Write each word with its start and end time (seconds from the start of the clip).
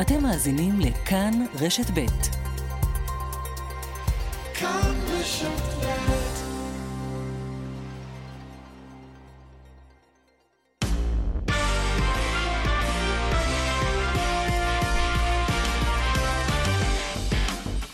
אתם 0.00 0.22
מאזינים 0.22 0.80
לכאן 0.80 1.44
רשת 1.60 1.90
ב'. 1.94 2.06
רשת 5.10 5.48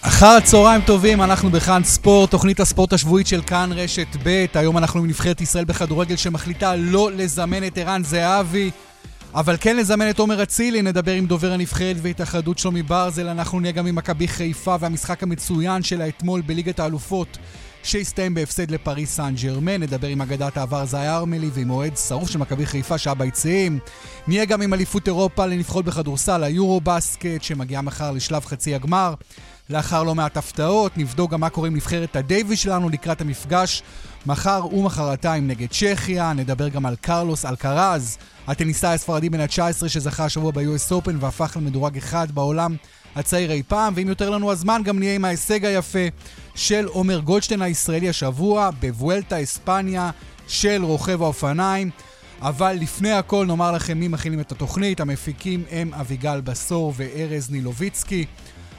אחר 0.00 0.26
הצהריים 0.26 0.80
טובים, 0.80 1.22
אנחנו 1.22 1.50
בכאן 1.50 1.84
ספורט, 1.84 2.30
תוכנית 2.30 2.60
הספורט 2.60 2.92
השבועית 2.92 3.26
של 3.26 3.42
כאן 3.42 3.70
רשת 3.72 4.16
ב'. 4.22 4.46
היום 4.54 4.78
אנחנו 4.78 5.00
עם 5.00 5.06
נבחרת 5.06 5.40
ישראל 5.40 5.64
בכדורגל 5.64 6.16
שמחליטה 6.16 6.76
לא 6.76 7.10
לזמן 7.12 7.66
את 7.66 7.78
ערן 7.78 8.04
זהבי. 8.04 8.70
אבל 9.34 9.56
כן 9.60 9.76
לזמן 9.76 10.10
את 10.10 10.18
עומר 10.18 10.42
אצילי, 10.42 10.82
נדבר 10.82 11.12
עם 11.12 11.26
דובר 11.26 11.52
הנבחרת 11.52 11.96
והתאחדות 12.02 12.58
שלומי 12.58 12.82
ברזל, 12.82 13.28
אנחנו 13.28 13.60
נהיה 13.60 13.72
גם 13.72 13.86
עם 13.86 13.94
מכבי 13.94 14.28
חיפה 14.28 14.76
והמשחק 14.80 15.22
המצוין 15.22 15.82
שלה 15.82 16.08
אתמול 16.08 16.40
בליגת 16.40 16.80
האלופות 16.80 17.38
שהסתיים 17.82 18.34
בהפסד 18.34 18.70
לפריס 18.70 19.16
סן 19.16 19.34
ג'רמן, 19.42 19.82
נדבר 19.82 20.08
עם 20.08 20.20
אגדת 20.20 20.56
העבר 20.56 20.84
זאי 20.86 21.08
ארמלי 21.08 21.50
ועם 21.52 21.70
אוהד 21.70 21.96
שרוף 21.96 22.30
של 22.30 22.38
מכבי 22.38 22.66
חיפה 22.66 22.98
שהיה 22.98 23.14
ביציעים. 23.14 23.78
נהיה 24.26 24.44
גם 24.44 24.62
עם 24.62 24.74
אליפות 24.74 25.06
אירופה 25.06 25.46
לנבחרות 25.46 25.84
בכדורסל, 25.84 26.44
היורו 26.44 26.80
בסקט, 26.80 27.42
שמגיעה 27.42 27.82
מחר 27.82 28.10
לשלב 28.10 28.44
חצי 28.44 28.74
הגמר. 28.74 29.14
לאחר 29.70 30.02
לא 30.02 30.14
מעט 30.14 30.36
הפתעות, 30.36 30.98
נבדוק 30.98 31.30
גם 31.30 31.40
מה 31.40 31.48
קורה 31.48 31.68
עם 31.68 31.76
נבחרת 31.76 32.16
הדייוויס 32.16 32.60
שלנו 32.60 32.88
לקראת 32.88 33.20
המפגש 33.20 33.82
מחר 34.26 34.66
ומחרתיים 34.72 35.48
נגד 35.48 35.68
צ'כיה, 35.70 36.32
נדבר 36.32 36.68
גם 36.68 36.86
על 36.86 36.96
קרלוס 36.96 37.44
אלקרז, 37.44 38.18
הטניסאי 38.46 38.94
הספרדי 38.94 39.28
בן 39.28 39.40
ה-19 39.40 39.88
שזכה 39.88 40.24
השבוע 40.24 40.50
ב-US 40.50 40.92
Open 40.92 41.14
והפך 41.20 41.56
למדורג 41.56 41.96
אחד 41.96 42.30
בעולם 42.30 42.76
הצעיר 43.16 43.52
אי 43.52 43.62
פעם, 43.68 43.92
ואם 43.96 44.08
יותר 44.08 44.30
לנו 44.30 44.52
הזמן 44.52 44.82
גם 44.84 44.98
נהיה 44.98 45.14
עם 45.14 45.24
ההישג 45.24 45.64
היפה 45.64 45.98
של 46.54 46.86
עומר 46.86 47.18
גולדשטיין 47.18 47.62
הישראלי 47.62 48.08
השבוע 48.08 48.70
בוולטה 48.80 49.42
אספניה 49.42 50.10
של 50.48 50.84
רוכב 50.84 51.22
האופניים. 51.22 51.90
אבל 52.40 52.72
לפני 52.80 53.12
הכל 53.12 53.46
נאמר 53.46 53.72
לכם 53.72 53.98
מי 53.98 54.08
מכינים 54.08 54.40
את 54.40 54.52
התוכנית, 54.52 55.00
המפיקים 55.00 55.64
הם 55.70 55.94
אביגל 55.94 56.40
בסור 56.40 56.92
וארז 56.96 57.50
נילוביצקי. 57.50 58.24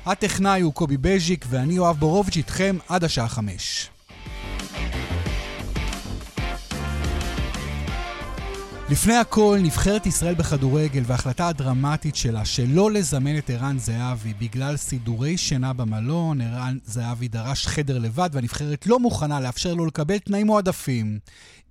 הטכנאי 0.06 0.62
הוא 0.62 0.74
קובי 0.74 0.98
בז'יק 0.98 1.46
ואני 1.50 1.74
יואב 1.74 1.98
בורוביץ' 2.00 2.38
איתכם 2.38 2.78
עד 2.90 3.04
השעה 3.04 3.28
חמש. 3.28 3.90
לפני 8.90 9.14
הכל, 9.14 9.58
נבחרת 9.64 10.06
ישראל 10.06 10.34
בכדורגל 10.34 11.02
וההחלטה 11.06 11.48
הדרמטית 11.48 12.16
שלה 12.16 12.46
שלא 12.46 12.92
לזמן 12.92 13.38
את 13.38 13.50
ערן 13.50 13.78
זהבי 13.78 14.34
בגלל 14.34 14.78
סידורי 14.78 15.38
שינה 15.38 15.74
במלון, 15.74 16.42
ערן 16.42 16.78
זהבי 16.84 17.28
דרש 17.28 17.68
חדר 17.68 18.00
לבד 18.00 18.30
והנבחרת 18.34 18.88
לא 18.88 19.00
מוכנה 19.00 19.40
לאפשר 19.40 19.74
לו 19.74 19.86
לקבל 19.86 20.18
תנאים 20.18 20.48
מועדפים. 20.48 21.20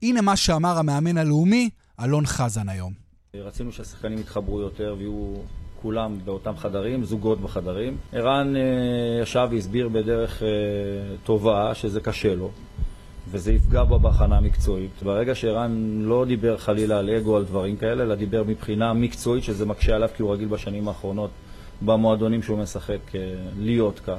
הנה 0.03 0.21
מה 0.21 0.37
שאמר 0.37 0.79
המאמן 0.79 1.19
הלאומי, 1.19 1.71
אלון 2.01 2.27
חזן 2.27 2.69
היום. 2.69 2.93
רצינו 3.35 3.73
שהשחקנים 3.73 4.19
יתחברו 4.19 4.61
יותר 4.61 4.95
ויהיו 4.99 5.35
כולם 5.83 6.19
באותם 6.25 6.57
חדרים, 6.57 7.05
זוגות 7.05 7.41
בחדרים. 7.41 7.97
ערן 8.13 8.57
אה, 8.57 8.63
ישב 9.23 9.49
והסביר 9.51 9.89
בדרך 9.89 10.43
אה, 10.43 10.49
טובה 11.25 11.75
שזה 11.75 12.01
קשה 12.01 12.35
לו. 12.35 12.51
וזה 13.35 13.53
יפגע 13.53 13.85
בו 13.85 13.99
בהכנה 13.99 14.37
המקצועית. 14.37 15.03
ברגע 15.03 15.35
שערן 15.35 16.01
לא 16.03 16.25
דיבר 16.25 16.57
חלילה 16.57 16.99
על 16.99 17.11
אגו, 17.11 17.37
על 17.37 17.45
דברים 17.45 17.77
כאלה, 17.77 18.03
אלא 18.03 18.15
דיבר 18.15 18.43
מבחינה 18.47 18.93
מקצועית, 18.93 19.45
שזה 19.45 19.67
מקשה 19.67 19.95
עליו 19.95 20.09
כי 20.17 20.23
הוא 20.23 20.33
רגיל 20.33 20.49
בשנים 20.49 20.89
האחרונות 20.89 21.31
במועדונים 21.83 22.43
שהוא 22.43 22.59
משחק 22.59 22.99
אה, 23.15 23.21
להיות 23.59 24.01
כך. 24.01 24.19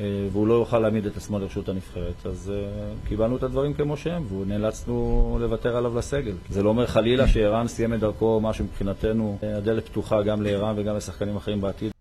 אה, 0.00 0.04
והוא 0.32 0.46
לא 0.46 0.54
יוכל 0.54 0.78
להעמיד 0.78 1.06
את 1.06 1.16
עצמו 1.16 1.38
לרשות 1.38 1.68
הנבחרת. 1.68 2.26
אז 2.26 2.52
uh, 2.54 3.08
קיבלנו 3.08 3.36
את 3.36 3.42
הדברים 3.42 3.74
כמו 3.74 3.96
שהם, 3.96 4.26
ונאלצנו 4.32 5.38
לוותר 5.40 5.76
עליו 5.76 5.98
לסגל. 5.98 6.34
זה 6.50 6.62
לא 6.62 6.68
אומר 6.68 6.86
חלילה 6.86 7.28
שערן 7.28 7.68
סיים 7.68 7.94
את 7.94 8.00
דרכו, 8.00 8.40
מה 8.40 8.52
שמבחינתנו 8.52 9.38
הדלת 9.42 9.88
פתוחה 9.88 10.22
גם 10.22 10.42
לערן 10.42 10.74
וגם 10.78 10.96
לשחקנים 10.96 11.36
אחרים 11.36 11.60
בעתיד. 11.60 11.92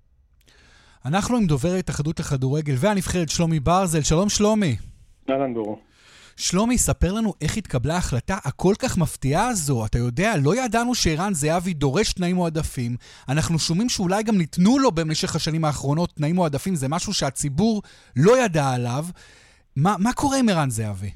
אנחנו 1.06 1.38
עם 1.38 1.47
דובר 1.47 1.70
ההתאחדות 1.70 2.20
לכדורגל 2.20 2.74
והנבחרת 2.78 3.30
שלומי 3.30 3.59
ברזל. 3.59 4.02
שלום 4.02 4.30
שלומי. 4.30 4.76
אהלן 5.30 5.53
דורו. 5.53 5.84
שלומי, 6.38 6.78
ספר 6.78 7.13
לנו 7.13 7.34
איך 7.41 7.57
התקבלה 7.57 7.94
ההחלטה 7.94 8.35
הכל 8.46 8.73
כך 8.79 8.97
מפתיעה 8.97 9.47
הזו. 9.47 9.85
אתה 9.85 9.97
יודע, 9.97 10.34
לא 10.44 10.56
ידענו 10.56 10.96
שערן 10.96 11.34
זהבי 11.34 11.73
דורש 11.73 12.13
תנאים 12.13 12.35
מועדפים. 12.35 12.91
אנחנו 13.29 13.59
שומעים 13.59 13.90
שאולי 13.90 14.23
גם 14.23 14.38
ניתנו 14.38 14.79
לו 14.79 14.91
במשך 14.91 15.35
השנים 15.35 15.66
האחרונות 15.66 16.09
תנאים 16.09 16.35
מועדפים, 16.35 16.75
זה 16.75 16.88
משהו 16.90 17.13
שהציבור 17.13 17.81
לא 18.16 18.46
ידע 18.46 18.69
עליו. 18.75 19.03
מה, 19.75 19.96
מה 20.00 20.13
קורה 20.13 20.40
עם 20.40 20.50
ערן 20.50 20.69
זהבי? 20.69 21.12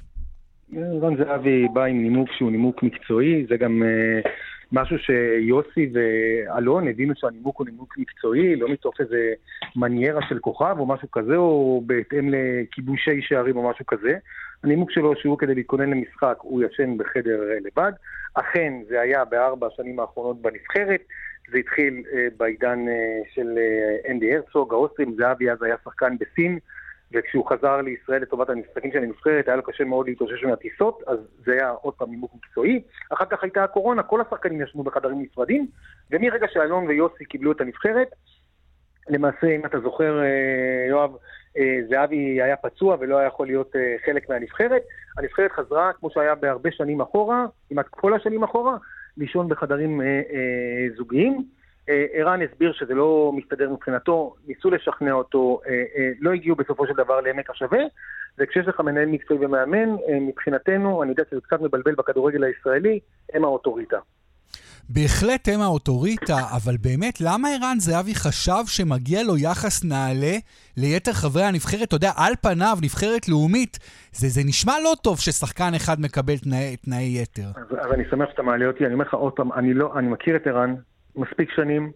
ערן 0.76 1.18
זהבי 1.18 1.68
בא 1.74 1.84
עם 1.84 2.04
נימוק 2.04 2.30
שהוא 2.38 2.52
נימוק 2.52 2.84
מקצועי, 2.84 3.46
זה 3.50 3.58
גם 3.58 3.84
uh, 3.84 4.30
משהו 4.72 4.98
שיוסי 5.00 5.92
ואלון 5.94 6.88
הבינו 6.88 7.14
שהנימוק 7.18 7.60
הוא 7.60 7.68
נימוק 7.68 7.98
מקצועי, 7.98 8.56
לא 8.56 8.70
מתוך 8.70 8.94
איזה 9.00 9.34
מניירה 9.76 10.22
של 10.30 10.40
כוכב 10.40 10.76
או 10.80 10.86
משהו 10.86 11.12
כזה, 11.12 11.36
או 11.36 11.84
בהתאם 11.86 12.30
לכיבושי 12.34 13.22
שערים 13.22 13.58
או 13.58 13.70
משהו 13.70 13.86
כזה. 13.86 14.18
הנימוק 14.64 14.92
שלו 14.92 15.16
שהוא 15.16 15.38
כדי 15.38 15.56
להתכונן 15.56 15.90
למשחק, 15.90 16.38
הוא 16.42 16.64
ישן 16.64 16.98
בחדר 16.98 17.42
אה, 17.52 17.58
לבד. 17.66 17.92
אכן, 18.34 18.74
זה 18.90 19.02
היה 19.02 19.26
בארבע 19.26 19.68
השנים 19.68 20.00
האחרונות 20.00 20.42
בנבחרת. 20.42 21.02
זה 21.52 21.58
התחיל 21.58 22.04
uh, 22.06 22.16
בעידן 22.38 22.86
uh, 22.88 23.34
של 23.36 23.48
אנדי 24.10 24.36
הרצוג, 24.36 24.74
האוסטרים, 24.74 25.16
זהבי 25.18 25.52
אז 25.52 25.64
היה 25.64 25.76
שחקן 25.84 26.16
בסין, 26.20 26.60
וכשהוא 27.14 27.50
חזר 27.50 27.82
לישראל 27.82 28.22
לטובת 28.22 28.50
המשחקים 28.50 28.92
של 28.92 29.04
הנבחרת, 29.04 29.48
היה 29.48 29.58
לו 29.58 29.64
קשה 29.64 29.84
מאוד 29.84 30.08
להתאושש 30.08 30.44
מהטיסות, 30.44 31.04
אז 31.08 31.20
זה 31.46 31.54
היה 31.54 31.70
עוד 31.70 31.94
פעם 31.94 32.10
נימוק 32.10 32.32
מקצועי. 32.36 32.82
אחר 33.10 33.26
כך 33.26 33.44
הייתה 33.44 33.64
הקורונה, 33.64 34.04
כל 34.04 34.22
השחקנים 34.22 34.62
ישנו 34.62 34.84
בחדרים 34.84 35.22
נפרדים, 35.22 35.68
ומרגע 36.12 36.48
שאלון 36.54 36.88
ויוסי 36.88 37.26
קיבלו 37.26 37.52
את 37.52 37.62
הנבחרת, 37.62 38.08
למעשה, 39.10 39.48
אם 39.48 39.66
אתה 39.66 39.80
זוכר, 39.80 40.20
יואב, 40.90 41.12
אה, 41.58 41.80
זהבי 41.90 42.42
היה 42.42 42.56
פצוע 42.56 42.98
ולא 43.00 43.18
היה 43.18 43.28
יכול 43.28 43.48
להיות 43.48 43.76
אה, 43.76 43.96
חלק 44.06 44.30
מהנבחרת. 44.30 44.82
הנבחרת 45.18 45.52
חזרה, 45.52 45.94
כמו 45.94 46.10
שהיה 46.10 46.36
בהרבה 46.36 46.72
שנים 46.72 47.02
אחורה, 47.02 47.46
כמעט 47.70 47.86
כל 47.90 48.14
השנים 48.14 48.44
אחורה, 48.44 48.78
לישון 49.18 49.50
בחדרים 49.50 50.02
אה, 50.02 50.88
זוגיים. 50.98 51.44
ערן 51.88 52.40
הסביר 52.42 52.74
שזה 52.74 52.94
לא 52.94 53.32
מסתדר 53.36 53.70
מבחינתו, 53.70 54.36
ניסו 54.48 54.70
לשכנע 54.70 55.12
אותו, 55.12 55.62
לא 56.20 56.32
הגיעו 56.34 56.56
בסופו 56.56 56.88
של 56.88 56.94
דבר 56.94 57.22
לעמק 57.22 57.50
השווה, 57.50 57.80
וכשיש 58.38 58.68
לך 58.68 58.80
מנהל 58.80 59.06
מקצועי 59.06 59.46
ומאמן, 59.46 59.90
מבחינתנו, 60.22 61.04
אני 61.04 61.12
יודע 61.12 61.24
שזה 61.32 61.42
קצת 61.42 61.62
מבלבל 61.62 61.96
בכדורגל 61.96 62.44
הישראלי, 62.44 63.00
הם 63.34 63.46
האוטוריטה. 63.46 63.98
בהחלט 64.90 65.48
הם 65.48 65.62
האוטוריטה, 65.62 66.38
אבל 66.56 66.76
באמת, 66.82 67.22
למה 67.22 67.48
ערן 67.50 67.80
זהבי 67.80 68.16
חשב 68.16 68.64
שמגיע 68.66 69.24
לו 69.24 69.38
יחס 69.38 69.84
נעלה 69.84 70.36
ליתר 70.78 71.14
חברי 71.14 71.44
הנבחרת? 71.44 71.88
אתה 71.88 71.96
יודע, 71.96 72.12
על 72.18 72.34
פניו, 72.42 72.78
נבחרת 72.82 73.30
לאומית, 73.30 73.80
זה, 74.12 74.28
זה 74.28 74.42
נשמע 74.46 74.74
לא 74.84 74.94
טוב 75.02 75.20
ששחקן 75.20 75.74
אחד 75.76 76.02
מקבל 76.02 76.38
תנאי, 76.38 76.78
תנאי 76.78 77.22
יתר. 77.22 77.48
אז, 77.56 77.78
אז 77.80 77.92
אני 77.94 78.04
שמח 78.10 78.30
שאתה 78.30 78.42
מעלה 78.42 78.66
אותי, 78.66 78.86
אני 78.86 78.94
אומר 78.94 79.06
לך 79.06 79.14
עוד 79.14 79.34
פעם, 79.34 79.54
אני, 79.54 79.74
לא, 79.74 79.94
אני 80.00 80.08
מכיר 80.08 80.36
את 80.36 80.48
ערן 80.48 80.76
מספיק 81.20 81.50
שנים, 81.56 81.92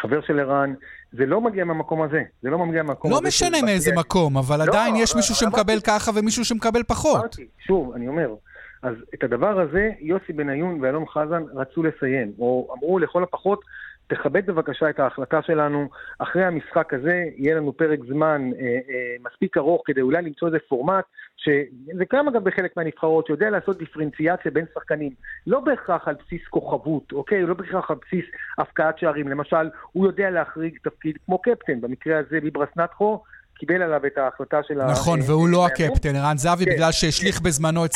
חבר 0.00 0.20
של 0.26 0.40
ערן, 0.40 0.74
זה 1.12 1.26
לא 1.26 1.40
מגיע 1.40 1.64
מהמקום 1.64 2.02
הזה, 2.02 2.22
זה 2.42 2.50
לא 2.50 2.58
מגיע 2.58 2.82
מהמקום 2.82 3.10
לא 3.10 3.16
הזה. 3.16 3.24
לא 3.24 3.28
משנה 3.28 3.62
מאיזה 3.62 3.90
מקום, 3.96 4.38
אבל 4.38 4.58
לא, 4.58 4.62
עדיין 4.62 4.96
יש 4.96 5.16
מישהו 5.16 5.34
שמקבל 5.34 5.80
ככה 5.86 6.10
ומישהו 6.14 6.44
שמקבל 6.44 6.82
פחות. 6.82 7.20
אמרתי, 7.20 7.46
שוב, 7.66 7.92
אני 7.96 8.08
אומר, 8.08 8.34
אז 8.82 8.94
את 9.14 9.24
הדבר 9.24 9.60
הזה 9.60 9.90
יוסי 10.00 10.32
בניון 10.32 10.78
ואלון 10.82 11.04
חזן 11.06 11.42
רצו 11.54 11.82
לסיים, 11.82 12.32
או 12.38 12.74
אמרו 12.78 12.98
לכל 12.98 13.22
הפחות, 13.22 13.60
תכבד 14.06 14.46
בבקשה 14.46 14.90
את 14.90 15.00
ההחלטה 15.00 15.42
שלנו, 15.42 15.88
אחרי 16.18 16.44
המשחק 16.44 16.94
הזה 16.94 17.24
יהיה 17.36 17.56
לנו 17.56 17.72
פרק 17.72 17.98
זמן 18.08 18.50
אה, 18.58 18.64
אה, 18.64 19.16
מספיק 19.24 19.56
ארוך 19.56 19.82
כדי 19.86 20.00
אולי 20.00 20.22
למצוא 20.22 20.48
איזה 20.48 20.58
פורמט, 20.68 21.04
שזה 21.36 22.04
קיים 22.04 22.28
אגב 22.28 22.44
בחלק 22.44 22.76
מהנבחרות, 22.76 23.26
שיודע 23.26 23.50
לעשות 23.50 23.78
דיפרנציאציה 23.78 24.50
בין 24.50 24.64
שחקנים, 24.74 25.12
לא 25.46 25.60
בהכרח 25.60 26.08
על 26.08 26.14
בסיס 26.14 26.48
כוכבות, 26.50 27.12
אוקיי? 27.12 27.42
לא 27.42 27.54
בהכרח 27.54 27.90
על 27.90 27.96
בסיס 28.06 28.24
הפקעת 28.58 28.98
שערים, 28.98 29.28
למשל, 29.28 29.70
הוא 29.92 30.06
יודע 30.06 30.30
להחריג 30.30 30.78
תפקיד 30.82 31.18
כמו 31.26 31.38
קפטן, 31.38 31.80
במקרה 31.80 32.18
הזה 32.18 32.40
ליברס 32.42 32.68
נטחו, 32.76 33.22
קיבל 33.58 33.82
עליו 33.82 34.06
את 34.06 34.18
ההחלטה 34.18 34.60
של 34.68 34.80
ה... 34.80 34.90
נכון, 34.90 35.20
והוא 35.26 35.48
לא 35.48 35.66
הקפטן, 35.66 36.16
ערן 36.16 36.36
זהבי, 36.36 36.64
כן. 36.64 36.70
בגלל 36.70 36.92
שהשליך 36.92 37.40
בזמנו 37.40 37.84
את 37.84 37.92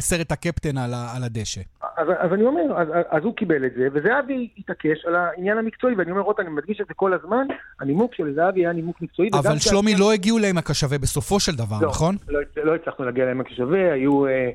סרט 0.00 0.32
הקפטן 0.32 0.78
על 0.78 1.24
הדשא. 1.24 1.60
אז 1.96 2.32
אני 2.32 2.42
אומר, 2.42 2.62
אז 3.10 3.22
הוא 3.24 3.36
קיבל 3.36 3.66
את 3.66 3.72
זה, 3.76 3.88
וזהבי 3.92 4.48
התעקש 4.58 5.04
על 5.06 5.14
העניין 5.14 5.58
המקצועי, 5.58 5.94
ואני 5.94 6.10
אומר 6.10 6.22
עוד, 6.22 6.36
אני 6.38 6.48
מדגיש 6.48 6.80
את 6.80 6.86
זה 6.86 6.94
כל 6.94 7.12
הזמן, 7.14 7.46
הנימוק 7.80 8.14
של 8.14 8.34
זהבי 8.34 8.60
היה 8.60 8.72
נימוק 8.72 9.02
מקצועי. 9.02 9.28
אבל 9.32 9.58
שלומי 9.58 9.94
לא 9.98 10.12
הגיעו 10.12 10.38
לעמק 10.38 10.70
השווה 10.70 10.98
בסופו 10.98 11.40
של 11.40 11.56
דבר, 11.56 11.76
לא, 11.80 11.88
נכון? 11.88 12.16
לא, 12.28 12.40
לא 12.56 12.74
הצלחנו 12.74 13.04
להגיע 13.04 13.24
לעמק 13.24 13.46
השווה, 13.50 13.92
היו... 13.92 14.26
אה, 14.26 14.50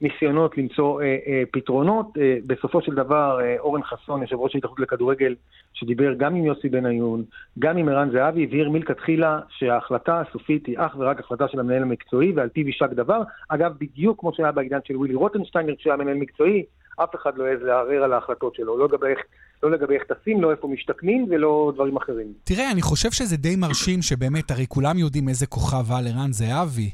ניסיונות 0.00 0.58
למצוא 0.58 1.02
אה, 1.02 1.16
אה, 1.26 1.42
פתרונות. 1.52 2.06
אה, 2.18 2.36
בסופו 2.46 2.82
של 2.82 2.94
דבר, 2.94 3.38
אה, 3.40 3.56
אורן 3.58 3.82
חסון, 3.82 4.22
יושב 4.22 4.36
ראש 4.36 4.54
ההתאחדות 4.54 4.80
לכדורגל, 4.80 5.34
שדיבר 5.74 6.14
גם 6.14 6.34
עם 6.34 6.44
יוסי 6.44 6.68
בניון, 6.68 7.24
גם 7.58 7.76
עם 7.76 7.88
ערן 7.88 8.10
זהבי, 8.10 8.44
הבהיר 8.44 8.70
מלכתחילה 8.70 9.40
שההחלטה 9.48 10.20
הסופית 10.20 10.66
היא 10.66 10.76
אך 10.78 10.96
ורק 10.98 11.20
החלטה 11.20 11.48
של 11.48 11.60
המנהל 11.60 11.82
המקצועי, 11.82 12.32
ועל 12.32 12.48
פיו 12.48 12.66
יישק 12.66 12.90
דבר. 12.90 13.22
אגב, 13.48 13.72
בדיוק 13.78 14.20
כמו 14.20 14.32
שהיה 14.34 14.52
בעידן 14.52 14.78
של 14.84 14.96
ווילי 14.96 15.14
רוטנשטיינר, 15.14 15.74
כשהיה 15.76 15.96
מנהל 15.96 16.16
מקצועי, 16.16 16.64
אף 16.96 17.14
אחד 17.14 17.38
לא 17.38 17.44
העז 17.44 17.62
לערער 17.62 18.02
על 18.04 18.12
ההחלטות 18.12 18.54
שלו, 18.54 18.78
לא 18.78 18.88
לגבי 18.88 19.06
איך 19.06 19.18
לא 19.62 19.70
לגבי 19.70 19.94
איך 19.94 20.02
טסים, 20.02 20.42
לא 20.42 20.50
איפה 20.50 20.68
משתכנים 20.68 21.26
ולא 21.30 21.72
דברים 21.74 21.96
אחרים. 21.96 22.26
תראה, 22.44 22.70
אני 22.70 22.82
חושב 22.82 23.10
שזה 23.10 23.36
די 23.36 23.56
מרשים 23.56 24.02
שבאמת, 24.02 24.50
הרי 24.50 24.66
כולם 24.68 24.98
יודעים 24.98 25.28
איזה 25.28 25.46
כוכב 25.46 25.92
על 25.92 26.06
ערן 26.06 26.32
זהבי, 26.32 26.90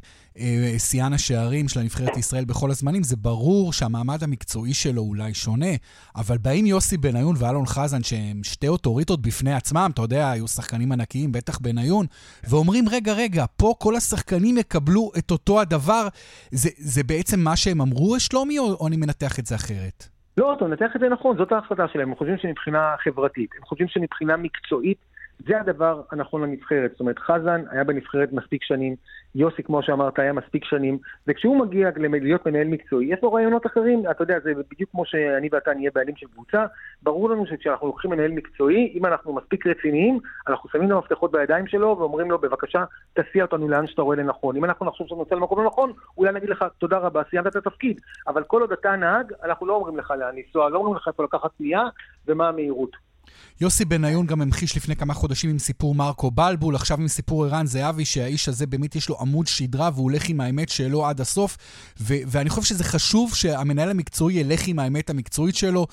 שיאן 0.79 1.13
השערים 1.13 1.69
של 1.69 1.81
הנבחרת 1.81 2.17
ישראל 2.17 2.45
בכל 2.45 2.71
הזמנים. 2.71 3.03
זה 3.03 3.17
ברור 3.17 3.73
שהמעמד 3.73 4.23
המקצועי 4.23 4.75
שלו 4.75 5.03
אולי 5.03 5.35
שונה, 5.35 5.75
אבל 6.17 6.39
באים 6.39 6.67
יוסי 6.67 6.97
בניון 6.97 7.35
ואלון 7.39 7.67
חזן, 7.67 8.03
שהם 8.03 8.45
שתי 8.45 8.69
אוטוריטות 8.69 9.23
בפני 9.23 9.55
עצמם, 9.55 9.91
אתה 9.95 10.03
יודע, 10.03 10.31
היו 10.31 10.49
שחקנים 10.49 10.93
ענקיים, 10.93 11.33
בטח 11.33 11.59
בניון, 11.59 12.07
ואומרים, 12.51 12.85
רגע, 12.91 13.13
רגע, 13.13 13.45
פה 13.57 13.75
כל 13.79 13.97
השחקנים 13.97 14.59
יקבלו 14.59 15.11
את 15.19 15.31
אותו 15.31 15.61
הדבר. 15.61 16.09
זה, 16.51 16.71
זה 16.77 17.03
בעצם 17.03 17.41
מה 17.41 17.57
שהם 17.57 17.81
אמרו, 17.81 18.21
שלומי, 18.21 18.59
או, 18.59 18.75
או 18.81 18.89
אני 18.89 18.97
מנתח 18.97 19.39
את 19.39 19.47
זה 19.47 19.55
אחרת? 19.55 20.09
לא, 20.37 20.55
אתה 20.55 20.65
מנתח 20.65 20.91
את 20.97 21.01
זה 21.01 21.09
נכון, 21.09 21.37
זאת 21.37 21.53
ההחלטה 21.53 21.85
שלהם. 21.93 22.09
הם 22.09 22.15
חושבים 22.15 22.39
שמבחינה 22.39 22.95
חברתית, 23.05 23.51
הם 23.59 23.65
חושבים 23.65 23.89
שמבחינה 23.89 24.37
מקצועית, 24.37 24.99
זה 25.47 25.61
הדבר 25.61 26.03
הנכון 26.11 26.43
לנבחרת. 26.43 26.91
זאת 26.91 27.01
אומרת, 27.01 27.19
חזן 27.19 27.65
היה 27.71 27.85
בנבחרת 27.85 28.33
מספיק 28.33 28.63
שנים, 28.63 28.97
יוסי, 29.35 29.63
כמו 29.63 29.83
שאמרת, 29.83 30.19
היה 30.19 30.33
מספיק 30.33 30.65
שנים, 30.65 30.99
וכשהוא 31.27 31.57
מגיע 31.61 31.91
להיות 31.97 32.47
מנהל 32.47 32.67
מקצועי, 32.67 33.07
יש 33.07 33.19
לו 33.23 33.33
רעיונות 33.33 33.67
אחרים. 33.67 34.03
אתה 34.11 34.23
יודע, 34.23 34.41
זה 34.45 34.53
בדיוק 34.71 34.91
כמו 34.91 35.07
שאני 35.07 35.49
ואתה 35.53 35.75
נהיה 35.75 35.91
בעלים 35.95 36.17
של 36.17 36.27
קבוצה. 36.27 36.67
ברור 37.03 37.31
לנו 37.31 37.47
שכשאנחנו 37.47 37.87
לוקחים 37.87 38.11
מנהל 38.11 38.31
מקצועי, 38.31 38.93
אם 38.95 39.07
אנחנו 39.07 39.33
מספיק 39.33 39.67
רציניים, 39.67 40.19
אנחנו 40.49 40.69
שמים 40.69 40.91
לו 40.91 40.99
מפתחות 40.99 41.33
בידיים 41.33 41.67
שלו 41.67 41.97
ואומרים 41.99 42.31
לו, 42.31 42.39
בבקשה, 42.39 42.85
תסיע 43.13 43.45
אותנו 43.45 43.69
לאן 43.69 43.87
שאתה 43.87 44.03
רואה 44.03 44.17
לנכון. 44.17 44.57
אם 44.57 44.65
אנחנו 44.65 44.87
נחשוב 44.87 45.07
שאתה 45.07 45.19
נוצא 45.19 45.35
למקום 45.35 45.59
לא 45.59 45.67
נכון, 45.67 45.93
אולי 46.19 46.33
נגיד 46.33 46.49
לך, 46.49 46.65
תודה 46.79 46.99
רבה, 46.99 47.23
סיימת 47.31 47.47
את 47.47 47.57
התפקיד. 47.57 48.01
אבל 48.29 48.43
כל 48.43 48.61
עוד 48.61 48.73
אתה 48.73 48.97
נהג, 48.97 49.33
אנחנו 49.45 49.67
לא 49.67 49.75
אומרים 49.75 49.99
לך 49.99 50.11
לאן 50.11 50.37
לנסוע, 50.37 50.69
לא 50.69 50.79
אומרים 50.79 50.97
לך 50.97 51.09
איפה 51.09 51.25
לקחת 51.25 51.51
פנייה 51.59 51.83
ומה 52.29 52.49
המהירות. 52.49 53.12
יוסי 53.61 53.85
בניון 53.85 54.27
גם 54.27 54.43
המחיש 54.43 54.77
לפני 54.77 54.97
כמה 54.97 55.15
חודשים 55.15 55.51
עם 55.51 55.59
סיפור 55.59 55.95
מרקו 55.95 56.31
בלבול, 56.31 56.77
עכשיו 56.77 57.01
עם 57.01 57.09
סיפור 57.09 57.45
ערן 57.45 57.67
זהבי, 57.67 58.05
שהאיש 58.05 58.49
הזה 58.49 58.67
באמת 58.67 58.97
יש 58.97 59.09
לו 59.09 59.21
עמוד 59.21 59.47
שדרה 59.47 59.91
והוא 59.95 60.05
הולך 60.05 60.29
עם 60.29 60.41
האמת 60.41 60.69
שלו 60.69 61.07
עד 61.07 61.21
הסוף. 61.21 61.57
ו- 62.01 62.15
ואני 62.27 62.51
חושב 62.51 62.63
שזה 62.63 62.85
חשוב 62.85 63.35
שהמנהל 63.35 63.91
המקצועי 63.91 64.37
ילך 64.37 64.67
עם 64.67 64.79
האמת 64.79 65.11
המקצועית 65.11 65.57
שלו. 65.57 65.87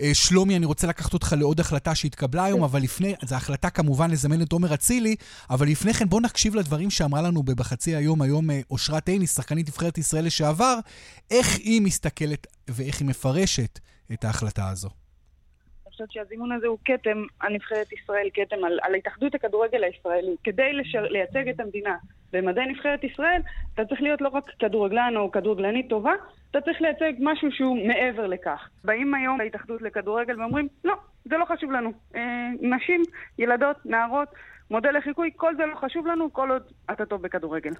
אה, 0.00 0.10
שלומי, 0.14 0.56
אני 0.56 0.66
רוצה 0.66 0.86
לקחת 0.86 1.14
אותך 1.14 1.34
לעוד 1.38 1.60
החלטה 1.60 1.94
שהתקבלה 1.94 2.44
היום, 2.44 2.64
אבל 2.64 2.82
לפני, 2.82 3.14
זו 3.26 3.34
החלטה 3.34 3.70
כמובן 3.70 4.10
לזמן 4.10 4.42
את 4.42 4.52
עומר 4.52 4.74
אצילי, 4.74 5.16
אבל 5.50 5.68
לפני 5.68 5.94
כן 5.94 6.08
בואו 6.08 6.20
נקשיב 6.20 6.54
לדברים 6.54 6.90
שאמרה 6.90 7.22
לנו 7.22 7.42
בחצי 7.42 7.96
היום, 7.96 8.22
היום 8.22 8.50
אה, 8.50 8.60
אושרת 8.70 9.08
עיני, 9.08 9.26
שחקנית 9.26 9.68
נבחרת 9.68 9.98
ישראל 9.98 10.24
לשעבר, 10.24 10.78
איך 11.30 11.56
היא 11.56 11.82
מסתכלת 11.82 12.46
ואיך 12.68 13.00
היא 13.00 13.08
מפרשת 13.08 13.78
את 14.12 14.24
ההחלטה 14.24 14.68
הזו. 14.68 15.05
חושבת 15.96 16.12
שהזימון 16.12 16.52
הזה 16.52 16.66
הוא 16.66 16.78
כתם 16.84 17.22
על 17.40 17.52
נבחרת 17.52 17.92
ישראל, 17.92 18.28
כתם 18.34 18.64
על, 18.64 18.78
על 18.82 18.94
התאחדות 18.94 19.34
הכדורגל 19.34 19.84
הישראלי. 19.84 20.36
כדי 20.44 20.72
לשר, 20.72 21.02
לייצג 21.02 21.48
את 21.48 21.60
המדינה 21.60 21.96
במדי 22.32 22.60
נבחרת 22.60 23.04
ישראל, 23.04 23.40
אתה 23.74 23.84
צריך 23.84 24.02
להיות 24.02 24.20
לא 24.20 24.28
רק 24.28 24.50
כדורגלן 24.58 25.14
או 25.16 25.30
כדורגלנית 25.30 25.88
טובה, 25.88 26.12
אתה 26.50 26.60
צריך 26.60 26.80
לייצג 26.80 27.12
משהו 27.18 27.52
שהוא 27.52 27.86
מעבר 27.88 28.26
לכך. 28.26 28.68
באים 28.84 29.14
היום 29.14 29.40
להתאחדות 29.40 29.82
לכדורגל 29.82 30.40
ואומרים, 30.40 30.68
לא, 30.84 30.94
זה 31.24 31.36
לא 31.36 31.44
חשוב 31.44 31.72
לנו. 31.72 31.92
אה, 32.16 32.48
נשים, 32.60 33.02
ילדות, 33.38 33.76
נערות, 33.84 34.28
מודל 34.70 34.96
לחיקוי, 34.96 35.30
כל 35.36 35.56
זה 35.56 35.66
לא 35.66 35.74
חשוב 35.74 36.06
לנו 36.06 36.32
כל 36.32 36.50
עוד 36.50 36.62
אתה 36.90 37.06
טוב 37.06 37.22
בכדורגל. 37.22 37.72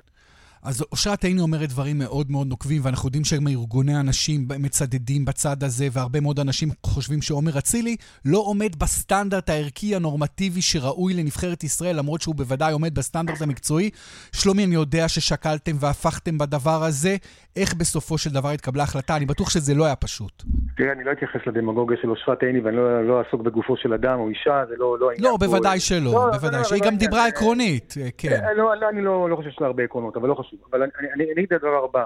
אז 0.67 0.85
אושרת 0.93 1.25
עיני 1.25 1.41
אומרת 1.41 1.69
דברים 1.69 1.99
מאוד 1.99 2.31
מאוד 2.31 2.47
נוקבים, 2.47 2.83
ואנחנו 2.85 3.09
יודעים 3.09 3.25
שהם 3.25 3.49
ארגוני 3.49 3.95
הנשים 3.95 4.41
מצדדים 4.59 5.25
בצד 5.25 5.63
הזה, 5.63 5.87
והרבה 5.93 6.21
מאוד 6.21 6.41
אנשים 6.41 6.69
חושבים 6.87 7.23
שעומר 7.23 7.59
אצילי 7.59 7.97
לא 8.25 8.39
עומד 8.39 8.77
בסטנדרט 8.79 9.51
הערכי 9.51 9.97
הנורמטיבי 9.97 10.63
שראוי 10.63 11.15
לנבחרת 11.15 11.65
ישראל, 11.65 11.97
למרות 11.97 12.21
שהוא 12.21 12.35
בוודאי 12.35 12.73
עומד 12.73 12.95
בסטנדרט 12.95 13.43
המקצועי. 13.43 13.91
שלומי, 14.33 14.65
אני 14.65 14.75
יודע 14.75 15.09
ששקלתם 15.09 15.73
והפכתם 15.81 16.39
בדבר 16.39 16.85
הזה. 16.85 17.17
איך 17.57 17.75
בסופו 17.75 18.19
של 18.19 18.31
דבר 18.31 18.49
התקבלה 18.49 18.83
החלטה? 18.83 19.17
אני 19.17 19.27
בטוח 19.27 19.51
שזה 19.51 19.75
לא 19.75 19.85
היה 19.85 19.97
פשוט. 19.97 20.43
תראה, 20.77 20.93
אני 20.93 21.05
לא 21.05 21.13
אתייחס 21.13 21.41
לדמגוגיה 21.47 21.97
של 22.03 22.11
אושרת 22.11 22.43
עיני, 22.43 22.61
ואני 22.61 22.77
לא, 22.77 23.09
לא 23.09 23.19
אעסוק 23.19 23.41
בגופו 23.41 23.77
של 23.77 23.93
אדם 23.93 24.19
או 24.19 24.29
אישה, 24.29 24.63
זה 24.69 24.75
לא, 24.79 24.99
לא 24.99 25.11
העניין. 25.11 25.33
לא, 25.33 25.37
בוודאי 25.37 25.81
שלא, 25.81 26.13
לא, 26.13 26.31
בוודאי, 26.33 26.65
שהיא 26.65 26.83
גם 26.83 26.97
דיברה 26.97 27.27
עקרונית, 27.27 27.95
כן. 28.19 28.41
לא, 28.57 28.73
אני 28.93 29.03
לא 29.03 29.37
חושב 29.37 29.51
שיש 29.51 29.61
לה 29.61 29.67
הרבה 29.67 29.83
עקרונות, 29.83 30.17
אבל 30.17 30.29
לא 30.29 30.35
חשוב. 30.35 30.56
אבל 30.71 30.83
אני 31.15 31.33
אגיד 31.33 31.53
את 31.53 31.53
הדבר 31.53 31.85
הבא. 31.85 32.05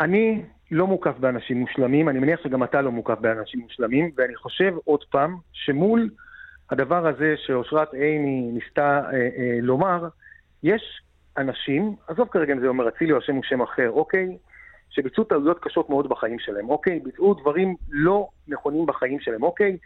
אני 0.00 0.42
לא 0.70 0.86
מוקף 0.86 1.18
באנשים 1.18 1.56
מושלמים, 1.56 2.08
אני 2.08 2.18
מניח 2.18 2.40
שגם 2.42 2.64
אתה 2.64 2.82
לא 2.82 2.90
מוקף 2.92 3.18
באנשים 3.20 3.60
מושלמים, 3.60 4.10
ואני 4.16 4.36
חושב 4.36 4.74
עוד 4.84 5.04
פעם 5.04 5.36
שמול 5.52 6.10
הדבר 6.70 7.06
הזה 7.06 7.34
שאושרת 7.36 7.94
עיני 7.94 8.50
ניסתה 8.52 9.00
אה, 9.12 9.12
אה, 9.12 9.58
לומר, 9.62 10.08
יש 10.62 11.02
אנשים, 11.38 11.96
עזוב 12.08 12.28
כרגע 12.28 12.52
אם 12.52 12.60
זה 12.60 12.68
אומר 12.68 12.88
אצילי 12.88 13.12
או 13.12 13.18
השם 13.18 13.34
הוא 13.34 13.44
שם 13.44 13.62
אחר, 13.62 13.90
אוקיי? 13.90 14.36
שביצעו 14.90 15.24
טעויות 15.24 15.58
קשות 15.58 15.90
מאוד 15.90 16.08
בחיים 16.08 16.38
שלהם, 16.38 16.70
אוקיי? 16.70 17.00
ביצעו 17.00 17.34
דברים 17.34 17.76
לא 17.90 18.28
נכונים 18.48 18.86
בחיים 18.86 19.20
שלהם, 19.20 19.42
אוקיי? 19.42 19.76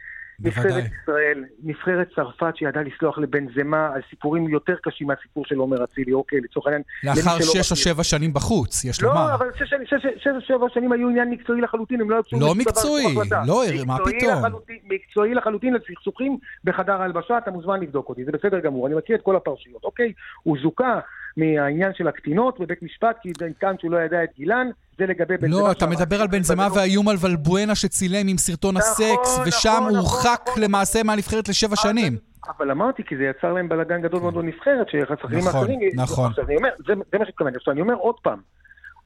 נבחרת 0.42 0.84
ישראל, 1.02 1.44
נבחרת 1.62 2.08
צרפת 2.16 2.56
שידעה 2.56 2.82
לסלוח 2.82 3.18
לבן 3.18 3.46
זמה 3.54 3.90
על 3.94 4.00
סיפורים 4.10 4.48
יותר 4.48 4.74
קשים 4.82 5.06
מהסיפור 5.06 5.44
של 5.46 5.56
עומר 5.56 5.84
אצילי, 5.84 6.12
אוקיי, 6.12 6.40
לצורך 6.40 6.66
העניין. 6.66 6.82
לאחר 7.04 7.40
שש 7.40 7.70
או 7.70 7.76
שבע 7.76 8.04
שנים 8.04 8.34
בחוץ, 8.34 8.84
יש 8.84 9.02
לומר. 9.02 9.14
לא, 9.14 9.34
אבל 9.34 9.46
שש 9.54 10.26
או 10.26 10.40
שבע 10.40 10.66
שנים 10.74 10.92
היו 10.92 11.08
עניין 11.08 11.30
מקצועי 11.30 11.60
לחלוטין, 11.60 12.00
הם 12.00 12.10
לא 12.10 12.16
היו 12.32 12.40
לא 12.40 12.54
מקצועי, 12.54 13.14
לא, 13.46 13.84
מה 13.86 13.96
פתאום? 13.98 14.42
מקצועי 14.84 15.34
לחלוטין 15.34 15.74
לסכסוכים 15.74 16.38
בחדר 16.64 17.02
ההלבשה, 17.02 17.38
אתה 17.38 17.50
מוזמן 17.50 17.80
לבדוק 17.80 18.08
אותי, 18.08 18.24
זה 18.24 18.32
בסדר 18.32 18.60
גמור, 18.60 18.86
אני 18.86 18.94
מכיר 18.94 19.16
את 19.16 19.22
כל 19.22 19.36
הפרשיות, 19.36 19.84
אוקיי? 19.84 20.12
הוא 20.42 20.56
זוכה 20.62 21.00
מהעניין 21.36 21.92
של 21.94 22.08
הקטינות 22.08 22.60
בבית 22.60 22.82
משפט, 22.82 23.16
כי 23.22 23.32
טען 23.58 23.74
שהוא 23.80 23.90
לא 23.90 23.98
ידע 23.98 24.24
את 24.24 24.28
גילן, 24.36 24.70
זה 24.98 25.06
לגבי 25.06 25.36
בן 25.36 25.50
לא, 25.50 25.72
אתה 25.72 25.86
מדבר 25.86 26.20
על 26.20 26.26
בן 26.26 26.42
זמה 26.42 26.68
והאיום 26.74 27.08
על 27.08 27.16
ולבואנה 27.20 27.74
שצילם 27.74 28.28
עם 28.28 28.38
סרטון 28.38 28.74
נכון, 28.76 28.90
הסקס, 28.90 29.34
נכון, 29.34 29.48
ושם 29.48 29.78
נכון, 29.80 29.96
הורחק 29.96 30.40
נכון, 30.48 30.62
למעשה 30.62 31.02
מהנבחרת 31.02 31.48
לשבע 31.48 31.76
שנים. 31.76 32.16
אבל 32.58 32.70
אמרתי, 32.70 33.02
כי 33.04 33.16
זה 33.16 33.24
יצר 33.24 33.52
להם 33.52 33.68
בלאגן 33.68 34.02
גדול 34.02 34.20
מאוד 34.20 34.34
בנבחרת, 34.34 34.86
שחסכים 34.88 35.38
נכון, 35.38 35.62
אחרים... 35.62 35.80
נכון. 35.94 36.30
עכשיו, 36.30 36.44
אני 36.46 36.56
אומר, 36.56 36.68
זה, 36.86 36.92
זה 37.12 37.18
מה 37.18 37.26
שהתכוונתי. 37.26 37.56
עכשיו, 37.56 37.72
אני 37.72 37.80
אומר 37.80 37.94
עוד 37.94 38.14
פעם, 38.22 38.40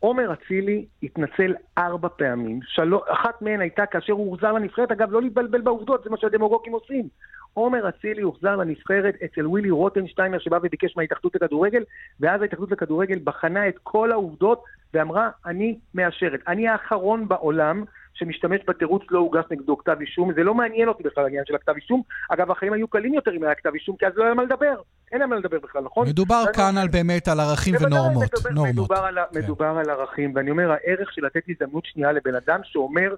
עומר 0.00 0.32
אצילי 0.32 0.84
התנצל 1.02 1.54
ארבע 1.78 2.08
פעמים, 2.08 2.60
שלו, 2.62 3.02
אחת 3.08 3.42
מהן 3.42 3.60
הייתה 3.60 3.86
כאשר 3.86 4.12
הוא 4.12 4.30
הוחזר 4.30 4.52
לנבחרת, 4.52 4.92
אגב, 4.92 5.12
לא 5.12 5.22
להתבלבל 5.22 5.60
בעובדות, 5.60 6.04
זה 6.04 6.10
מה 6.10 6.16
שהדמוגוגים 6.16 6.72
עושים. 6.72 7.08
עומר 7.54 7.88
אצילי 7.88 8.22
הוחזר 8.22 8.56
לנבחרת 8.56 9.14
אצל 9.24 9.46
ווילי 9.46 9.70
רוטנשטיינר 9.70 10.38
שבא 10.38 10.56
וביקש 10.62 10.96
מההתאחדות 10.96 11.34
לכדורגל, 11.34 11.82
ואז 12.20 12.42
ההתאחדות 12.42 12.70
לכדורגל 12.70 13.18
בחנה 13.24 13.68
את 13.68 13.74
כל 13.82 14.12
העובדות 14.12 14.64
ואמרה, 14.94 15.30
אני 15.46 15.78
מאשרת. 15.94 16.40
אני 16.48 16.68
האחרון 16.68 17.28
בעולם 17.28 17.84
שמשתמש 18.18 18.60
בתירוץ 18.66 19.02
לא 19.10 19.18
הוגש 19.18 19.44
נגדו 19.50 19.78
כתב 19.78 19.96
אישום, 20.00 20.32
זה 20.32 20.42
לא 20.42 20.54
מעניין 20.54 20.88
אותי 20.88 21.02
בכלל 21.02 21.24
העניין 21.24 21.44
של 21.46 21.54
הכתב 21.54 21.72
אישום. 21.76 22.02
אגב, 22.28 22.50
החיים 22.50 22.72
היו 22.72 22.88
קלים 22.88 23.14
יותר 23.14 23.30
אם 23.36 23.44
היה 23.44 23.54
כתב 23.54 23.70
אישום, 23.74 23.96
כי 23.96 24.06
אז 24.06 24.12
לא 24.16 24.24
היה 24.24 24.34
מה 24.34 24.42
לדבר. 24.42 24.74
אין 25.12 25.20
להם 25.20 25.30
מה 25.30 25.36
לדבר 25.36 25.58
בכלל, 25.62 25.82
נכון? 25.82 26.08
מדובר 26.08 26.44
כאן 26.52 26.78
על 26.78 26.88
באמת 26.88 27.28
על 27.28 27.40
ערכים 27.40 27.74
ונורמות. 27.80 28.24
מדובר, 28.70 28.96
על, 28.96 29.18
כן. 29.32 29.40
מדובר 29.40 29.78
על 29.78 29.90
ערכים, 29.90 30.32
ואני 30.34 30.50
אומר, 30.50 30.70
הערך 30.70 31.12
של 31.12 31.26
לתת 31.26 31.42
הזדמנות 31.48 31.84
שנייה 31.86 32.12
לבן 32.12 32.34
אדם 32.34 32.60
שאומר, 32.64 33.14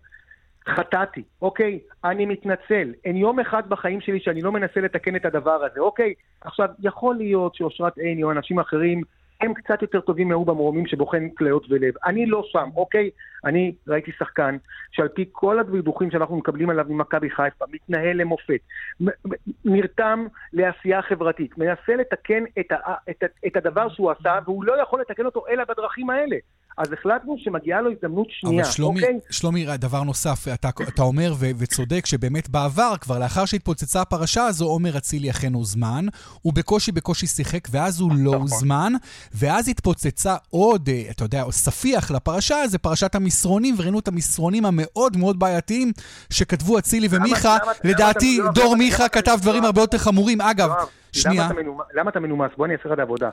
חטאתי, 0.68 1.22
אוקיי? 1.42 1.78
אני 2.04 2.26
מתנצל. 2.26 2.92
אין 3.04 3.16
יום 3.16 3.40
אחד 3.40 3.68
בחיים 3.68 4.00
שלי 4.00 4.20
שאני 4.20 4.42
לא 4.42 4.52
מנסה 4.52 4.80
לתקן 4.80 5.16
את 5.16 5.24
הדבר 5.24 5.64
הזה, 5.64 5.80
אוקיי? 5.80 6.14
עכשיו, 6.40 6.68
יכול 6.80 7.16
להיות 7.16 7.54
שאושרת 7.54 7.98
עיני 7.98 8.22
או 8.22 8.30
אנשים 8.30 8.58
אחרים 8.58 9.02
הם 9.40 9.54
קצת 9.54 9.82
יותר 9.82 10.00
טובים 10.00 10.28
מהוא 10.28 10.46
במרומים 10.46 10.86
שבוחן 10.86 11.28
כליות 11.28 11.66
ולב. 11.70 11.94
אני 12.06 12.26
לא 12.26 12.42
שם, 12.46 12.68
אוקיי? 12.76 13.10
אני 13.44 13.74
ראיתי 13.88 14.12
שחקן 14.18 14.56
שעל 14.90 15.08
פי 15.08 15.24
כל 15.32 15.58
הדיווחים 15.58 16.10
שאנחנו 16.10 16.36
מקבלים 16.36 16.70
עליו 16.70 16.84
ממכבי 16.88 17.30
חיפה, 17.30 17.64
מתנהל 17.72 18.16
למופת, 18.16 18.60
נרתם 19.64 20.26
לעשייה 20.52 21.02
חברתית, 21.02 21.58
מנסה 21.58 21.96
לתקן 21.96 22.44
את, 22.60 22.72
ה, 22.72 22.94
את, 23.10 23.24
את 23.46 23.56
הדבר 23.56 23.88
שהוא 23.88 24.10
עשה, 24.10 24.38
והוא 24.44 24.64
לא 24.64 24.82
יכול 24.82 25.00
לתקן 25.00 25.26
אותו 25.26 25.44
אלא 25.48 25.64
בדרכים 25.64 26.10
האלה. 26.10 26.36
אז 26.78 26.92
החלטנו 26.92 27.34
שמגיעה 27.38 27.80
לו 27.80 27.90
הזדמנות 27.92 28.26
שנייה, 28.30 28.62
אבל 28.62 28.72
שלומי, 28.72 29.00
אוקיי? 29.00 29.18
שלומי, 29.30 29.66
דבר 29.78 30.02
נוסף, 30.02 30.48
אתה, 30.54 30.68
אתה 30.88 31.02
אומר 31.02 31.32
ו- 31.38 31.50
וצודק 31.58 32.06
שבאמת 32.06 32.48
בעבר, 32.48 32.92
כבר 33.00 33.18
לאחר 33.18 33.44
שהתפוצצה 33.44 34.00
הפרשה 34.00 34.44
הזו, 34.44 34.64
עומר 34.64 34.98
אצילי 34.98 35.30
אכן 35.30 35.52
הוזמן, 35.54 36.06
הוא 36.42 36.52
בקושי 36.54 36.92
בקושי 36.92 37.26
שיחק, 37.26 37.68
ואז 37.70 38.00
הוא 38.00 38.10
לא 38.12 38.30
נכון. 38.30 38.40
הוזמן, 38.40 38.92
ואז 39.34 39.68
התפוצצה 39.68 40.36
עוד, 40.50 40.88
אה, 40.88 41.02
אתה 41.10 41.24
יודע, 41.24 41.44
ספיח 41.50 42.10
לפרשה, 42.10 42.56
זה 42.66 42.78
פרשת 42.78 43.14
המסרונים, 43.14 43.74
וראינו 43.78 43.98
את 43.98 44.08
המסרונים 44.08 44.64
המאוד 44.64 45.16
מאוד 45.16 45.38
בעייתיים 45.38 45.92
שכתבו 46.30 46.78
אצילי 46.78 47.08
ומיכה. 47.10 47.56
לדעתי, 47.84 48.40
דור 48.54 48.76
מיכה 48.76 49.08
כתב 49.08 49.38
דברים 49.42 49.64
הרבה 49.64 49.80
יותר 49.80 49.98
חמורים. 49.98 50.40
אגב, 50.40 50.70
שנייה. 51.12 51.42
למה 51.42 51.52
אתה 51.52 51.62
מנומס? 51.62 51.86
למה 51.94 52.10
אתה 52.10 52.20
מנומס? 52.20 52.50
בוא 52.56 52.66
אני 52.66 52.74
אעשה 52.74 52.88
לך 52.88 52.92
את 52.92 52.98
העבודה. 52.98 53.30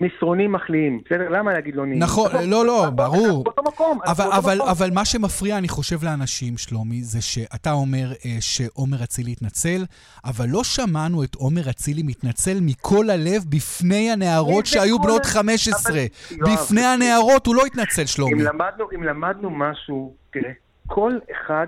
מסרונים 0.00 0.52
מחליאים, 0.52 1.00
בסדר? 1.06 1.28
למה 1.28 1.52
להגיד 1.52 1.76
לא 1.76 1.86
נעים? 1.86 2.02
נכון, 2.02 2.30
לא, 2.46 2.66
לא, 2.66 2.80
אנחנו 2.84 2.96
ברור. 3.04 3.44
באותו 3.44 3.62
מקום. 3.62 3.98
אבל, 4.06 4.24
אבל. 4.32 4.62
אבל 4.62 4.90
מה 4.90 5.04
שמפריע, 5.04 5.58
אני 5.58 5.68
חושב, 5.68 6.04
לאנשים, 6.04 6.58
שלומי, 6.58 7.02
זה 7.02 7.20
שאתה 7.22 7.72
אומר 7.72 8.12
אה, 8.24 8.36
שעומר 8.40 9.04
אצילי 9.04 9.32
התנצל, 9.32 9.84
אבל 10.24 10.48
לא 10.48 10.64
שמענו 10.64 11.24
את 11.24 11.34
עומר 11.34 11.70
אצילי 11.70 12.02
מתנצל 12.02 12.58
מכל 12.62 13.10
הלב 13.10 13.44
בפני 13.48 14.10
הנערות 14.10 14.66
שהיו 14.66 14.98
בנות 14.98 15.26
ה- 15.26 15.28
15. 15.28 15.92
אבל- 15.92 16.52
בפני. 16.52 16.84
הנערות 16.84 17.46
הוא 17.46 17.54
לא 17.54 17.66
התנצל, 17.66 18.00
אם 18.02 18.06
שלומי. 18.06 18.42
למדנו, 18.42 18.84
אם 18.94 19.02
למדנו 19.02 19.50
משהו, 19.50 20.14
תראה, 20.32 20.50
כל 20.86 21.12
אחד 21.32 21.66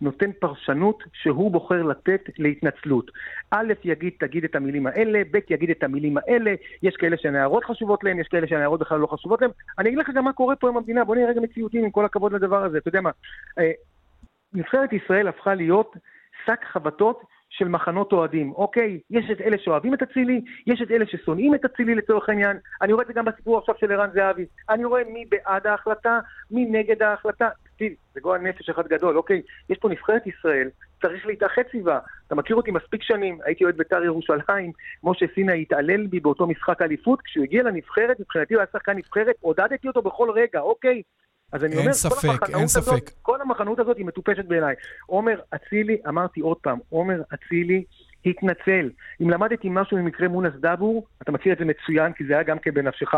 נותן 0.00 0.32
פרשנות 0.32 1.02
שהוא 1.12 1.50
בוחר 1.50 1.82
לתת 1.82 2.20
להתנצלות. 2.38 3.10
א' 3.50 3.72
יגיד, 3.84 4.12
תגיד 4.18 4.44
את 4.44 4.56
המילים 4.56 4.86
האלה, 4.86 5.22
ב' 5.30 5.38
יגיד 5.50 5.70
את 5.70 5.82
המילים 5.82 6.18
האלה, 6.18 6.54
יש 6.82 6.96
כאלה 6.96 7.16
שהנערות 7.16 7.64
חשובות 7.64 8.04
להם, 8.04 8.20
יש 8.20 8.28
כאלה 8.28 8.46
שהנערות 8.46 8.80
בכלל 8.80 9.00
לא 9.00 9.06
חשובות 9.06 9.42
להם. 9.42 9.50
אני 9.78 9.88
אגיד 9.88 9.98
לך 9.98 10.10
גם 10.14 10.24
מה 10.24 10.32
קורה 10.32 10.56
פה 10.56 10.68
עם 10.68 10.76
המדינה, 10.76 11.04
בוא 11.04 11.16
נראה 11.16 11.30
רגע 11.30 11.40
מציאותיים 11.40 11.84
עם 11.84 11.90
כל 11.90 12.04
הכבוד 12.04 12.32
לדבר 12.32 12.64
הזה, 12.64 12.78
אתה 12.78 12.88
יודע 12.88 13.00
מה, 13.00 13.10
אה, 13.58 13.70
נבחרת 14.52 14.92
ישראל 14.92 15.28
הפכה 15.28 15.54
להיות 15.54 15.96
שק 16.46 16.64
חבטות 16.72 17.22
של 17.50 17.68
מחנות 17.68 18.12
אוהדים. 18.12 18.52
אוקיי, 18.52 19.00
יש 19.10 19.30
את 19.32 19.40
אלה 19.40 19.56
שאוהבים 19.58 19.94
את 19.94 20.02
אצילי, 20.02 20.40
יש 20.66 20.82
את 20.82 20.90
אלה 20.90 21.06
ששונאים 21.06 21.54
את 21.54 21.64
אצילי 21.64 21.94
לצורך 21.94 22.28
העניין. 22.28 22.56
אני 22.82 22.92
רואה 22.92 23.02
את 23.02 23.06
זה 23.08 23.12
גם 23.12 23.24
בסיפור 23.24 23.58
עכשיו 23.58 23.74
של 23.80 23.92
ערן 23.92 24.10
זהבי. 24.14 24.46
אני 24.70 24.84
רואה 24.84 25.02
מי 25.12 25.24
בעד 25.28 25.66
ההחלטה, 25.66 26.18
מי 26.50 26.64
נגד 26.64 27.02
ההחלטה. 27.02 27.48
תראי, 27.78 27.94
זה 28.14 28.20
גועל 28.20 28.40
נפש 28.40 28.68
אחד 28.68 28.86
גדול, 28.88 29.16
אוקיי? 29.16 29.42
יש 29.70 29.78
פה 29.78 29.88
נבחרת 29.88 30.26
ישראל, 30.26 30.68
צריך 31.02 31.26
להתאחד 31.26 31.62
סביבה. 31.70 31.98
אתה 32.26 32.34
מכיר 32.34 32.56
אותי 32.56 32.70
מספיק 32.70 33.02
שנים, 33.02 33.38
הייתי 33.44 33.64
אוהד 33.64 33.76
בית"ר 33.76 34.04
ירושלים, 34.04 34.72
משה 35.04 35.26
סיני 35.34 35.62
התעלל 35.62 36.06
בי 36.06 36.20
באותו 36.20 36.46
משחק 36.46 36.82
אליפות, 36.82 37.22
כשהוא 37.22 37.44
הגיע 37.44 37.62
לנבחרת, 37.62 38.20
מבחינתי 38.20 38.54
הוא 38.54 38.60
היה 38.60 38.66
שחקן 38.72 38.96
נבחרת, 38.96 39.34
עודדתי 39.40 39.88
אותו 39.88 40.02
בכל 40.02 40.30
רגע, 40.30 40.60
אוקיי? 40.60 41.02
אז 41.52 41.64
אני 41.64 41.72
אין 41.72 41.80
אומר, 41.80 41.92
ספק, 41.92 42.14
כל 42.22 42.30
המחנאות 42.30 42.54
אין 42.54 42.64
הזאת, 42.64 42.84
ספק. 42.84 43.10
כל 43.22 43.40
המחנות 43.40 43.78
הזאת 43.78 43.96
היא 43.96 44.06
מטופשת 44.06 44.44
בעיניי. 44.44 44.74
עומר 45.06 45.40
אצילי, 45.54 45.96
אמרתי 46.08 46.40
עוד 46.40 46.56
פעם, 46.56 46.78
עומר 46.88 47.22
אצילי 47.34 47.84
התנצל. 48.26 48.90
אם 49.22 49.30
למדתי 49.30 49.68
משהו 49.70 49.96
ממקרה 49.96 50.28
מונס 50.28 50.54
דאבור, 50.60 51.06
אתה 51.22 51.32
מכיר 51.32 51.52
את 51.52 51.58
זה 51.58 51.64
מצוין, 51.64 52.12
כי 52.12 52.24
זה 52.24 52.32
היה 52.32 52.42
גם 52.42 52.58
כן 52.58 52.74
בנפשך, 52.74 53.14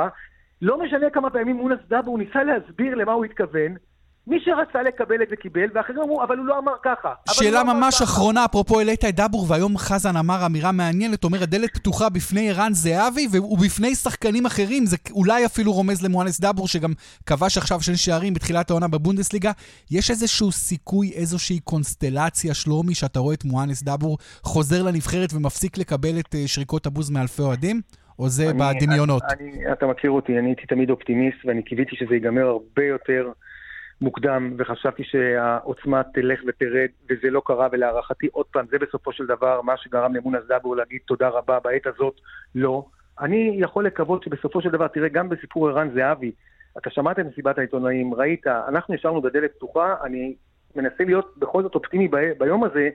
לא 0.63 0.79
משנה 0.79 1.11
כמה 1.11 1.31
פעמים 1.31 1.57
מונס 1.57 1.79
דאבור 1.89 2.19
ניסה 2.19 2.43
להסביר 2.45 2.95
למה 2.95 3.13
הוא 3.13 3.25
התכוון, 3.25 3.75
מי 4.31 4.37
שרצה 4.45 4.83
לקבל 4.83 5.23
את 5.23 5.29
זה 5.31 5.37
קיבל, 5.37 5.67
ואחרים 5.75 5.99
אמרו, 5.99 6.23
אבל 6.23 6.39
הוא 6.39 6.47
לא 6.47 6.59
אמר 6.59 6.73
ככה. 6.85 7.09
שאלה 7.31 7.51
לא 7.51 7.61
אמר 7.61 7.73
ממש 7.73 7.95
ככה." 7.95 8.05
אחרונה, 8.05 8.45
אפרופו 8.45 8.79
העלית 8.79 9.05
את 9.05 9.15
דבור, 9.17 9.47
והיום 9.49 9.79
חזן 9.79 10.17
אמר 10.17 10.47
אמירה 10.47 10.73
מעניינת, 10.73 11.25
אומר, 11.25 11.43
הדלת 11.43 11.75
פתוחה 11.75 12.09
בפני 12.09 12.51
ערן 12.51 12.73
זהבי 12.73 13.27
ובפני 13.33 13.95
שחקנים 13.95 14.47
אחרים, 14.47 14.87
זה 14.87 14.97
אולי 15.11 15.47
אפילו 15.47 15.73
רומז 15.73 16.05
למואנס 16.05 16.41
דבור, 16.41 16.69
שגם 16.69 16.93
כבש 17.27 17.59
עכשיו 17.59 17.81
שני 17.81 17.97
שערים 17.97 18.35
בתחילת 18.35 18.71
העונה 18.71 18.89
בבונדסליגה. 18.89 19.51
יש 19.91 20.11
איזשהו 20.11 20.53
סיכוי, 20.53 21.13
איזושהי 21.15 21.61
קונסטלציה, 21.61 22.55
שלומי, 22.55 22.95
שאתה 22.95 23.19
רואה 23.21 23.35
את 23.35 23.45
מואנס 23.45 23.83
דבור 23.83 24.19
חוזר 24.43 24.83
לנבחרת 24.83 25.29
ומפסיק 25.35 25.79
לקבל 25.79 26.19
את 26.21 26.35
אה, 26.35 26.43
שריקות 26.47 26.87
הבוז 26.87 27.11
מאלפי 27.11 27.43
אוהדים? 27.43 27.81
או 28.19 28.29
זה 28.29 28.51
אני- 28.51 28.59
בדמיונות? 28.59 29.23
אני, 29.23 29.51
אני, 29.53 29.73
אתה 29.73 29.87
מכיר 29.87 30.11
אותי, 30.11 30.39
אני 30.39 30.49
הייתי 30.49 30.67
תמיד 30.67 30.91
אופטימיסט, 30.91 31.37
ואני 31.45 31.63
קיוויתי 31.63 31.97
שזה 31.97 32.15
ייגמר 32.15 32.43
הרבה 32.47 32.85
יותר 32.85 33.29
מוקדם, 34.01 34.55
וחשבתי 34.59 35.05
שהעוצמה 35.05 36.03
תלך 36.03 36.41
ותרד, 36.47 36.89
וזה 37.11 37.31
לא 37.31 37.43
קרה, 37.45 37.69
ולהערכתי, 37.73 38.29
עוד 38.33 38.47
פעם, 38.47 38.67
זה 38.71 38.79
בסופו 38.79 39.13
של 39.13 39.27
דבר 39.27 39.61
מה 39.63 39.77
שגרם 39.77 40.15
למונס 40.15 40.43
דאבור 40.49 40.77
להגיד 40.77 41.01
תודה 41.07 41.29
רבה 41.29 41.59
בעת 41.61 41.87
הזאת, 41.87 42.21
לא. 42.55 42.85
אני 43.21 43.57
יכול 43.59 43.87
לקוות 43.87 44.23
שבסופו 44.23 44.63
של 44.63 44.71
דבר, 44.71 44.89
תראה, 44.89 45.09
גם 45.09 45.29
בסיפור 45.29 45.69
ערן 45.69 45.91
זהבי, 45.95 46.33
אתה 46.79 46.91
שמעת 46.91 47.19
את 47.19 47.25
מסיבת 47.27 47.59
העיתונאים, 47.59 48.15
ראית, 48.15 48.47
אנחנו 48.47 48.95
ישבנו 48.95 49.23
בדלת 49.23 49.55
פתוחה, 49.57 49.95
אני 50.05 50.35
מנסה 50.77 51.05
להיות 51.05 51.35
בכל 51.39 51.63
זאת 51.63 51.75
אופטימי 51.75 52.09
ב- 52.09 52.33
ביום 52.39 52.65
הזה, 52.65 52.91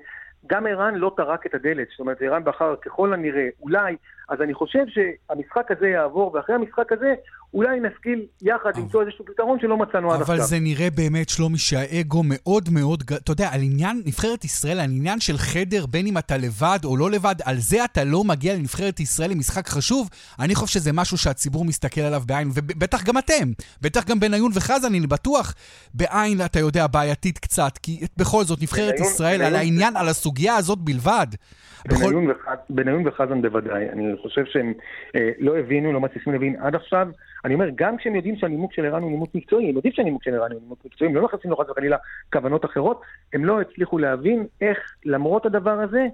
גם 0.47 0.67
ערן 0.67 0.95
לא 0.95 1.11
טרק 1.17 1.45
את 1.45 1.53
הדלת, 1.53 1.87
זאת 1.91 1.99
אומרת, 1.99 2.21
ערן 2.21 2.43
בחר 2.43 2.75
ככל 2.75 3.13
הנראה, 3.13 3.47
אולי, 3.61 3.95
אז 4.29 4.41
אני 4.41 4.53
חושב 4.53 4.85
שהמשחק 4.87 5.71
הזה 5.71 5.87
יעבור, 5.87 6.33
ואחרי 6.33 6.55
המשחק 6.55 6.91
הזה, 6.91 7.13
אולי 7.53 7.79
נשכיל 7.79 8.25
יחד 8.41 8.77
למצוא 8.77 9.01
איזשהו 9.01 9.25
פתרון 9.25 9.59
שלא 9.59 9.77
מצאנו 9.77 10.13
עד 10.13 10.21
עכשיו. 10.21 10.35
אבל 10.35 10.43
זה 10.43 10.59
נראה 10.59 10.87
באמת, 10.95 11.29
שלומי, 11.29 11.57
שהאגו 11.57 12.21
מאוד 12.25 12.69
מאוד... 12.71 13.03
אתה 13.23 13.31
יודע, 13.31 13.49
על 13.51 13.59
עניין 13.63 14.01
נבחרת 14.05 14.45
ישראל, 14.45 14.79
על 14.79 14.89
עניין 14.89 15.19
של 15.19 15.37
חדר, 15.37 15.85
בין 15.85 16.07
אם 16.07 16.17
אתה 16.17 16.37
לבד 16.37 16.79
או 16.83 16.97
לא 16.97 17.11
לבד, 17.11 17.35
על 17.45 17.55
זה 17.55 17.85
אתה 17.85 18.03
לא 18.03 18.23
מגיע 18.23 18.53
לנבחרת 18.53 18.99
ישראל 18.99 19.31
למשחק 19.31 19.67
חשוב, 19.67 20.09
אני 20.39 20.55
חושב 20.55 20.79
שזה 20.79 20.93
משהו 20.93 21.17
שהציבור 21.17 21.65
מסתכל 21.65 22.01
עליו 22.01 22.21
בעין, 22.25 22.47
ובטח 22.55 23.03
גם 23.03 23.17
אתם, 23.17 23.51
בטח 23.81 24.05
גם 24.09 24.19
בניון 24.19 24.51
וחזן, 24.55 24.87
אני 24.87 25.07
בטוח, 25.07 25.53
בעין, 25.93 26.37
אתה 26.45 26.59
יודע, 26.59 26.87
בעייתית 26.87 27.37
קצת, 27.37 27.77
כי 27.77 27.99
בכל 28.17 28.43
זאת, 28.43 28.61
נבחרת 28.61 28.99
ישראל, 28.99 29.41
על 29.41 29.55
העניין, 29.55 29.97
על 29.97 30.07
הסוגיה 30.07 30.55
הזאת 30.55 30.79
בלבד. 30.79 31.27
בכל... 31.87 32.05
בניון, 32.05 32.29
וח... 32.29 32.45
בניון 32.69 33.07
וחזן 33.07 33.41
בוודאי. 33.41 33.89
אני 33.89 34.03
חושב 34.21 34.45
שהם 34.45 34.73
אה, 35.15 35.29
לא 35.39 35.57
הבינו, 35.57 35.93
לא 35.93 36.01
מצליחים 36.01 36.33
להבין 36.33 36.55
עד 36.59 36.75
עכשיו. 36.75 37.07
אני 37.45 37.53
אומר, 37.53 37.65
גם 37.75 37.97
כשהם 37.97 38.15
יודעים 38.15 38.35
שהנימוק 38.35 38.73
של 38.73 38.85
ערן 38.85 39.01
הוא 39.01 39.11
נימוק 39.11 39.35
מקצועי, 39.35 39.69
הם 39.69 39.75
יודעים 39.75 39.93
שהנימוק 39.93 40.23
של 40.23 40.33
ערן 40.33 40.51
הוא 40.51 40.61
נימוק 40.61 40.85
מקצועי, 40.85 41.09
הם 41.09 41.15
לא 41.15 41.23
מכניסים 41.25 41.51
לו 41.51 41.57
חס 41.57 41.69
וחלילה 41.69 41.97
כוונות 42.33 42.65
אחרות, 42.65 43.01
הם 43.33 43.45
לא 43.45 43.61
הצליחו 43.61 43.97
להבין 43.97 44.45
איך, 44.61 44.77
למרות 45.05 45.45
הדבר 45.45 45.79
הזה, 45.79 46.07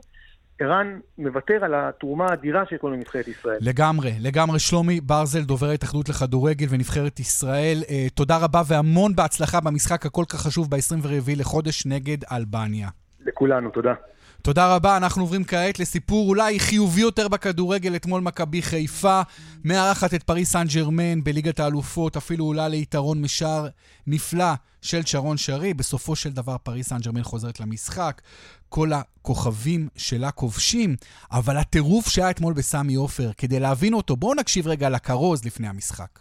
ערן 0.60 1.00
מוותר 1.18 1.66
על 1.66 1.74
התרומה 1.76 2.26
האדירה 2.26 2.66
שיש 2.70 2.80
לו 2.84 2.90
לנבחרת 2.90 3.28
ישראל. 3.28 3.58
לגמרי, 3.62 4.12
לגמרי. 4.20 4.60
שלומי 4.60 5.02
ברזל, 5.02 5.42
דובר 5.42 5.68
ההתאחדות 5.68 6.10
לכדורגל 6.10 6.66
ונבחרת 6.70 7.20
ישראל, 7.20 7.78
אה, 7.90 8.08
תודה 8.16 8.38
רבה 8.38 8.62
והמון 8.68 9.16
בהצלחה 9.16 9.60
במשחק 9.62 10.06
הכל 10.06 10.24
כך 10.30 10.40
חשוב 10.40 10.70
ב-24 10.70 11.32
לחודש 11.38 11.86
נגד 11.86 12.18
אלבניה. 12.32 12.88
לכולנו, 13.26 13.70
תודה. 13.70 13.94
תודה 14.44 14.76
רבה, 14.76 14.98
אנחנו 14.98 15.24
עוברים 15.24 15.44
כעת 15.44 15.80
לסיפור 15.80 16.30
אולי 16.30 16.60
חיובי 16.60 17.02
יותר 17.02 17.28
בכדורגל. 17.28 17.96
אתמול 17.96 18.22
מכבי 18.22 18.62
חיפה 18.62 19.22
מארחת 19.64 20.14
את 20.14 20.24
פריס 20.24 20.52
סן 20.52 20.68
ג'רמן 20.74 21.24
בליגת 21.24 21.60
האלופות, 21.60 22.18
אפילו 22.18 22.46
עולה 22.46 22.68
ליתרון 22.68 23.22
משער 23.22 23.68
נפלא 24.08 24.54
של 24.82 25.06
שרון 25.06 25.38
שרי. 25.38 25.74
בסופו 25.74 26.16
של 26.16 26.32
דבר 26.32 26.58
פריס 26.58 26.90
סן 26.90 26.98
ג'רמן 26.98 27.24
חוזרת 27.24 27.60
למשחק. 27.60 28.22
כל 28.70 28.92
הכוכבים 28.94 29.88
שלה 29.96 30.32
כובשים, 30.32 30.96
אבל 31.32 31.58
הטירוף 31.58 32.10
שהיה 32.10 32.30
אתמול 32.30 32.54
בסמי 32.54 32.96
עופר, 32.96 33.32
כדי 33.38 33.60
להבין 33.60 33.94
אותו, 33.94 34.16
בואו 34.16 34.34
נקשיב 34.34 34.68
רגע 34.68 34.90
לכרוז 34.90 35.46
לפני 35.46 35.68
המשחק. 35.68 36.20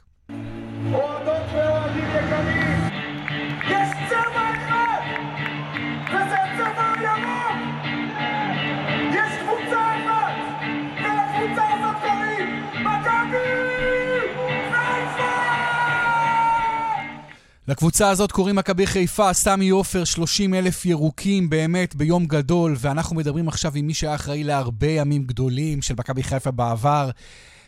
לקבוצה 17.71 18.11
הזאת 18.11 18.33
קוראים 18.33 18.57
מכבי 18.57 18.87
חיפה, 18.87 19.33
סמי 19.33 19.69
עופר, 19.69 20.05
30 20.05 20.55
אלף 20.55 20.87
ירוקים 20.87 21.51
באמת 21.51 21.95
ביום 21.95 22.25
גדול, 22.27 22.75
ואנחנו 22.79 23.17
מדברים 23.17 23.49
עכשיו 23.49 23.73
עם 23.75 23.87
מי 23.87 23.95
שהיה 23.95 24.15
אחראי 24.15 24.45
להרבה 24.45 24.87
ימים 24.87 25.23
גדולים 25.23 25.83
של 25.83 25.95
מכבי 25.99 26.23
חיפה 26.23 26.51
בעבר, 26.51 27.11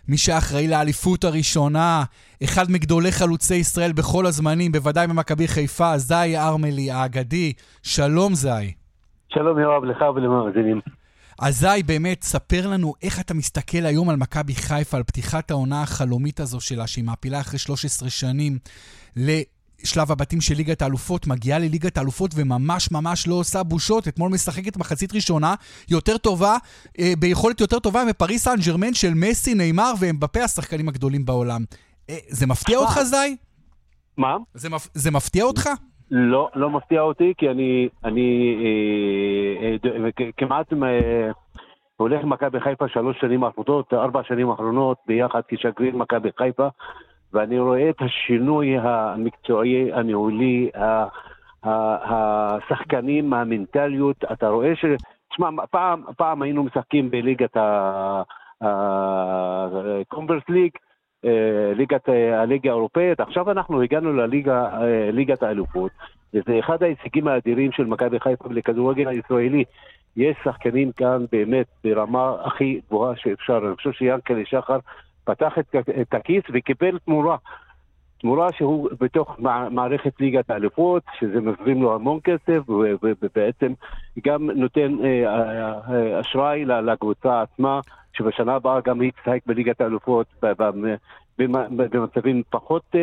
מי 0.09 0.17
שהיה 0.17 0.39
אחראי 0.39 0.69
לאליפות 0.69 1.25
הראשונה, 1.25 2.05
אחד 2.45 2.71
מגדולי 2.71 3.13
חלוצי 3.13 3.55
ישראל 3.55 3.93
בכל 3.93 4.27
הזמנים, 4.27 4.73
בוודאי 4.73 5.07
במכבי 5.07 5.49
חיפה, 5.49 5.99
זי 5.99 6.37
ארמלי 6.37 6.91
האגדי. 6.91 7.53
שלום 7.83 8.35
זי. 8.35 8.73
שלום 9.29 9.59
יואב, 9.59 9.85
לך 9.85 10.05
ולמאזינים. 10.15 10.81
אז 11.39 11.59
זי, 11.59 11.83
באמת, 11.87 12.23
ספר 12.23 12.67
לנו 12.67 12.95
איך 13.03 13.21
אתה 13.21 13.35
מסתכל 13.35 13.87
היום 13.87 14.11
על 14.11 14.17
מכבי 14.17 14.55
חיפה, 14.55 14.97
על 14.97 15.03
פתיחת 15.03 15.51
העונה 15.51 15.83
החלומית 15.83 16.41
הזו 16.41 16.61
שלה, 16.61 16.87
שהיא 16.87 17.05
מעפילה 17.05 17.41
אחרי 17.41 17.59
13 17.59 18.11
שנים 18.11 18.59
לשלב 19.83 20.13
הבתים 20.13 20.41
של 20.41 20.55
ליגת 20.55 20.83
האלופות, 20.83 21.27
מגיעה 21.27 21.59
לליגת 21.59 21.97
האלופות 21.97 22.31
וממש 22.37 22.93
ממש 22.93 23.29
לא 23.29 23.35
עושה 23.35 23.63
בושות. 23.63 24.09
אתמול 24.09 24.31
משחקת 24.33 24.77
מחצית 24.77 25.15
ראשונה 25.15 25.55
יותר 25.91 26.19
טובה, 26.19 26.57
אה, 26.99 27.13
ביכולת 27.19 27.61
יותר 27.61 27.79
טובה 27.79 28.05
מפריס 28.05 28.45
סן 28.45 28.57
ג'רמן 28.67 28.95
של 28.95 29.15
מסי, 29.15 29.55
נאמר 29.55 29.93
ואמבפה, 30.01 30.41
השחקנים 30.45 30.89
הגדולים 30.89 31.25
בעולם. 31.25 31.61
אה, 32.11 32.17
זה 32.29 32.47
מפתיע 32.47 32.79
אותך, 32.79 33.01
זי? 33.03 33.37
מה? 34.17 34.37
זה, 34.55 34.71
מפ... 34.71 34.89
זה 34.95 35.11
מפתיע 35.11 35.45
אותך? 35.45 35.69
לא, 36.11 36.51
לא 36.55 36.71
מפתיע 36.71 37.01
אותי, 37.01 37.33
כי 37.39 37.51
אני, 37.51 37.89
אני 38.05 38.57
אה, 38.65 39.91
אה, 39.91 40.05
אה, 40.05 40.31
כמעט 40.37 40.73
אה, 40.73 41.31
הולך 41.97 42.23
עם 42.23 42.31
מכבי 42.31 42.61
חיפה 42.61 42.89
שלוש 42.89 43.21
שנים 43.21 43.45
האחרונות, 43.45 43.95
ארבע 43.95 44.21
שנים 44.25 44.51
האחרונות, 44.51 44.99
ביחד 45.07 45.41
כשגריר 45.49 45.97
מכבי 45.97 46.29
חיפה, 46.39 46.69
ואני 47.33 47.59
רואה 47.59 47.91
את 47.91 48.03
השינוי 48.03 48.79
המקצועי, 48.79 49.93
הניהולי, 49.93 50.71
השחקנים, 51.65 53.35
המנטליות, 53.35 54.25
אתה 54.33 54.49
רואה 54.49 54.77
ש... 54.77 54.85
תשמע, 55.31 55.49
פעם, 55.71 56.03
פעם 56.17 56.43
היינו 56.43 56.63
משחקים 56.63 57.11
בליגת 57.11 57.57
הקומברס 58.61 60.43
ליג, 60.49 60.71
אה, 61.25 61.73
ליגת 61.75 62.09
אה, 62.09 62.41
הליגה 62.41 62.71
האירופאית, 62.71 63.21
עכשיו 63.21 63.51
אנחנו 63.51 63.83
הגענו 63.83 64.13
לליגה, 64.13 64.69
אה, 65.43 65.49
האלופות, 65.49 65.91
וזה 66.35 66.59
אחד 66.59 66.83
ההישגים 66.83 67.29
האדירים 67.29 67.73
של 67.73 67.85
מכבי 67.85 68.21
חיפה 68.21 68.49
לכדורגל 68.51 69.09
הישראלי. 69.09 69.65
יש 70.17 70.37
שחקנים 70.45 70.93
כאן 70.93 71.25
באמת 71.33 71.67
ברמה 71.85 72.35
הכי 72.45 72.81
גבוהה 72.87 73.17
שאפשר. 73.17 73.59
אני 73.67 73.77
חושב 73.77 73.93
שיענקלה 73.93 74.43
שחר 74.45 74.79
פתח 75.25 75.59
את, 75.59 75.77
את 76.01 76.15
הכיס 76.15 76.43
וקיבל 76.53 76.99
תמורה. 76.99 77.37
תמורה 78.21 78.53
שהוא 78.53 78.89
בתוך 79.01 79.37
מערכת 79.71 80.21
ליגת 80.21 80.51
האלופות, 80.51 81.03
שזה 81.19 81.41
מזרים 81.41 81.83
לו 81.83 81.95
המון 81.95 82.19
כסף, 82.25 82.61
ובעצם 83.03 83.73
גם 84.25 84.51
נותן 84.51 84.97
אשראי 86.21 86.65
לקבוצה 86.65 87.43
עצמה, 87.43 87.81
שבשנה 88.13 88.55
הבאה 88.55 88.81
גם 88.81 89.01
היא 89.01 89.13
תשחק 89.13 89.39
בליגת 89.47 89.81
האלופות 89.81 90.27
במצבים 91.39 92.43
פחות... 92.51 92.95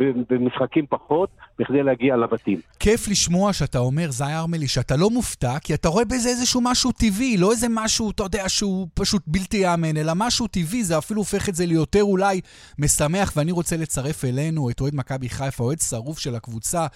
במשחקים 0.00 0.84
פחות, 0.88 1.30
בכדי 1.58 1.82
להגיע 1.82 2.16
לבתים. 2.16 2.60
כיף 2.80 3.08
לשמוע 3.08 3.52
שאתה 3.52 3.78
אומר, 3.78 4.10
זי 4.10 4.24
ארמלי, 4.24 4.68
שאתה 4.68 4.96
לא 4.96 5.10
מופתע, 5.10 5.58
כי 5.58 5.74
אתה 5.74 5.88
רואה 5.88 6.04
בזה 6.04 6.28
איזשהו 6.28 6.60
משהו 6.60 6.92
טבעי, 6.92 7.36
לא 7.36 7.52
איזה 7.52 7.66
משהו, 7.70 8.10
אתה 8.10 8.22
יודע, 8.22 8.48
שהוא 8.48 8.88
פשוט 8.94 9.22
בלתי 9.26 9.56
יאמן, 9.56 9.96
אלא 9.96 10.12
משהו 10.16 10.46
טבעי, 10.46 10.84
זה 10.84 10.98
אפילו 10.98 11.20
הופך 11.20 11.48
את 11.48 11.54
זה 11.54 11.66
ליותר 11.66 12.02
אולי 12.02 12.40
משמח, 12.78 13.32
ואני 13.36 13.52
רוצה 13.52 13.76
לצרף 13.76 14.24
אלינו 14.24 14.70
את 14.70 14.80
אוהד 14.80 14.94
מכבי 14.94 15.28
חיפה, 15.28 15.64
אוהד 15.64 15.78
שרוף 15.80 16.18
של 16.18 16.34
הקבוצה. 16.34 16.86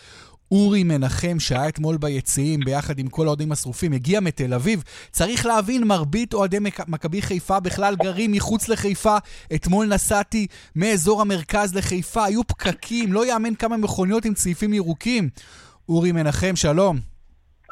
אורי 0.51 0.85
מנחם, 0.85 1.41
שהיה 1.41 1.69
אתמול 1.69 1.97
ביציעים 1.97 2.61
ביחד 2.65 2.99
עם 2.99 3.09
כל 3.09 3.25
האוהדים 3.27 3.53
השרופים, 3.53 3.93
הגיע 3.93 4.21
מתל 4.21 4.55
אביב. 4.55 4.83
צריך 5.11 5.47
להבין, 5.47 5.85
מרבית 5.85 6.35
אוהדי 6.35 6.59
מכבי 6.89 7.23
חיפה 7.23 7.61
בכלל 7.61 7.97
גרים 7.97 8.33
מחוץ 8.33 8.69
לחיפה. 8.69 9.17
אתמול 9.55 9.87
נסעתי 9.87 10.47
מאזור 10.77 11.21
המרכז 11.21 11.75
לחיפה, 11.75 12.25
היו 12.25 12.45
פקקים, 12.45 13.13
לא 13.13 13.27
יאמן 13.27 13.55
כמה 13.55 13.77
מכוניות 13.77 14.25
עם 14.25 14.35
צעיפים 14.35 14.73
ירוקים. 14.73 15.29
אורי 15.89 16.13
מנחם, 16.13 16.57
שלום. 16.57 16.99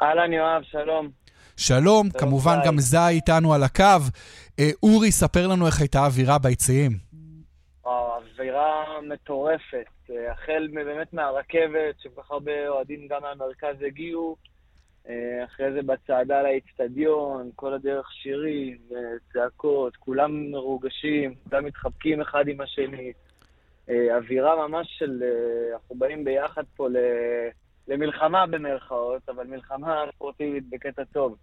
אהלן 0.01 0.33
יואב, 0.33 0.61
שלום. 0.71 1.09
שלום, 1.57 2.09
כמובן 2.09 2.55
ביי. 2.55 2.67
גם 2.67 2.79
זי 2.79 2.97
איתנו 3.07 3.53
על 3.53 3.63
הקו. 3.63 3.83
אה, 4.59 4.69
אורי, 4.83 5.11
ספר 5.11 5.47
לנו 5.47 5.67
איך 5.67 5.79
הייתה 5.79 6.01
האווירה 6.01 6.37
ביציעים. 6.37 7.08
אווירה 8.39 9.01
מטורפת. 9.01 9.85
אה, 10.09 10.31
החל 10.31 10.67
באמת 10.73 11.13
מהרכבת, 11.13 11.99
שכל 11.99 12.21
כך 12.21 12.31
הרבה 12.31 12.67
אוהדים 12.67 13.07
גם 13.07 13.21
מהמרכז 13.21 13.81
הגיעו, 13.81 14.35
אה, 15.09 15.43
אחרי 15.45 15.71
זה 15.71 15.81
בצעדה 15.81 16.41
לאצטדיון, 16.41 17.49
כל 17.55 17.73
הדרך 17.73 18.11
שירים, 18.11 18.77
צעקות, 19.33 19.95
כולם 19.95 20.51
מרוגשים, 20.51 21.33
כולם 21.49 21.65
מתחבקים 21.65 22.21
אחד 22.21 22.47
עם 22.47 22.61
השני. 22.61 23.13
אה, 23.89 24.17
אווירה 24.17 24.67
ממש 24.67 24.87
של, 24.99 25.23
אנחנו 25.73 25.95
באים 25.95 26.23
ביחד 26.23 26.63
פה 26.75 26.87
למלחמה 27.87 28.45
במרכאות, 28.47 29.29
אבל 29.29 29.47
מלחמה 29.47 30.05
ספורטיבית 30.15 30.69
בקטע 30.69 31.03
טוב. 31.03 31.37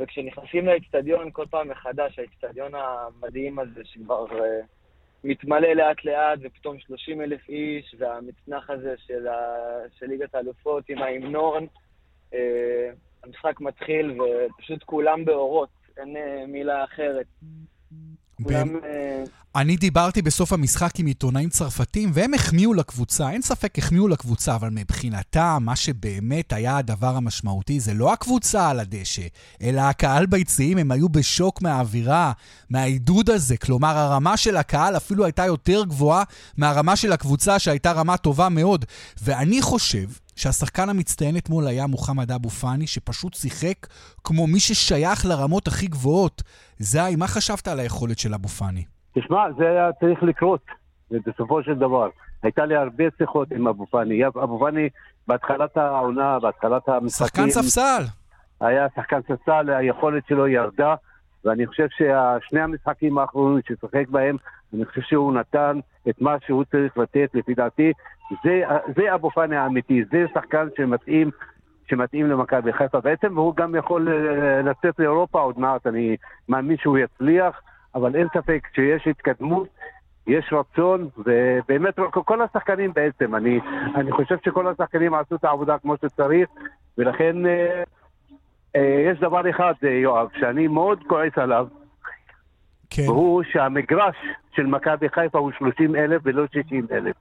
וכשנכנסים 0.00 0.66
לאצטדיון 0.66 1.30
כל 1.32 1.46
פעם 1.50 1.68
מחדש, 1.68 2.18
האצטדיון 2.18 2.72
המדהים 2.74 3.58
הזה 3.58 3.80
שכבר 3.84 4.26
מתמלא 5.24 5.72
לאט 5.72 6.04
לאט, 6.04 6.38
ופתאום 6.42 6.78
30 6.78 7.20
אלף 7.20 7.48
איש, 7.48 7.94
והמצנח 7.98 8.70
הזה 8.70 8.94
של, 9.06 9.28
ה... 9.28 9.36
של 9.98 10.06
ליגת 10.06 10.34
האלופות 10.34 10.88
עם 10.88 10.98
ההמנון. 10.98 11.66
אה, 12.34 12.90
המשחק 13.24 13.60
מתחיל, 13.60 14.20
ופשוט 14.20 14.82
כולם 14.82 15.24
באורות, 15.24 15.68
אין 15.96 16.16
אה, 16.16 16.44
מילה 16.48 16.84
אחרת. 16.84 17.26
כולם... 18.42 18.68
אה, 18.84 19.24
אני 19.54 19.76
דיברתי 19.76 20.22
בסוף 20.22 20.52
המשחק 20.52 20.98
עם 20.98 21.06
עיתונאים 21.06 21.48
צרפתים, 21.48 22.10
והם 22.14 22.34
החמיאו 22.34 22.74
לקבוצה, 22.74 23.30
אין 23.30 23.42
ספק 23.42 23.78
החמיאו 23.78 24.08
לקבוצה, 24.08 24.54
אבל 24.54 24.70
מבחינתם, 24.70 25.58
מה 25.60 25.76
שבאמת 25.76 26.52
היה 26.52 26.76
הדבר 26.76 27.16
המשמעותי 27.16 27.80
זה 27.80 27.94
לא 27.94 28.12
הקבוצה 28.12 28.70
על 28.70 28.80
הדשא, 28.80 29.22
אלא 29.62 29.80
הקהל 29.80 30.26
ביציעים, 30.26 30.78
הם 30.78 30.90
היו 30.90 31.08
בשוק 31.08 31.62
מהאווירה, 31.62 32.32
מהעידוד 32.70 33.30
הזה. 33.30 33.56
כלומר, 33.56 33.98
הרמה 33.98 34.36
של 34.36 34.56
הקהל 34.56 34.96
אפילו 34.96 35.24
הייתה 35.24 35.46
יותר 35.46 35.84
גבוהה 35.84 36.22
מהרמה 36.56 36.96
של 36.96 37.12
הקבוצה, 37.12 37.58
שהייתה 37.58 37.92
רמה 37.92 38.16
טובה 38.16 38.48
מאוד. 38.48 38.84
ואני 39.22 39.62
חושב 39.62 40.06
שהשחקן 40.36 40.88
המצטיין 40.88 41.36
אתמול 41.36 41.66
היה 41.66 41.86
מוחמד 41.86 42.32
אבו 42.32 42.48
פאני, 42.48 42.86
שפשוט 42.86 43.34
שיחק 43.34 43.86
כמו 44.24 44.46
מי 44.46 44.60
ששייך 44.60 45.26
לרמות 45.26 45.66
הכי 45.66 45.86
גבוהות. 45.86 46.42
זי, 46.78 47.16
מה 47.18 47.26
חשבת 47.26 47.68
על 47.68 47.80
היכולת 47.80 48.18
של 48.18 48.34
אבו 48.34 48.48
פאני? 48.48 48.84
תשמע, 49.14 49.52
זה 49.58 49.64
היה 49.70 49.92
צריך 50.00 50.22
לקרות, 50.22 50.64
בסופו 51.10 51.62
של 51.62 51.74
דבר. 51.74 52.08
הייתה 52.42 52.66
לי 52.66 52.76
הרבה 52.76 53.04
שיחות 53.18 53.52
עם 53.52 53.68
אבו 53.68 53.86
פאני. 53.86 54.26
אבו 54.26 54.58
פאני, 54.58 54.88
בהתחלת 55.28 55.76
העונה, 55.76 56.38
בהתחלת 56.38 56.88
המשחקים... 56.88 57.26
שחקן 57.26 57.50
ספסל. 57.50 58.02
היה 58.60 58.86
שחקן 58.96 59.20
ספסל, 59.22 59.70
היכולת 59.70 60.22
שלו 60.28 60.48
ירדה, 60.48 60.94
ואני 61.44 61.66
חושב 61.66 61.86
ששני 61.90 62.60
המשחקים 62.60 63.18
האחרונים 63.18 63.60
ששיחק 63.68 64.08
בהם, 64.08 64.36
אני 64.74 64.84
חושב 64.84 65.00
שהוא 65.00 65.32
נתן 65.32 65.78
את 66.08 66.20
מה 66.20 66.36
שהוא 66.46 66.64
צריך 66.64 66.98
לתת, 66.98 67.30
לפי 67.34 67.54
דעתי. 67.54 67.92
זה, 68.44 68.62
זה 68.96 69.14
אבו 69.14 69.30
פאני 69.30 69.56
האמיתי, 69.56 70.04
זה 70.12 70.24
שחקן 70.34 70.68
שמתאים 70.76 71.30
שמתאים 71.88 72.26
למכבי 72.26 72.72
חיפה 72.72 73.00
בעצם, 73.00 73.38
והוא 73.38 73.56
גם 73.56 73.74
יכול 73.74 74.08
אה, 74.08 74.62
לצאת 74.62 74.98
לאירופה 74.98 75.40
עוד 75.40 75.58
מעט, 75.58 75.86
אני 75.86 76.16
מאמין 76.48 76.76
שהוא 76.76 76.98
יצליח. 76.98 77.60
אבל 77.94 78.16
אין 78.16 78.28
ספק 78.36 78.68
שיש 78.74 79.06
התקדמות, 79.06 79.68
יש 80.26 80.52
רצון, 80.52 81.08
ובאמת 81.18 81.94
כל 82.12 82.42
השחקנים 82.42 82.92
בעצם, 82.92 83.34
אני, 83.34 83.60
אני 83.94 84.12
חושב 84.12 84.36
שכל 84.44 84.68
השחקנים 84.68 85.14
עשו 85.14 85.34
את 85.34 85.44
העבודה 85.44 85.78
כמו 85.78 85.96
שצריך, 85.96 86.48
ולכן 86.98 87.46
אה, 87.46 87.82
אה, 88.76 89.04
יש 89.10 89.18
דבר 89.20 89.50
אחד, 89.50 89.72
אה, 89.84 89.90
יואב, 89.90 90.28
שאני 90.38 90.68
מאוד 90.68 91.02
כועס 91.08 91.38
עליו, 91.38 91.66
כן. 92.94 93.08
והוא 93.08 93.42
שהמגרש 93.52 94.16
של 94.56 94.66
מכבי 94.66 95.08
חיפה 95.08 95.38
הוא 95.38 95.52
30 95.58 95.96
אלף 95.96 96.22
ולא 96.24 96.44
60 96.52 96.86
אלף. 96.92 97.16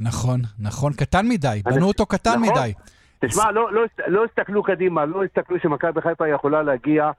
נכון, 0.00 0.40
נכון, 0.58 0.92
קטן 0.92 1.28
מדי. 1.28 1.62
בנו 1.64 1.86
אותו 1.86 2.06
קטן 2.06 2.30
נכון? 2.30 2.52
מדי. 2.52 2.72
תשמע, 3.20 3.52
לא, 3.52 3.72
לא, 3.72 3.84
לא 4.06 4.24
הסתכלו 4.24 4.62
קדימה, 4.62 5.04
לא 5.04 5.24
הסתכלו 5.24 5.56
שמכבי 5.60 6.00
חיפה 6.00 6.28
יכולה 6.28 6.62
להגיע 6.62 7.10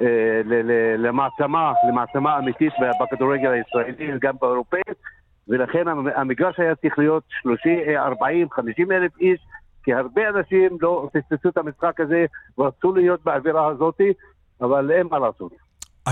אה, 0.00 0.06
למעצמה, 0.98 1.72
למעצמה 1.88 2.38
אמיתית 2.38 2.72
בכדורגל 3.00 3.50
הישראלי, 3.50 4.18
גם 4.20 4.34
באירופאית, 4.40 4.98
ולכן 5.48 5.84
המגרש 6.14 6.60
היה 6.60 6.74
צריך 6.74 6.98
להיות 6.98 7.22
30, 7.42 7.78
40, 7.96 8.50
50 8.50 8.92
אלף 8.92 9.12
איש, 9.20 9.40
כי 9.82 9.94
הרבה 9.94 10.22
אנשים 10.28 10.78
לא 10.80 11.08
פספסו 11.12 11.48
את 11.48 11.58
המשחק 11.58 12.00
הזה 12.00 12.24
ורצו 12.58 12.94
להיות 12.94 13.24
באווירה 13.24 13.66
הזאת, 13.66 14.00
אבל 14.60 14.90
אין 14.90 15.06
מה 15.10 15.18
לעשות. 15.18 15.52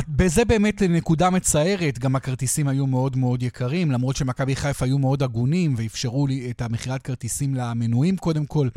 בזה 0.08 0.44
באמת 0.44 0.82
נקודה 0.88 1.30
מצערת, 1.30 1.98
גם 1.98 2.16
הכרטיסים 2.16 2.68
היו 2.68 2.86
מאוד 2.86 3.16
מאוד 3.16 3.42
יקרים, 3.42 3.90
למרות 3.90 4.16
שמכבי 4.16 4.56
חיפה 4.56 4.84
היו 4.84 4.98
מאוד 4.98 5.22
הגונים 5.22 5.74
ואפשרו 5.76 6.26
לי 6.26 6.50
את 6.50 6.60
המכירת 6.60 7.02
כרטיסים 7.02 7.54
למנויים 7.54 8.16
קודם 8.16 8.46
כל. 8.46 8.68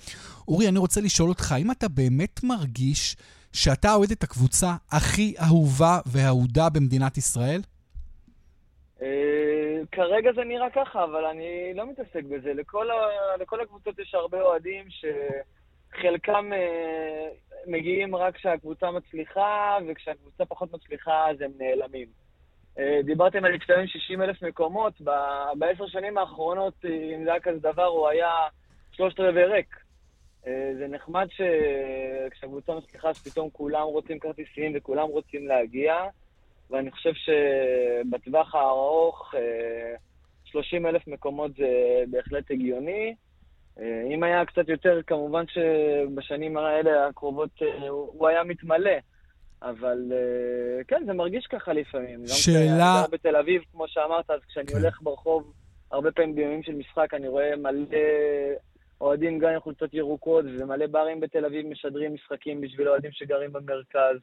אורי, 0.48 0.70
אני 0.70 0.80
רוצה 0.80 1.02
לשאול 1.02 1.30
אותך, 1.30 1.52
האם 1.52 1.72
אתה 1.72 1.88
באמת 1.88 2.44
מרגיש 2.44 3.16
שאתה 3.54 3.94
אוהד 3.94 4.12
את 4.12 4.24
הקבוצה 4.24 4.76
הכי 4.92 5.36
אהובה 5.40 6.00
ואהודה 6.06 6.70
במדינת 6.70 7.18
ישראל? 7.18 7.62
אה, 9.02 9.80
כרגע 9.92 10.30
זה 10.36 10.44
נראה 10.44 10.70
ככה, 10.70 11.04
אבל 11.04 11.26
אני 11.26 11.74
לא 11.76 11.90
מתעסק 11.90 12.24
בזה. 12.24 12.54
לכל, 12.54 12.92
ה... 12.92 12.96
לכל 13.40 13.62
הקבוצות 13.62 14.00
יש 14.00 14.16
הרבה 14.16 14.42
אוהדים 14.42 14.86
שחלקם 14.90 16.54
אה, 16.54 17.28
מגיעים 17.68 18.16
רק 18.16 18.36
כשהקבוצה 18.36 18.92
מצליחה, 18.92 19.78
וכשהקבוצה 19.88 20.46
פחות 20.46 20.74
מצליחה 20.74 21.30
אז 21.30 21.42
הם 21.42 21.52
נעלמים. 21.58 22.08
אה, 22.80 23.00
דיברתם 23.04 23.46
על 23.46 23.56
אצטדיון 23.56 23.88
60 23.88 24.22
אלף 24.22 24.42
מקומות, 24.42 24.94
בעשר 25.58 25.88
שנים 25.88 26.18
האחרונות, 26.18 26.86
אם 26.86 27.24
זה 27.24 27.32
היה 27.32 27.40
כזה 27.40 27.60
דבר, 27.60 27.86
הוא 27.86 28.08
היה 28.08 28.32
שלושת 28.92 29.20
רבעי 29.20 29.46
ריק. 29.46 29.76
אה, 30.48 30.72
זה 30.78 30.88
נחמד 30.88 31.28
שכשהקבוצה 31.30 32.74
מצליחה 32.76 33.14
שפתאום 33.14 33.50
כולם 33.50 33.84
רוצים 33.84 34.20
כרטיסים 34.20 34.72
וכולם 34.76 35.08
רוצים 35.08 35.48
להגיע, 35.48 35.96
ואני 36.70 36.92
חושב 36.92 37.12
שבטווח 37.14 38.56
הארוך 38.56 39.34
30 40.46 40.86
אלף 40.86 41.08
מקומות 41.08 41.52
זה 41.56 42.04
בהחלט 42.12 42.52
הגיוני. 42.52 43.16
אה, 43.80 44.04
אם 44.14 44.24
היה 44.24 44.46
קצת 44.46 44.70
יותר, 44.70 45.00
כמובן 45.08 45.44
שבשנים 45.48 46.58
האלה 46.58 47.08
הקרובות 47.08 47.50
אה, 47.62 47.90
הוא 47.90 48.28
היה 48.28 48.44
מתמלא. 48.44 48.98
אבל 49.62 50.12
אה, 50.12 50.84
כן, 50.84 51.04
זה 51.06 51.14
מרגיש 51.14 51.48
ככה 51.48 51.74
לפעמים. 51.74 52.28
שאלה... 52.28 52.28
גם 52.28 52.36
כשאני 52.36 52.78
גר 52.78 53.06
בתל 53.12 53.36
אביב, 53.36 53.62
כמו 53.72 53.88
שאמרת, 53.88 54.30
אז 54.30 54.40
כשאני 54.48 54.68
כן. 54.68 54.78
הולך 54.78 55.02
ברחוב, 55.02 55.54
הרבה 55.92 56.12
פעמים 56.12 56.36
בימים 56.36 56.64
של 56.64 56.76
משחק, 56.76 57.14
אני 57.14 57.28
רואה 57.28 57.56
מלא 57.56 57.98
אוהדים 59.02 59.40
גם 59.40 59.50
עם 59.50 59.60
חולצות 59.60 59.94
ירוקות, 59.94 60.46
ומלא 60.46 60.88
ברים 60.88 61.20
בתל 61.20 61.46
אביב 61.46 61.68
משדרים 61.68 62.14
משחקים 62.14 62.62
בשביל 62.62 62.90
אוהדים 62.90 63.12
שגרים 63.12 63.54
במרכז. 63.54 64.18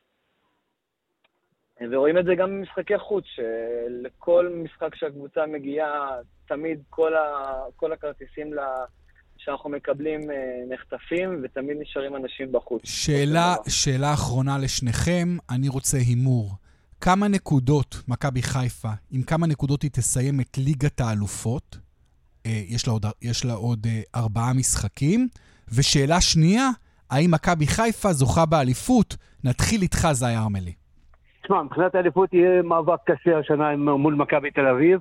ורואים 1.90 2.18
את 2.18 2.24
זה 2.24 2.34
גם 2.34 2.50
במשחקי 2.50 2.98
חוץ, 2.98 3.24
שלכל 3.24 4.48
משחק 4.64 4.94
שהקבוצה 4.94 5.46
מגיעה, 5.46 6.18
תמיד 6.48 6.82
כל, 6.90 7.14
ה, 7.14 7.54
כל 7.76 7.92
הכרטיסים 7.92 8.54
ל, 8.54 8.58
שאנחנו 9.44 9.70
מקבלים 9.70 10.30
אה, 10.30 10.36
נחטפים, 10.74 11.40
ותמיד 11.42 11.76
נשארים 11.80 12.16
אנשים 12.16 12.52
בחוץ. 12.52 12.82
שאלה, 12.84 13.54
שאלה 13.68 14.12
אחרונה 14.12 14.58
לשניכם, 14.58 15.28
אני 15.50 15.68
רוצה 15.68 15.98
הימור. 15.98 16.50
כמה 17.00 17.28
נקודות 17.28 18.02
מכבי 18.08 18.42
חיפה, 18.42 18.88
עם 19.10 19.22
כמה 19.22 19.46
נקודות 19.46 19.82
היא 19.82 19.90
תסיים 19.90 20.40
את 20.40 20.58
ליגת 20.58 21.00
האלופות? 21.00 21.78
אה, 22.46 22.62
יש 22.68 22.86
לה 22.86 22.92
עוד, 22.92 23.06
יש 23.22 23.44
לה 23.44 23.52
עוד 23.52 23.86
אה, 23.86 24.00
ארבעה 24.20 24.52
משחקים. 24.54 25.28
ושאלה 25.76 26.20
שנייה, 26.20 26.68
האם 27.10 27.30
מכבי 27.30 27.66
חיפה 27.66 28.12
זוכה 28.12 28.46
באליפות? 28.46 29.16
נתחיל 29.44 29.82
איתך, 29.82 30.08
זי 30.12 30.36
ארמלי. 30.36 30.72
תשמע, 31.42 31.62
מבחינת 31.62 31.94
האליפות 31.94 32.34
יהיה 32.34 32.62
מאבק 32.62 32.98
קשה 33.06 33.38
השנה 33.38 33.76
מול 33.76 34.14
מכבי 34.14 34.50
תל 34.50 34.66
אביב, 34.66 35.00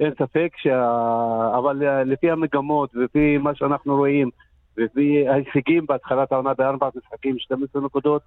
אין 0.00 0.12
ספק, 0.14 0.52
שה... 0.56 1.58
אבל 1.58 1.82
אה, 1.86 2.04
לפי 2.04 2.30
המגמות 2.30 2.90
ולפי 2.94 3.38
מה 3.38 3.54
שאנחנו 3.54 3.96
רואים, 3.96 4.30
ולפי 4.76 5.28
ההישגים 5.28 5.86
בהתחלת 5.86 6.32
העונה 6.32 6.54
בארבעת 6.54 6.96
משחקים, 6.96 7.38
12 7.38 7.82
נקודות, 7.82 8.22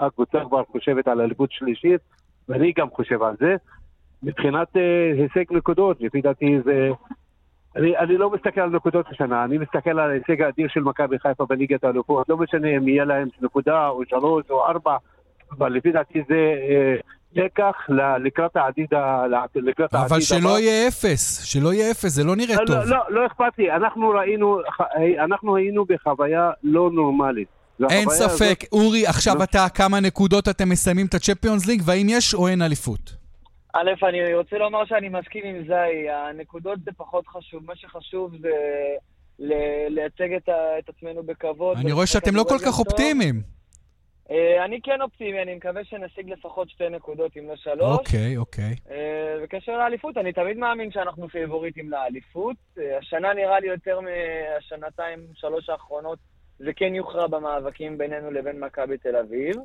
הקבוצה 0.00 0.38
כבר 0.48 0.62
חושבת 0.72 1.08
על 1.08 1.20
אליפות 1.20 1.52
שלישית, 1.52 2.00
ואני 2.48 2.72
גם 2.76 2.90
חושב 2.90 3.22
על 3.22 3.34
זה. 3.40 3.56
מבחינת 4.22 4.76
אה, 4.76 5.12
הישג 5.16 5.52
נקודות, 5.52 6.00
לפי 6.00 6.20
דעתי 6.20 6.60
זה... 6.64 6.90
אני, 7.76 7.98
אני 7.98 8.16
לא 8.16 8.30
מסתכל 8.30 8.60
על 8.60 8.70
נקודות 8.70 9.06
השנה, 9.10 9.44
אני 9.44 9.58
מסתכל 9.58 9.90
על 9.90 10.10
ההישג 10.10 10.42
האדיר 10.42 10.68
של 10.68 10.80
מכבי 10.80 11.18
חיפה 11.18 11.46
בליגת 11.46 11.84
האלופות. 11.84 12.28
לא 12.28 12.36
משנה 12.36 12.68
אם 12.68 12.88
יהיה 12.88 13.04
להם 13.04 13.28
נקודה 13.40 13.88
או 13.88 14.02
שלוש 14.06 14.50
או 14.50 14.66
ארבע, 14.66 14.96
אבל 15.58 15.72
לפי 15.72 15.92
דעתי 15.92 16.22
זה 16.28 16.54
אה, 16.68 16.94
לקח 17.34 17.74
לקראת 18.24 18.56
העתיד, 18.56 18.86
לקראת 19.54 19.94
העתיד 19.94 20.12
אבל 20.12 20.20
שלא 20.20 20.48
הבא. 20.48 20.58
יהיה 20.58 20.88
אפס, 20.88 21.44
שלא 21.44 21.72
יהיה 21.72 21.90
אפס, 21.90 22.10
זה 22.12 22.24
לא 22.24 22.36
נראה 22.36 22.56
לא, 22.60 22.66
טוב. 22.66 22.76
לא, 22.76 22.84
לא, 22.84 22.98
לא 23.08 23.26
אכפת 23.26 23.58
לי, 23.58 23.72
אנחנו 23.72 24.08
ראינו, 24.08 24.58
אנחנו 25.24 25.56
היינו 25.56 25.84
בחוויה 25.84 26.50
לא 26.62 26.90
נורמלית. 26.90 27.48
אין 27.90 28.08
ספק. 28.08 28.64
אורי, 28.72 29.06
עכשיו 29.06 29.34
לא. 29.38 29.44
אתה, 29.44 29.66
כמה 29.74 30.00
נקודות 30.00 30.48
אתם 30.48 30.68
מסיימים 30.68 31.06
את 31.06 31.14
הצ'מפיונס 31.14 31.66
ליג, 31.66 31.82
והאם 31.84 32.06
יש 32.10 32.34
או 32.34 32.48
אין 32.48 32.62
אליפות? 32.62 33.16
א', 33.74 34.04
אני 34.08 34.34
רוצה 34.34 34.58
לומר 34.58 34.84
שאני 34.84 35.08
מסכים 35.08 35.42
עם 35.44 35.64
זי, 35.66 36.10
הנקודות 36.10 36.78
זה 36.84 36.90
פחות 36.96 37.26
חשוב, 37.26 37.62
מה 37.66 37.72
שחשוב 37.76 38.32
זה 38.40 38.48
ל- 39.38 39.88
לייצג 39.88 40.34
את, 40.36 40.48
עצמנו 40.88 41.22
בכבוד. 41.22 41.76
אני 41.76 41.92
רואה 41.92 42.06
שאתם 42.06 42.36
לא 42.36 42.44
כל 42.48 42.58
כך. 42.58 42.78
אופטימיים. 42.78 43.61
אה, 44.30 44.64
אני 44.64 44.80
כן 44.82 45.02
אופטימי, 45.02 45.42
אני 45.42 45.54
מקווה 45.54 45.84
שנשיג 45.84 46.30
לפחות 46.30 46.70
שתי 46.70 46.88
נקודות 46.88 47.36
אם 47.36 47.48
לא 47.48 47.56
שלוש. 47.56 47.98
אוקיי, 47.98 48.36
אוקיי. 48.36 48.74
אה, 48.90 49.36
בקשר 49.42 49.78
לאליפות, 49.78 50.16
אני 50.16 50.32
תמיד 50.32 50.56
מאמין 50.56 50.90
שאנחנו 50.90 51.28
פייבוריטים 51.28 51.90
לאליפות. 51.90 52.56
אה, 52.78 52.98
השנה 52.98 53.34
נראה 53.34 53.60
לי 53.60 53.66
יותר 53.66 53.98
מהשנתיים, 54.00 55.20
שלוש 55.34 55.68
האחרונות, 55.68 56.18
זה 56.58 56.72
כן 56.76 56.94
יוכרע 56.94 57.26
במאבקים 57.26 57.98
בינינו 57.98 58.30
לבין 58.30 58.60
מכבי 58.64 58.98
תל 58.98 59.16
אביב. 59.16 59.56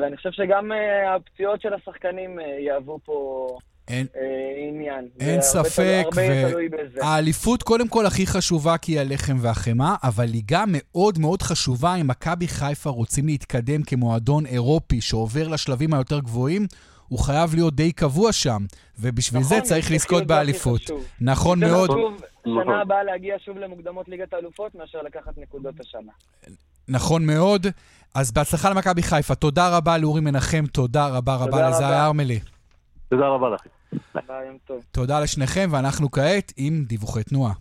ואני 0.00 0.16
חושב 0.16 0.30
שגם 0.32 0.72
הפציעות 1.08 1.60
של 1.60 1.74
השחקנים 1.74 2.38
יהוו 2.58 2.98
פה 3.04 3.48
אין, 3.88 4.06
אה, 4.16 4.20
עניין. 4.70 5.08
אין 5.20 5.40
זה 5.40 5.46
ספק, 5.46 6.04
תלוי- 6.10 6.26
הרבה 6.28 6.46
ו- 6.46 6.50
תלוי 6.50 6.68
בזה. 6.68 7.00
האליפות 7.06 7.62
קודם 7.62 7.88
כל 7.88 8.06
הכי 8.06 8.26
חשובה 8.26 8.78
כי 8.78 8.92
היא 8.92 9.00
הלחם 9.00 9.36
והחמאה, 9.40 9.94
אבל 10.02 10.28
היא 10.32 10.42
גם 10.46 10.68
מאוד 10.72 11.18
מאוד 11.18 11.42
חשובה 11.42 11.94
אם 11.94 12.06
מכבי 12.08 12.48
חיפה 12.48 12.90
רוצים 12.90 13.26
להתקדם 13.26 13.82
כמועדון 13.82 14.46
אירופי 14.46 15.00
שעובר 15.00 15.48
לשלבים 15.48 15.94
היותר 15.94 16.18
גבוהים, 16.20 16.66
הוא 17.08 17.18
חייב 17.18 17.54
להיות 17.54 17.74
די 17.74 17.92
קבוע 17.92 18.32
שם, 18.32 18.64
ובשביל 18.98 19.42
זה 19.42 19.54
נכון, 19.54 19.68
צריך 19.68 19.88
זה 19.88 19.94
לזכות 19.94 20.18
הכי 20.18 20.26
באליפות. 20.28 20.80
חשוב. 20.84 21.04
נכון 21.20 21.60
זה 21.60 21.66
מאוד, 21.66 21.90
חשוב 21.90 22.12
נכון. 22.46 22.64
שנה 22.64 22.80
הבאה 22.80 23.04
להגיע 23.04 23.34
שוב 23.44 23.58
למוקדמות 23.58 24.08
ליגת 24.08 24.32
האלופות 24.32 24.74
מאשר 24.74 24.98
לקחת 25.02 25.32
נקודות 25.38 25.74
השנה. 25.80 26.12
נכון 26.88 27.26
מאוד. 27.26 27.66
אז 28.14 28.32
בהצלחה 28.32 28.70
למכבי 28.70 29.02
חיפה. 29.02 29.34
תודה 29.34 29.76
רבה 29.76 29.98
לאורי 29.98 30.20
מנחם, 30.20 30.64
תודה 30.72 31.06
רבה 31.08 31.34
רבה 31.34 31.46
תודה 31.46 31.68
רבה. 31.78 32.06
ארמלי. 32.06 32.40
תודה 33.14 33.28
רבה 33.28 33.48
לכם. 33.50 33.70
ביי, 34.14 34.46
יום 34.46 34.58
טוב. 34.66 34.82
תודה 34.90 35.20
לשניכם, 35.20 35.68
ואנחנו 35.72 36.10
כעת 36.10 36.52
עם 36.56 36.84
דיווחי 36.86 37.22
תנועה. 37.22 37.52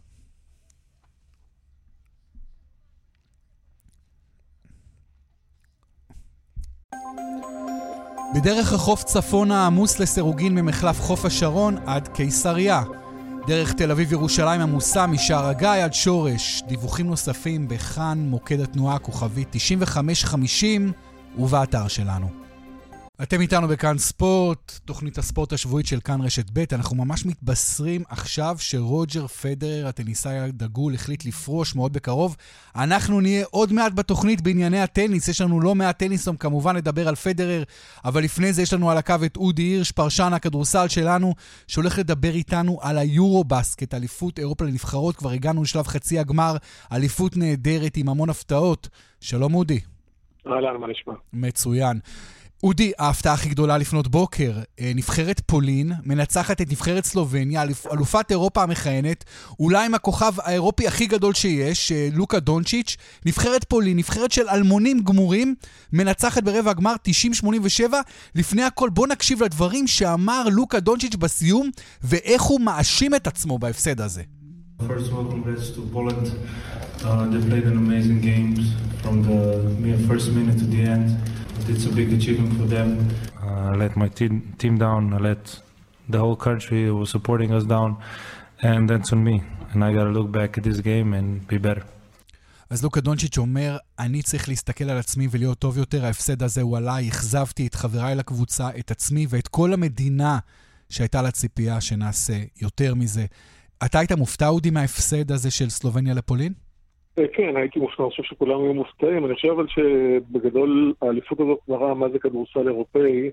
בדרך 8.36 8.74
החוף 8.74 9.04
צפונה 9.04 9.66
עמוס 9.66 10.00
לסירוגין 10.00 10.56
ממחלף 10.56 11.02
חוף 11.02 11.26
השרון 11.26 11.78
עד 11.86 12.08
קיסריה. 12.08 12.84
דרך 13.48 13.74
תל 13.74 13.92
אביב-ירושלים 13.92 14.62
עמוסה 14.62 15.08
משער 15.08 15.46
הגיא 15.46 15.70
עד 15.70 15.94
שורש. 15.94 16.64
דיווחים 16.68 17.08
נוספים 17.08 17.68
בכאן 17.68 18.18
מוקד 18.18 18.60
התנועה 18.60 18.96
הכוכבית 18.96 19.48
9550 19.52 20.92
ובאתר 21.38 21.88
שלנו. 21.88 22.43
אתם 23.22 23.42
איתנו 23.42 23.68
בכאן 23.68 23.98
ספורט, 23.98 24.80
תוכנית 24.86 25.18
הספורט 25.18 25.54
השבועית 25.54 25.88
של 25.88 26.00
כאן 26.00 26.22
רשת 26.22 26.46
ב'. 26.54 26.64
אנחנו 26.74 26.96
ממש 26.96 27.26
מתבשרים 27.26 28.04
עכשיו 28.10 28.56
שרוג'ר 28.60 29.28
פדרר, 29.28 29.88
הטניסאי 29.88 30.40
הדגול, 30.40 30.94
החליט 30.94 31.26
לפרוש 31.26 31.76
מאוד 31.76 31.94
בקרוב. 31.94 32.36
אנחנו 32.76 33.22
נהיה 33.22 33.46
עוד 33.52 33.74
מעט 33.74 33.94
בתוכנית 33.94 34.42
בענייני 34.42 34.80
הטניס. 34.80 35.28
יש 35.28 35.42
לנו 35.42 35.62
לא 35.62 35.76
מעט 35.76 36.00
טניסום, 36.00 36.38
כמובן 36.38 36.76
לדבר 36.76 37.08
על 37.08 37.16
פדרר, 37.16 37.64
אבל 38.06 38.24
לפני 38.24 38.54
זה 38.54 38.62
יש 38.62 38.74
לנו 38.74 38.92
על 38.92 38.98
הקו 38.98 39.16
את 39.26 39.38
אודי 39.38 39.62
הירש, 39.62 39.92
פרשן 39.92 40.34
הכדורסל 40.34 40.88
שלנו, 40.88 41.34
שהולך 41.68 42.00
לדבר 42.00 42.34
איתנו 42.34 42.80
על 42.82 42.98
היורו-בסקט, 42.98 43.94
אליפות 43.94 44.40
אירופה 44.40 44.66
לנבחרות. 44.66 45.16
כבר 45.16 45.30
הגענו 45.30 45.64
לשלב 45.64 45.88
חצי 45.88 46.20
הגמר, 46.20 46.56
אליפות 46.92 47.38
נהדרת 47.38 47.98
עם 47.98 48.10
המון 48.10 48.30
הפתעות. 48.30 48.90
שלום 49.20 49.56
אודי. 49.56 49.80
אהלן, 50.48 50.78
מה 50.80 50.88
נשמע? 50.88 51.14
מצוין. 51.34 52.00
אודי, 52.64 52.92
ההפתעה 53.00 53.34
הכי 53.34 53.50
גדולה 53.50 53.78
לפנות 53.78 54.08
בוקר, 54.08 54.60
אה, 54.80 54.92
נבחרת 54.96 55.42
פולין 55.46 55.92
מנצחת 56.04 56.62
את 56.62 56.72
נבחרת 56.72 57.06
סלובניה, 57.06 57.64
אלופ- 57.64 57.94
אלופת 57.94 58.32
אירופה 58.32 58.64
המכהנת, 58.64 59.24
אולי 59.60 59.86
עם 59.86 59.94
הכוכב 59.94 60.34
האירופי 60.38 60.88
הכי 60.88 61.06
גדול 61.06 61.34
שיש, 61.34 61.92
אה, 61.92 62.08
לוקה 62.14 62.40
דונצ'יץ', 62.40 62.98
נבחרת 63.26 63.64
פולין, 63.64 63.98
נבחרת 63.98 64.32
של 64.32 64.50
אלמונים 64.50 65.00
גמורים, 65.00 65.56
מנצחת 65.94 66.44
ברבע 66.44 66.72
הגמר 66.72 66.96
90-87. 67.04 68.02
לפני 68.36 68.64
הכל 68.64 68.90
בוא 68.90 69.08
נקשיב 69.08 69.44
לדברים 69.44 69.88
שאמר 69.88 70.44
לוקה 70.52 70.80
דונצ'יץ' 70.80 71.16
בסיום, 71.16 71.70
ואיך 72.04 72.42
הוא 72.42 72.62
מאשים 72.62 73.16
את 73.16 73.28
עצמו 73.28 73.60
בהפסד 73.60 74.02
הזה. 74.02 74.24
First 74.80 75.12
of 75.12 75.18
all, 75.18 75.26
congrats 75.26 75.70
to 75.72 75.82
Poland. 75.94 76.32
Uh, 77.06 77.28
they 77.28 77.40
played 77.50 77.64
an 77.64 77.78
amazing 77.78 78.22
games 78.22 78.74
from 79.02 79.24
the 79.24 79.98
first 80.08 80.32
minute 80.32 80.58
to 80.60 80.66
the 80.66 80.82
end. 80.82 81.18
It's 81.68 81.86
a 81.86 81.90
big 81.90 82.12
achievement 82.12 82.54
for 82.60 82.66
them. 82.66 83.10
Uh, 83.42 83.72
I 83.72 83.76
let 83.76 83.96
my 83.96 84.10
team, 84.10 84.54
team 84.58 84.78
down. 84.78 85.14
I 85.14 85.18
let 85.18 85.60
the 86.10 86.20
whole 86.20 86.36
country 86.36 86.86
who 86.88 86.96
was 86.98 87.10
supporting 87.10 87.52
us 87.54 87.64
down, 87.64 87.98
and 88.62 88.90
that's 88.90 89.14
on 89.14 89.24
me. 89.24 89.44
And 89.72 89.84
I 89.84 89.94
got 89.94 90.06
to 90.06 90.10
look 90.10 90.32
back 90.32 90.58
at 90.58 90.64
this 90.64 90.80
game 90.82 91.14
and 91.14 91.48
be 91.48 91.58
better. 91.58 91.84
אז 92.70 92.84
לוקה 92.84 93.02
דונצ'יץ' 93.02 93.38
אומר, 93.38 93.78
אני 94.00 94.22
צריך 94.22 94.50
להסתכל 94.50 94.90
על 94.90 94.98
עצמי 94.98 95.28
ולהיות 95.32 95.60
טוב 95.60 95.78
יותר, 95.78 96.06
ההפסד 96.06 96.44
הזה 96.44 96.62
הוא 96.62 96.78
עליי, 96.78 97.10
אכזבתי 97.10 97.68
את 97.68 97.76
חבריי 97.76 98.16
לקבוצה, 98.16 98.70
את 98.80 98.92
עצמי 98.92 99.26
ואת 99.30 99.48
כל 99.48 99.74
המדינה 99.74 100.40
שהייתה 100.90 101.22
לה 101.22 101.32
ציפייה 101.32 101.82
שנעשה 101.82 102.44
יותר 102.62 102.96
מזה. 102.96 103.26
אתה 103.86 104.00
היית 104.00 104.12
מופתע, 104.12 104.48
אודי, 104.48 104.70
מההפסד 104.70 105.32
הזה 105.32 105.52
של 105.52 105.70
סלובניה 105.70 106.14
לפולין? 106.14 106.54
אה, 107.20 107.28
כן, 107.34 107.58
הייתי 107.58 107.80
מופתע, 107.80 108.04
אני 108.04 108.10
חושב 108.10 108.24
שכולם 108.24 108.64
היו 108.64 108.74
מופתעים. 108.74 109.26
אני 109.26 109.36
חושב 109.36 109.48
אבל 109.48 109.68
שבגדול 109.68 110.94
האליפות 111.02 111.40
הזאת 111.40 111.60
מראה 111.68 111.94
מה 111.94 112.10
זה 112.10 112.20
כדורסל 112.20 112.68
אירופאי, 112.68 113.30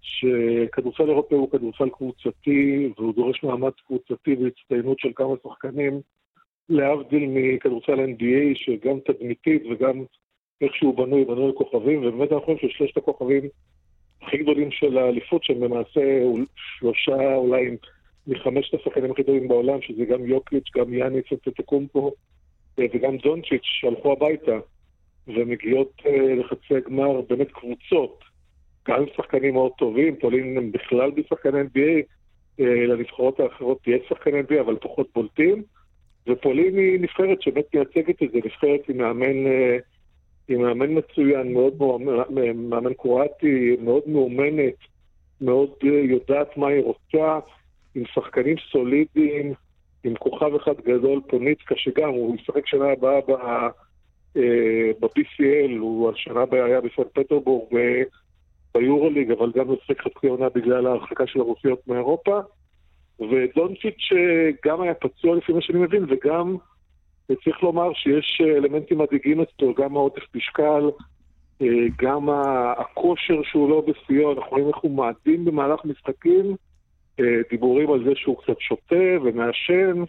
שכדורסל 0.00 1.08
אירופאי 1.08 1.36
הוא 1.36 1.50
כדורסל 1.50 1.88
קבוצתי, 1.88 2.92
והוא 2.98 3.14
דורש 3.14 3.42
מאמץ 3.42 3.74
קבוצתי 3.86 4.34
והצטיינות 4.34 4.98
של 4.98 5.08
כמה 5.16 5.34
שחקנים, 5.42 6.00
להבדיל 6.68 7.26
מכדורסל 7.28 7.94
NBA, 7.94 8.54
שגם 8.54 8.98
תדמיתית 9.06 9.62
וגם 9.70 10.04
איך 10.60 10.74
שהוא 10.74 10.96
בנוי, 10.96 11.24
בנוי 11.24 11.44
על 11.44 11.52
כוכבים, 11.52 11.98
ובאמת 12.04 12.32
אנחנו 12.32 12.54
חושבים 12.54 12.70
ששלושת 12.70 12.96
הכוכבים 12.96 13.42
הכי 14.22 14.36
גדולים 14.36 14.70
של 14.70 14.98
האליפות, 14.98 15.44
שהם 15.44 15.64
למעשה 15.64 16.00
שלושה, 16.78 17.34
אולי 17.34 17.76
מחמשת 18.26 18.74
השחקנים 18.74 19.10
הכי 19.10 19.24
טובים 19.24 19.48
בעולם, 19.48 19.82
שזה 19.82 20.04
גם 20.04 20.26
יוקיץ', 20.26 20.70
גם 20.76 20.94
יאניס 20.94 21.24
וטטקומפו 21.32 22.12
אה, 22.78 22.84
וגם 22.94 23.16
דונצ'יץ', 23.16 23.62
שהלכו 23.64 24.12
הביתה, 24.12 24.58
ומגיעות 25.28 25.92
אה, 26.06 26.34
לחצי 26.34 26.76
הגמר 26.76 27.20
באמת 27.20 27.52
קבוצות, 27.52 28.24
גם 28.88 29.04
שחקנים 29.16 29.52
מאוד 29.54 29.72
טובים, 29.78 30.16
פולין 30.16 30.56
הם 30.56 30.72
בכלל 30.72 31.10
בשחקני 31.10 31.60
NBA, 31.60 32.02
אה, 32.60 32.86
לנבחרות 32.86 33.40
האחרות 33.40 33.78
יש 33.86 34.02
שחקני 34.08 34.40
NBA, 34.40 34.60
אבל 34.60 34.76
פחות 34.80 35.08
בולטים, 35.14 35.62
ופולין 36.28 36.78
היא 36.78 37.00
נבחרת 37.00 37.42
שבאמת 37.42 37.74
מייצגת 37.74 38.22
את 38.22 38.30
זה, 38.32 38.38
נבחרת 38.44 38.88
עם 38.88 38.96
מאמן... 38.96 39.46
עם 40.48 40.62
מאמן 40.62 40.98
מצוין, 40.98 41.52
מאוד 41.52 41.74
מאמן 42.40 42.94
קרואטי, 42.94 43.76
מאוד 43.80 44.02
מאומנת, 44.06 44.74
מאוד 45.40 45.70
יודעת 45.82 46.56
מה 46.56 46.68
היא 46.68 46.82
רוצה, 46.82 47.38
עם 47.94 48.02
שחקנים 48.14 48.56
סולידיים, 48.70 49.52
עם 50.04 50.14
כוכב 50.14 50.54
אחד 50.54 50.80
גדול, 50.84 51.20
פוניצקה, 51.28 51.74
שגם 51.76 52.08
הוא 52.08 52.36
ישחק 52.36 52.66
שנה 52.66 52.92
הבאה 52.92 53.20
ב-PCL, 55.00 55.70
אה, 55.70 55.78
הוא 55.78 56.10
השנה 56.10 56.40
הבאה 56.40 56.64
היה 56.64 56.80
בסן 56.80 57.02
פטרבורג 57.12 57.74
ביורוליג, 58.74 59.30
אבל 59.30 59.52
גם 59.54 59.72
ישחק 59.72 60.00
חצי 60.00 60.26
עונה 60.26 60.48
בגלל 60.48 60.86
ההרחקה 60.86 61.26
של 61.26 61.40
הרוסיות 61.40 61.88
מאירופה. 61.88 62.40
ודונצ'יץ' 63.20 64.08
גם 64.64 64.80
היה 64.80 64.94
פצוע 64.94 65.36
לפי 65.36 65.52
מה 65.52 65.60
שאני 65.60 65.78
מבין, 65.78 66.04
וגם 66.08 66.56
צריך 67.44 67.62
לומר 67.62 67.92
שיש 67.94 68.40
אלמנטים 68.56 68.98
מדאיגים 68.98 69.40
אצלו, 69.40 69.74
גם 69.74 69.96
העודף 69.96 70.22
משקל, 70.34 70.90
אה, 71.62 71.66
גם 71.98 72.28
הכושר 72.76 73.42
שהוא 73.42 73.70
לא 73.70 73.84
בשיאו, 73.86 74.32
אנחנו 74.32 74.50
רואים 74.50 74.68
איך 74.68 74.76
הוא 74.76 74.96
מאדים 74.96 75.44
במהלך 75.44 75.84
משחקים. 75.84 76.56
אה, 77.20 77.24
דיבורים 77.50 77.92
על 77.92 78.04
זה 78.04 78.10
שהוא 78.14 78.36
קצת 78.42 78.60
שותה 78.60 79.24
ומעשן, 79.24 80.02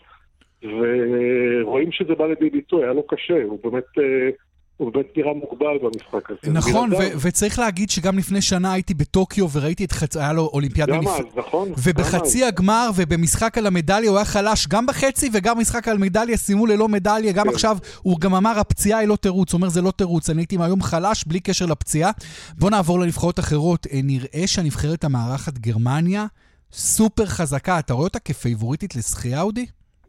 ורואים 0.63 1.91
שזה 1.91 2.15
בא 2.15 2.27
לידי 2.27 2.49
ביטוי, 2.49 2.83
היה 2.83 2.93
לו 2.93 3.07
קשה, 3.07 3.43
הוא 3.43 3.59
באמת... 3.63 3.83
אה, 3.97 4.29
הוא 4.77 4.93
באמת 4.93 5.17
נראה 5.17 5.33
מוגבל 5.33 5.77
במשחק 5.81 6.29
הזה. 6.29 6.53
נכון, 6.53 6.89
וצריך 7.23 7.59
להגיד 7.59 7.89
שגם 7.89 8.17
לפני 8.17 8.41
שנה 8.41 8.73
הייתי 8.73 8.93
בטוקיו 8.93 9.47
וראיתי 9.53 9.85
את 9.85 9.91
חצי, 9.91 10.19
היה 10.19 10.33
לו 10.33 10.49
אולימפיאד 10.53 10.89
גם 10.89 11.07
אז, 11.07 11.25
נכון. 11.35 11.71
ובחצי 11.83 12.43
הגמר 12.43 12.89
ובמשחק 12.95 13.57
על 13.57 13.67
המדליה 13.67 14.09
הוא 14.09 14.17
היה 14.17 14.25
חלש 14.25 14.67
גם 14.67 14.85
בחצי 14.85 15.29
וגם 15.33 15.57
במשחק 15.57 15.87
על 15.87 15.97
מדליה, 15.97 16.37
סיימו 16.37 16.65
ללא 16.65 16.87
מדליה, 16.87 17.31
גם 17.31 17.45
כן. 17.45 17.53
עכשיו 17.53 17.77
הוא 18.01 18.19
גם 18.19 18.35
אמר 18.35 18.59
הפציעה 18.59 18.99
היא 18.99 19.07
לא 19.07 19.15
תירוץ, 19.15 19.53
הוא 19.53 19.57
אומר 19.57 19.69
זה 19.69 19.81
לא 19.81 19.91
תירוץ, 19.91 20.29
אני 20.29 20.41
הייתי 20.41 20.57
היום 20.59 20.81
חלש 20.81 21.23
בלי 21.27 21.39
קשר 21.39 21.65
לפציעה. 21.65 22.11
בואו 22.57 22.71
נעבור 22.71 22.99
לנבחרות 22.99 23.39
אחרות, 23.39 23.87
אה, 23.93 23.99
נראה 24.03 24.47
שהנבחרת 24.47 25.03
המארחת 25.03 25.57
גרמניה 25.57 26.25
סופר 26.73 27.25
חזקה. 27.25 27.79
אתה 27.79 27.93
רואה 27.93 28.05
אותה 28.05 28.19
כפייבוריטית 28.19 28.95
לשחייה, 28.95 29.41
אודי? 29.41 29.65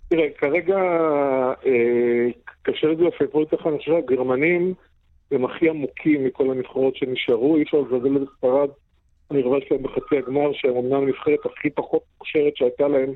תראה, 0.09 0.27
כרגע 0.39 0.77
אה, 1.67 2.27
בפייבוריטית 3.09 3.61
אחת, 3.61 3.67
אני 3.67 3.79
חושב 3.79 3.93
שהגרמנים 3.93 4.75
הם 5.31 5.45
הכי 5.45 5.69
עמוקים 5.69 6.25
מכל 6.25 6.51
הנבחרות 6.51 6.97
שנשארו, 6.97 7.57
אי 7.57 7.63
אפשר 7.63 7.77
לזלזל 7.81 8.23
את 8.23 8.29
ספרד. 8.39 8.69
אני 9.31 9.43
רואה 9.43 9.59
שלהם 9.69 9.83
בחצי 9.83 10.19
הגמר, 10.19 10.53
שהם 10.53 10.77
אמנם 10.77 11.03
הנבחרת 11.03 11.39
הכי 11.45 11.71
פחות 11.71 12.03
מוכשרת 12.19 12.57
שהייתה 12.57 12.89
להם 12.89 13.13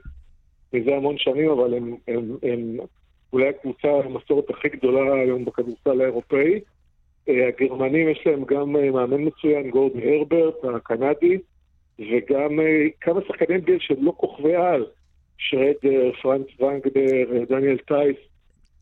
מזה 0.73 0.97
המון 0.97 1.19
שנים, 1.19 1.51
אבל 1.51 1.75
הם, 1.75 1.97
הם, 2.09 2.37
הם 2.43 2.77
אולי 3.33 3.49
הקבוצה 3.49 3.89
המסורת 4.05 4.51
הכי 4.51 4.69
גדולה 4.69 5.15
היום 5.15 5.45
בכדורסל 5.45 6.01
האירופאי. 6.01 6.61
אה, 7.29 7.49
הגרמנים 7.49 8.09
יש 8.09 8.23
להם 8.27 8.45
גם 8.45 8.77
אה, 8.77 8.91
מאמן 8.91 9.21
מצוין, 9.25 9.71
גורדן 9.71 10.01
הרברט, 10.09 10.55
הקנדי, 10.77 11.39
וגם 11.99 12.61
אה, 12.61 12.87
כמה 13.01 13.21
שחקנים 13.29 13.61
גיל 13.61 13.79
שהם 13.81 14.05
לא 14.05 14.13
כוכבי 14.17 14.55
על, 14.55 14.87
שרדר, 15.39 16.13
פרנץ 16.23 16.47
ונגדר, 16.61 17.45
דניאל 17.49 17.79
טייס, 17.79 18.17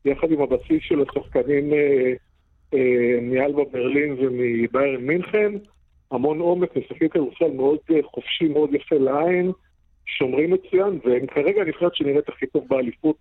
יחד 0.05 0.31
עם 0.31 0.41
הבסיס 0.41 0.81
של 0.81 1.03
השחקנים 1.03 1.73
אה, 1.73 2.13
אה, 2.75 3.19
מאלבה 3.23 3.65
ברלין 3.65 4.13
ומביירן 4.19 5.07
מינכן, 5.07 5.53
המון 6.11 6.39
עומק, 6.39 6.77
משחקים 6.77 7.09
כדורסל 7.09 7.51
מאוד 7.51 7.79
חופשי, 8.03 8.49
מאוד 8.49 8.75
יפה 8.75 8.97
לעין, 8.97 9.53
שומרים 10.07 10.51
מצוין, 10.51 10.99
והם 11.05 11.27
כרגע 11.27 11.63
הנבחרת 11.63 11.95
שנראית 11.95 12.29
הכי 12.29 12.47
טוב 12.47 12.65
באליפות 12.69 13.17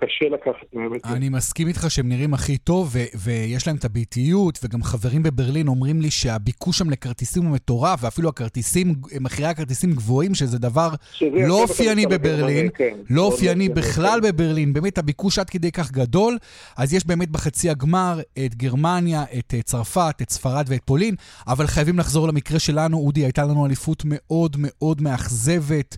קשה 0.00 0.34
לקחת 0.34 0.74
מהם 0.74 0.94
את 0.94 1.00
זה. 1.06 1.16
אני 1.16 1.28
מסכים 1.28 1.68
איתך 1.68 1.86
שהם 1.88 2.08
נראים 2.08 2.34
הכי 2.34 2.58
טוב, 2.58 2.96
ויש 3.14 3.66
להם 3.66 3.76
את 3.76 3.84
הביתיות, 3.84 4.58
וגם 4.64 4.82
חברים 4.82 5.22
בברלין 5.22 5.68
אומרים 5.68 6.00
לי 6.00 6.10
שהביקוש 6.10 6.78
שם 6.78 6.90
לכרטיסים 6.90 7.42
הוא 7.42 7.52
מטורף, 7.52 8.04
ואפילו 8.04 8.28
הכרטיסים, 8.28 8.94
מחירי 9.20 9.48
הכרטיסים 9.48 9.92
גבוהים, 9.92 10.34
שזה 10.34 10.58
דבר 10.58 10.90
לא 11.20 11.62
אופייני 11.62 12.06
בברלין, 12.06 12.68
כן, 12.74 12.96
לא 13.10 13.22
אופייני 13.22 13.68
בכלל. 13.68 14.20
בברלין, 14.20 14.72
באמת 14.72 14.98
הביקוש 14.98 15.38
עד 15.38 15.50
כדי 15.50 15.72
כך 15.72 15.90
גדול, 15.90 16.38
אז 16.76 16.94
יש 16.94 17.06
באמת 17.06 17.30
בחצי 17.30 17.70
הגמר 17.70 18.20
את 18.46 18.54
גרמניה, 18.54 19.24
את 19.38 19.54
אה, 19.54 19.62
צרפת, 19.62 20.14
את 20.22 20.30
ספרד 20.30 20.64
ואת 20.68 20.80
פולין, 20.84 21.14
אבל 21.46 21.66
חייבים 21.66 21.98
לחזור 21.98 22.28
למקרה 22.28 22.58
שלנו, 22.58 22.98
אודי, 22.98 23.24
הייתה 23.24 23.44
לנו 23.44 23.66
אליפות 23.66 24.02
מאוד 24.06 24.56
מאוד 24.58 25.02
מאכזבת. 25.02 25.96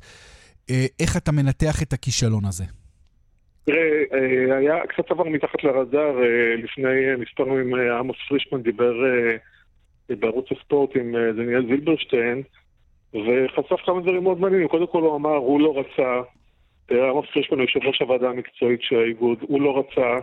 אה, 0.70 0.86
איך 1.00 1.16
אתה 1.16 1.32
מנתח 1.32 1.82
את 1.82 1.92
הכישלון 1.92 2.44
הזה? 2.44 2.64
תראה, 3.64 4.02
אה, 4.12 4.56
היה 4.56 4.86
קצת 4.86 5.10
עבר 5.10 5.24
מתחת 5.24 5.64
לרדאר 5.64 6.22
אה, 6.22 6.56
לפני 6.56 7.10
אה, 7.10 7.16
מספר 7.16 7.48
ימים 7.48 7.74
עמוס 7.74 8.16
פרישמן 8.28 8.62
דיבר 8.62 8.94
בערוץ 10.08 10.46
הספורט 10.52 10.96
עם 10.96 11.16
דניאל 11.36 11.66
זילברשטיין 11.66 12.42
וחשף 13.14 13.80
כמה 13.86 14.00
דברים 14.00 14.22
מאוד 14.22 14.40
מעניינים. 14.40 14.68
קודם 14.68 14.86
כל 14.86 15.02
הוא 15.02 15.16
אמר, 15.16 15.36
הוא 15.36 15.60
לא 15.60 15.78
רצה, 15.78 16.20
עמוס 16.90 17.26
פרישמן 17.32 17.58
הוא 17.58 17.64
יושב 17.64 17.80
ראש 17.88 18.02
הוועדה 18.02 18.30
המקצועית 18.30 18.82
של 18.82 18.96
האיגוד, 18.96 19.38
הוא 19.40 19.62
לא 19.62 19.78
רצה 19.78 20.18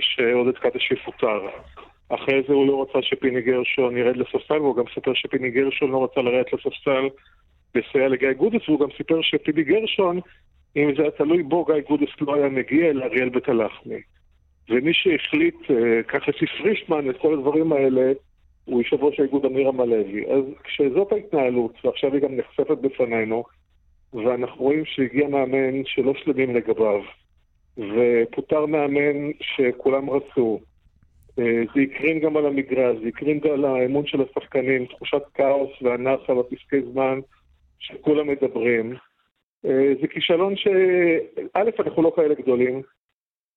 שעודד 0.00 0.58
קדש 0.58 0.90
יפוטר. 0.90 1.40
אחרי 2.08 2.42
זה 2.48 2.52
הוא 2.52 2.66
לא 2.66 2.82
רצה 2.82 2.98
שפיני 3.02 3.40
גרשון 3.40 3.96
ירד 3.96 4.16
לספסל, 4.16 4.60
והוא 4.60 4.76
גם 4.76 4.84
סיפר 4.94 5.14
שפיני 5.14 5.50
גרשון 5.50 5.90
לא 5.90 6.04
רצה 6.04 6.20
לרדת 6.20 6.52
לספסל 6.52 7.08
לסייע 7.74 8.08
לגיא 8.08 8.32
גודס, 8.32 8.68
והוא 8.68 8.80
גם 8.80 8.88
סיפר 8.96 9.22
שפיני 9.22 9.62
גרשון 9.62 10.20
אם 10.76 10.94
זה 10.96 11.02
היה 11.02 11.10
תלוי 11.10 11.42
בו, 11.42 11.64
גיא 11.64 11.74
גודס 11.88 12.10
לא 12.20 12.34
היה 12.34 12.48
מגיע 12.48 12.90
אל 12.90 13.02
אריאל 13.02 13.28
בית 13.28 13.48
הלחמי. 13.48 14.00
ומי 14.68 14.94
שהחליט, 14.94 15.70
אה, 15.70 16.02
כך 16.02 16.28
לפי 16.28 16.46
פרישמן, 16.46 17.10
את 17.10 17.16
כל 17.18 17.34
הדברים 17.34 17.72
האלה, 17.72 18.12
הוא 18.64 18.82
יושב 18.82 19.04
ראש 19.04 19.20
האיגוד 19.20 19.44
עמירם 19.44 19.80
הלוי. 19.80 20.26
אז 20.26 20.44
כשזאת 20.64 21.12
ההתנהלות, 21.12 21.72
ועכשיו 21.84 22.14
היא 22.14 22.22
גם 22.22 22.36
נחשפת 22.36 22.78
בפנינו, 22.78 23.44
ואנחנו 24.12 24.64
רואים 24.64 24.84
שהגיע 24.84 25.28
מאמן 25.28 25.84
שלא 25.84 26.14
שלמים 26.14 26.56
לגביו, 26.56 27.02
ופוטר 27.78 28.66
מאמן 28.66 29.30
שכולם 29.40 30.10
רצו, 30.10 30.60
אה, 31.38 31.62
זה 31.74 31.80
הקרין 31.80 32.20
גם 32.20 32.36
על 32.36 32.46
המגרש, 32.46 32.96
זה 33.02 33.08
הקרין 33.08 33.38
גם 33.38 33.50
על 33.50 33.64
האמון 33.64 34.06
של 34.06 34.18
השחקנים, 34.22 34.86
תחושת 34.86 35.22
כאוס 35.34 35.70
והנאצה 35.82 36.34
בפסקי 36.34 36.82
זמן 36.92 37.20
שכולם 37.78 38.28
מדברים. 38.28 38.94
אה, 39.66 39.92
זה 40.00 40.06
כישלון 40.08 40.56
ש... 40.56 40.66
א', 41.54 41.70
אנחנו 41.78 42.02
לא 42.02 42.12
כאלה 42.16 42.34
גדולים. 42.34 42.82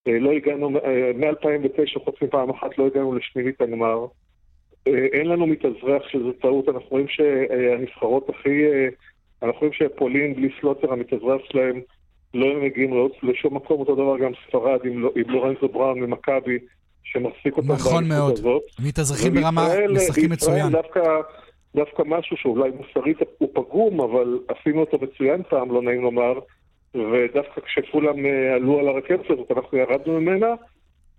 אה, 0.07 0.19
לא 0.19 0.31
הגענו, 0.31 0.69
אה, 0.77 1.11
מ-2009, 1.15 1.99
חוץ 2.03 2.15
מפעם 2.21 2.49
אחת, 2.49 2.77
לא 2.77 2.87
הגענו 2.87 3.15
לשמינית 3.15 3.61
הגמר. 3.61 4.05
אין 4.85 5.27
לנו 5.27 5.47
מתאזרח 5.47 6.07
שזו 6.07 6.31
טעות, 6.31 6.69
אנחנו 6.69 6.87
רואים 6.89 7.07
שהנבחרות 7.07 8.29
הכי... 8.29 8.63
אנחנו 9.43 9.59
רואים 9.59 9.73
שפולין 9.73 10.33
בלי 10.33 10.49
סלוטר, 10.59 10.93
המתאזרח 10.93 11.41
שלהם 11.51 11.81
לא 12.33 12.61
מגיעים 12.61 13.09
לשום 13.23 13.55
מקום, 13.55 13.79
אותו 13.79 13.95
דבר 13.95 14.17
גם 14.17 14.31
ספרד 14.47 14.79
עם, 14.85 15.01
לא- 15.01 15.11
עם 15.15 15.29
לורנזו 15.29 15.67
בראון 15.67 15.99
ממכבי, 15.99 16.59
שמחזיק 17.03 17.57
אותם 17.57 17.71
נכון 17.71 18.07
מאוד. 18.07 18.33
הזאת. 18.33 18.61
מתאזרחים 18.87 19.33
ברמה, 19.33 19.67
משחקים 19.89 20.29
מצוין. 20.29 20.69
דווקא 20.69 21.01
דווקא 21.75 22.03
משהו 22.05 22.37
שאולי 22.37 22.69
מוסרית 22.69 23.17
הוא 23.37 23.49
פגום, 23.53 24.01
אבל 24.01 24.39
עשינו 24.47 24.79
אותו 24.79 24.97
מצוין 25.01 25.43
פעם, 25.49 25.71
לא 25.71 25.81
נעים 25.81 26.01
לומר, 26.01 26.39
ודווקא 26.95 27.61
כשכולם 27.61 28.25
אה, 28.25 28.55
עלו 28.55 28.79
על 28.79 28.87
הרכבת 28.87 29.29
הזאת, 29.29 29.51
אנחנו 29.51 29.77
ירדנו 29.77 30.21
ממנה, 30.21 30.55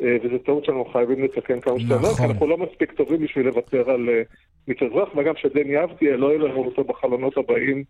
אה, 0.03 0.17
וזו 0.23 0.39
טעות 0.39 0.65
שאנחנו 0.65 0.85
חייבים 0.85 1.25
לתקן 1.25 1.61
כמה 1.61 1.81
שיותר, 1.81 1.99
נכון. 1.99 2.15
כי 2.15 2.33
אנחנו 2.33 2.47
לא 2.47 2.57
מספיק 2.57 2.93
טובים 2.93 3.21
בשביל 3.21 3.47
לוותר 3.47 3.91
על 3.91 4.09
אה, 4.09 4.23
מתאזרח, 4.69 5.09
וגם 5.17 5.35
שדני 5.37 5.85
אבדיה 5.85 6.17
לא 6.17 6.27
יהיה 6.27 6.39
לנו 6.39 6.65
אותו 6.65 6.85
בחלונות 6.85 7.37
הבאים. 7.37 7.85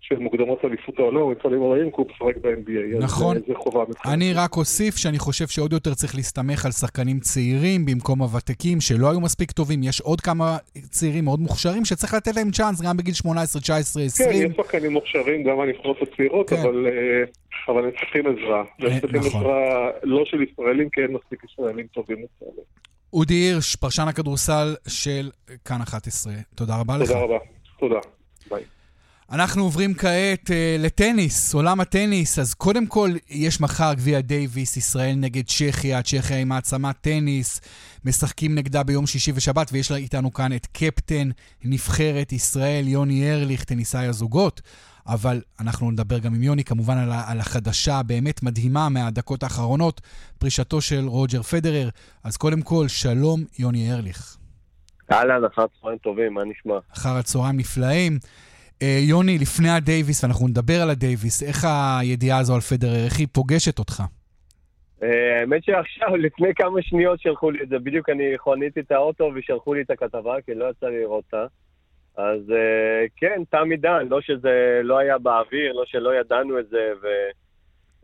של 0.00 0.18
מוקדמות 0.18 0.64
אליפות 0.64 0.98
העולם, 0.98 1.30
מפעלים 1.30 1.62
הרעים, 1.62 1.90
כי 1.90 1.96
הוא 1.96 2.06
משחק 2.10 2.36
ב-NBA. 2.42 2.98
נכון. 2.98 3.36
אז 3.36 3.42
זה 3.48 3.54
חובה 3.54 3.84
מבחינת. 3.88 4.14
אני 4.14 4.32
רק 4.32 4.56
אוסיף 4.56 4.96
שאני 4.96 5.18
חושב 5.18 5.46
שעוד 5.46 5.72
יותר 5.72 5.94
צריך 5.94 6.14
להסתמך 6.14 6.64
על 6.66 6.72
שחקנים 6.72 7.20
צעירים 7.20 7.86
במקום 7.86 8.22
הוותיקים, 8.22 8.80
שלא 8.80 9.10
היו 9.10 9.20
מספיק 9.20 9.50
טובים. 9.52 9.82
יש 9.82 10.00
עוד 10.00 10.20
כמה 10.20 10.56
צעירים 10.90 11.24
מאוד 11.24 11.40
מוכשרים 11.40 11.84
שצריך 11.84 12.14
לתת 12.14 12.36
להם 12.36 12.50
צ'אנס 12.50 12.82
גם 12.82 12.96
בגיל 12.96 13.14
18, 13.14 13.62
19, 13.62 14.02
20. 14.02 14.30
כן, 14.30 14.36
יש 14.36 14.56
שחקנים 14.56 14.92
מוכשרים, 14.92 15.42
גם 15.42 15.60
הנבחרות 15.60 15.96
הצעירות, 16.02 16.50
כן. 16.50 16.56
אבל, 16.56 16.86
אה, 16.86 17.72
אבל 17.74 17.84
הם 17.84 17.90
צריכים 17.90 18.24
עזרה. 18.26 18.64
הם 18.78 18.88
אה, 18.88 19.00
צריכים 19.00 19.20
נכון. 19.20 19.40
עזרה 19.40 19.90
לא 20.02 20.24
של 20.24 20.42
ישראלים, 20.42 20.88
כי 20.90 21.00
אין 21.00 21.12
מספיק 21.12 21.44
ישראלים 21.44 21.86
טובים 21.86 22.16
לצערי. 22.16 22.62
אודי 23.12 23.34
הירש, 23.34 23.76
פרשן 23.76 24.08
הכדורסל 24.08 24.74
של 24.88 25.30
כאן 25.64 25.80
11. 25.80 26.32
תודה 26.54 26.80
רבה 26.80 26.92
תודה 26.92 27.04
לך. 27.04 27.10
תודה 27.10 27.24
רבה. 27.24 27.38
תודה. 27.78 28.00
ביי. 28.50 28.79
אנחנו 29.32 29.62
עוברים 29.62 29.94
כעת 29.94 30.50
אה, 30.50 30.52
לטניס, 30.78 31.54
עולם 31.54 31.80
הטניס. 31.80 32.38
אז 32.38 32.54
קודם 32.54 32.86
כל, 32.86 33.10
יש 33.28 33.60
מחר 33.60 33.94
גביע 33.94 34.20
דייוויס, 34.20 34.76
ישראל 34.76 35.14
נגד 35.16 35.46
צ'כיה, 35.46 36.02
צ'כיה 36.02 36.38
עם 36.38 36.48
מעצמת 36.48 36.96
טניס, 37.00 37.60
משחקים 38.04 38.54
נגדה 38.54 38.82
ביום 38.82 39.06
שישי 39.06 39.32
ושבת, 39.34 39.70
ויש 39.72 39.92
איתנו 39.92 40.32
כאן 40.32 40.52
את 40.52 40.66
קפטן 40.66 41.30
נבחרת 41.64 42.32
ישראל, 42.32 42.88
יוני 42.88 43.32
ארליך, 43.32 43.64
טניסאי 43.64 44.06
הזוגות. 44.06 44.62
אבל 45.06 45.40
אנחנו 45.60 45.90
נדבר 45.90 46.18
גם 46.18 46.34
עם 46.34 46.42
יוני, 46.42 46.64
כמובן, 46.64 46.98
על, 46.98 47.12
על 47.26 47.40
החדשה 47.40 47.98
הבאמת 47.98 48.42
מדהימה 48.42 48.88
מהדקות 48.88 49.42
האחרונות, 49.42 50.00
פרישתו 50.38 50.80
של 50.80 51.04
רוג'ר 51.06 51.42
פדרר. 51.42 51.88
אז 52.24 52.36
קודם 52.36 52.62
כל, 52.62 52.88
שלום, 52.88 53.44
יוני 53.58 53.92
ארליך. 53.92 54.36
אהלן, 55.12 55.44
אחר 55.44 55.62
הצהריים 55.62 55.98
טובים, 55.98 56.34
מה 56.34 56.40
נשמע? 56.44 56.74
אחר 56.92 57.16
הצהריים 57.16 57.56
נפלאים. 57.56 58.18
אה, 58.82 58.98
יוני, 59.00 59.38
לפני 59.38 59.70
הדייוויס, 59.70 60.24
ואנחנו 60.24 60.48
נדבר 60.48 60.82
על 60.82 60.90
הדייוויס, 60.90 61.42
איך 61.42 61.66
הידיעה 62.00 62.38
הזו 62.38 62.54
על 62.54 62.60
פדרר, 62.60 63.04
איך 63.04 63.18
היא 63.18 63.28
פוגשת 63.32 63.78
אותך? 63.78 64.02
אה, 65.02 65.40
האמת 65.40 65.64
שעכשיו, 65.64 66.16
לפני 66.26 66.54
כמה 66.54 66.82
שניות 66.82 67.20
שלחו 67.20 67.50
לי 67.50 67.62
את 67.62 67.68
זה, 67.68 67.78
בדיוק 67.78 68.08
אני 68.08 68.38
חוניתי 68.38 68.80
את 68.80 68.92
האוטו 68.92 69.32
ושלחו 69.34 69.74
לי 69.74 69.82
את 69.82 69.90
הכתבה, 69.90 70.34
כי 70.46 70.54
לא 70.54 70.70
יצא 70.70 70.86
לי 70.86 71.00
לראות 71.00 71.24
אותה. 71.24 71.46
אז 72.16 72.50
אה, 72.50 73.06
כן, 73.16 73.42
תם 73.50 73.70
עידן, 73.70 74.06
לא 74.08 74.20
שזה 74.20 74.80
לא 74.84 74.98
היה 74.98 75.18
באוויר, 75.18 75.72
לא 75.72 75.82
שלא 75.86 76.14
ידענו 76.20 76.58
את 76.58 76.68
זה, 76.68 76.92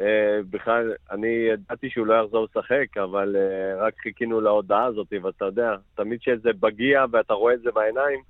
ובכלל, 0.01 0.93
אני 1.11 1.49
ידעתי 1.53 1.91
שהוא 1.91 2.07
לא 2.07 2.15
יחזור 2.15 2.47
לשחק, 2.51 2.97
אבל 2.97 3.37
רק 3.79 3.95
חיכינו 4.03 4.41
להודעה 4.41 4.85
הזאת, 4.85 5.13
ואתה 5.23 5.45
יודע, 5.45 5.75
תמיד 5.95 6.21
כשזה 6.21 6.51
מגיע 6.63 7.05
ואתה 7.13 7.35
רואה 7.35 7.55
את 7.55 7.61
זה 7.61 7.71
בעיניים, 7.75 8.21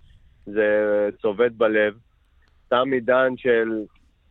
זה 0.47 1.09
צובט 1.23 1.53
בלב. 1.53 1.95
תם 2.68 2.92
עידן 2.92 3.37
של 3.37 3.83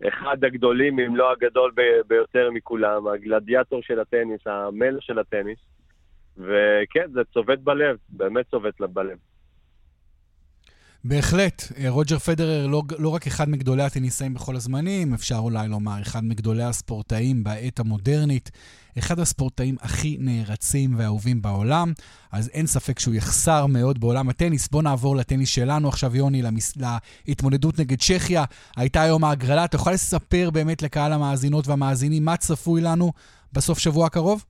אחד 0.07 0.43
הגדולים, 0.43 0.99
אם 0.99 1.15
לא 1.15 1.31
הגדול 1.31 1.71
ביותר 2.07 2.51
מכולם, 2.51 3.07
הגלדיאטור 3.07 3.81
של 3.83 3.99
הטניס, 3.99 4.47
המלך 4.47 5.03
של 5.03 5.19
הטניס. 5.19 5.59
וכן, 6.37 7.11
זה 7.11 7.23
צובט 7.23 7.59
בלב, 7.59 7.97
באמת 8.09 8.45
צובט 8.51 8.79
בלב. 8.79 9.17
בהחלט, 11.07 11.61
אה, 11.77 11.89
רוג'ר 11.89 12.17
פדרר 12.17 12.67
לא, 12.67 12.81
לא 12.99 13.09
רק 13.09 13.27
אחד 13.27 13.49
מגדולי 13.49 13.83
הטניסאים 13.83 14.33
בכל 14.33 14.55
הזמנים, 14.55 15.13
אפשר 15.13 15.35
אולי 15.35 15.67
לומר, 15.67 16.01
אחד 16.01 16.23
מגדולי 16.23 16.63
הספורטאים 16.63 17.43
בעת 17.43 17.79
המודרנית, 17.79 18.51
אחד 18.97 19.19
הספורטאים 19.19 19.75
הכי 19.81 20.17
נערצים 20.19 20.89
ואהובים 20.97 21.41
בעולם, 21.41 21.87
אז 22.31 22.51
אין 22.53 22.65
ספק 22.65 22.99
שהוא 22.99 23.15
יחסר 23.15 23.65
מאוד 23.65 23.99
בעולם 23.99 24.29
הטניס. 24.29 24.67
בואו 24.71 24.81
נעבור 24.81 25.15
לטניס 25.15 25.49
שלנו 25.49 25.87
עכשיו, 25.87 26.15
יוני, 26.15 26.41
למס... 26.41 26.77
להתמודדות 27.27 27.79
נגד 27.79 27.97
צ'כיה. 27.99 28.43
הייתה 28.77 29.01
היום 29.01 29.23
ההגרלה, 29.23 29.65
אתה 29.65 29.75
יכול 29.75 29.93
לספר 29.93 30.49
באמת 30.53 30.81
לקהל 30.81 31.13
המאזינות 31.13 31.67
והמאזינים 31.67 32.25
מה 32.25 32.37
צפוי 32.37 32.81
לנו 32.81 33.11
בסוף 33.53 33.79
שבוע 33.79 34.05
הקרוב? 34.05 34.45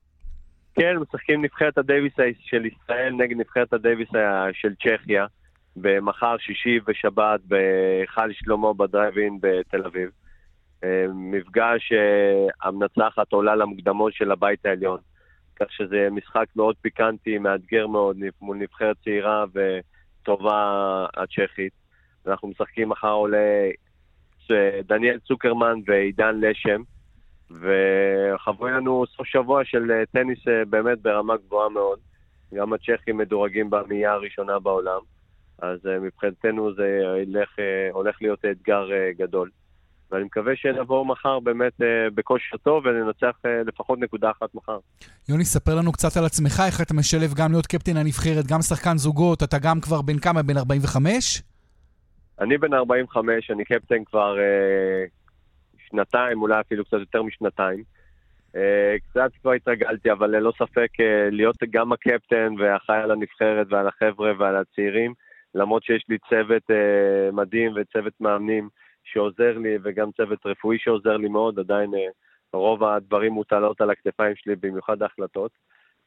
כן, 0.76 0.96
משחקים 1.02 1.46
נבחרת 1.46 1.78
הדייוויס 1.78 2.14
של 2.46 2.66
ישראל 2.66 3.14
נגד 3.18 3.38
נבחרת 3.38 3.74
הדייוויס 3.74 4.10
של 4.54 4.74
צ'כיה. 4.84 5.26
במחר, 5.76 6.38
שישי 6.38 6.80
ושבת 6.88 7.40
בהיכל 7.44 8.34
שלמה 8.34 8.74
בדרייב-אין 8.74 9.38
בתל 9.42 9.86
אביב. 9.86 10.10
אה, 10.84 11.06
מפגש 11.14 11.92
אה, 11.92 12.48
המנצחת 12.64 13.32
עולה 13.32 13.56
למוקדמות 13.56 14.14
של 14.14 14.32
הבית 14.32 14.66
העליון. 14.66 15.00
כך 15.56 15.72
שזה 15.72 16.08
משחק 16.12 16.46
מאוד 16.56 16.76
פיקנטי, 16.82 17.38
מאתגר 17.38 17.88
מאוד, 17.88 18.18
מול 18.42 18.58
נבחרת 18.58 18.96
צעירה 19.04 19.46
וטובה 19.54 21.06
הצ'כית. 21.18 21.74
אנחנו 22.28 22.48
משחקים 22.48 22.90
מחר 22.90 23.12
עולה 23.12 23.70
דניאל 24.88 25.20
צוקרמן 25.20 25.80
ועידן 25.86 26.40
לשם, 26.40 26.82
וחברו 27.52 28.68
לנו 28.68 29.06
סוף 29.08 29.28
שבוע 29.28 29.66
של 29.66 29.92
אה, 29.92 30.06
טניס 30.06 30.40
באמת 30.70 31.02
ברמה 31.02 31.38
גבוהה 31.38 31.70
מאוד. 31.70 32.00
גם 32.54 32.74
הצ'כים 32.74 33.18
מדורגים 33.18 33.70
במאייה 33.70 34.14
הראשונה 34.14 34.60
בעולם. 34.60 35.15
אז 35.60 35.80
uh, 35.86 36.00
מבחינתנו 36.02 36.74
זה 36.74 37.00
ילך, 37.22 37.50
uh, 37.50 37.94
הולך 37.94 38.18
להיות 38.22 38.46
אתגר 38.52 38.88
גדול. 39.18 39.50
ואני 40.12 40.24
מקווה 40.24 40.56
שנבוא 40.56 41.06
מחר 41.06 41.40
באמת 41.40 41.74
בכושר 42.16 42.58
טוב 42.58 42.86
וננצח 42.86 43.40
לפחות 43.68 44.00
נקודה 44.00 44.32
אחת 44.32 44.56
מחר. 44.56 44.78
יוני, 45.30 45.46
ספר 45.46 45.76
לנו 45.76 45.92
קצת 45.92 46.18
על 46.18 46.26
עצמך, 46.26 46.62
איך 46.68 46.82
אתה 46.82 46.94
משלב 46.94 47.34
גם 47.34 47.52
להיות 47.52 47.68
קפטן 47.68 47.98
הנבחרת, 47.98 48.48
גם 48.48 48.62
שחקן 48.62 48.98
זוגות, 48.98 49.44
אתה 49.44 49.58
גם 49.60 49.82
כבר 49.82 50.02
בן 50.02 50.20
כמה? 50.20 50.44
בן 50.44 50.58
45? 50.58 51.42
אני 52.40 52.58
בן 52.58 52.74
45, 52.74 53.52
אני 53.52 53.66
קפטן 53.66 54.04
כבר 54.04 54.36
uh, 54.36 55.10
שנתיים, 55.90 56.42
אולי 56.42 56.60
אפילו 56.60 56.86
קצת 56.86 56.98
יותר 57.00 57.24
משנתיים. 57.24 57.84
Uh, 58.54 58.58
קצת 59.10 59.32
כבר 59.42 59.52
התרגלתי, 59.52 60.12
אבל 60.12 60.30
ללא 60.36 60.52
ספק 60.56 60.90
uh, 61.00 61.32
להיות 61.32 61.58
גם 61.70 61.94
הקפטן 61.94 62.54
ואחראי 62.60 62.98
על 62.98 63.12
הנבחרת 63.12 63.68
ועל 63.70 63.88
החבר'ה 63.88 64.32
ועל 64.40 64.56
הצעירים, 64.56 65.14
למרות 65.56 65.84
שיש 65.84 66.06
לי 66.10 66.18
צוות 66.30 66.72
אה, 66.72 67.32
מדהים 67.32 67.72
וצוות 67.76 68.14
מאמנים 68.20 68.70
שעוזר 69.04 69.58
לי, 69.58 69.78
וגם 69.84 70.12
צוות 70.12 70.46
רפואי 70.46 70.78
שעוזר 70.80 71.18
לי 71.18 71.28
מאוד, 71.28 71.60
עדיין 71.60 71.96
אה, 71.96 72.10
רוב 72.54 72.84
הדברים 72.84 73.34
מוטלות 73.34 73.82
על 73.82 73.90
הכתפיים 73.90 74.36
שלי, 74.36 74.56
במיוחד 74.56 75.02
ההחלטות. 75.02 75.52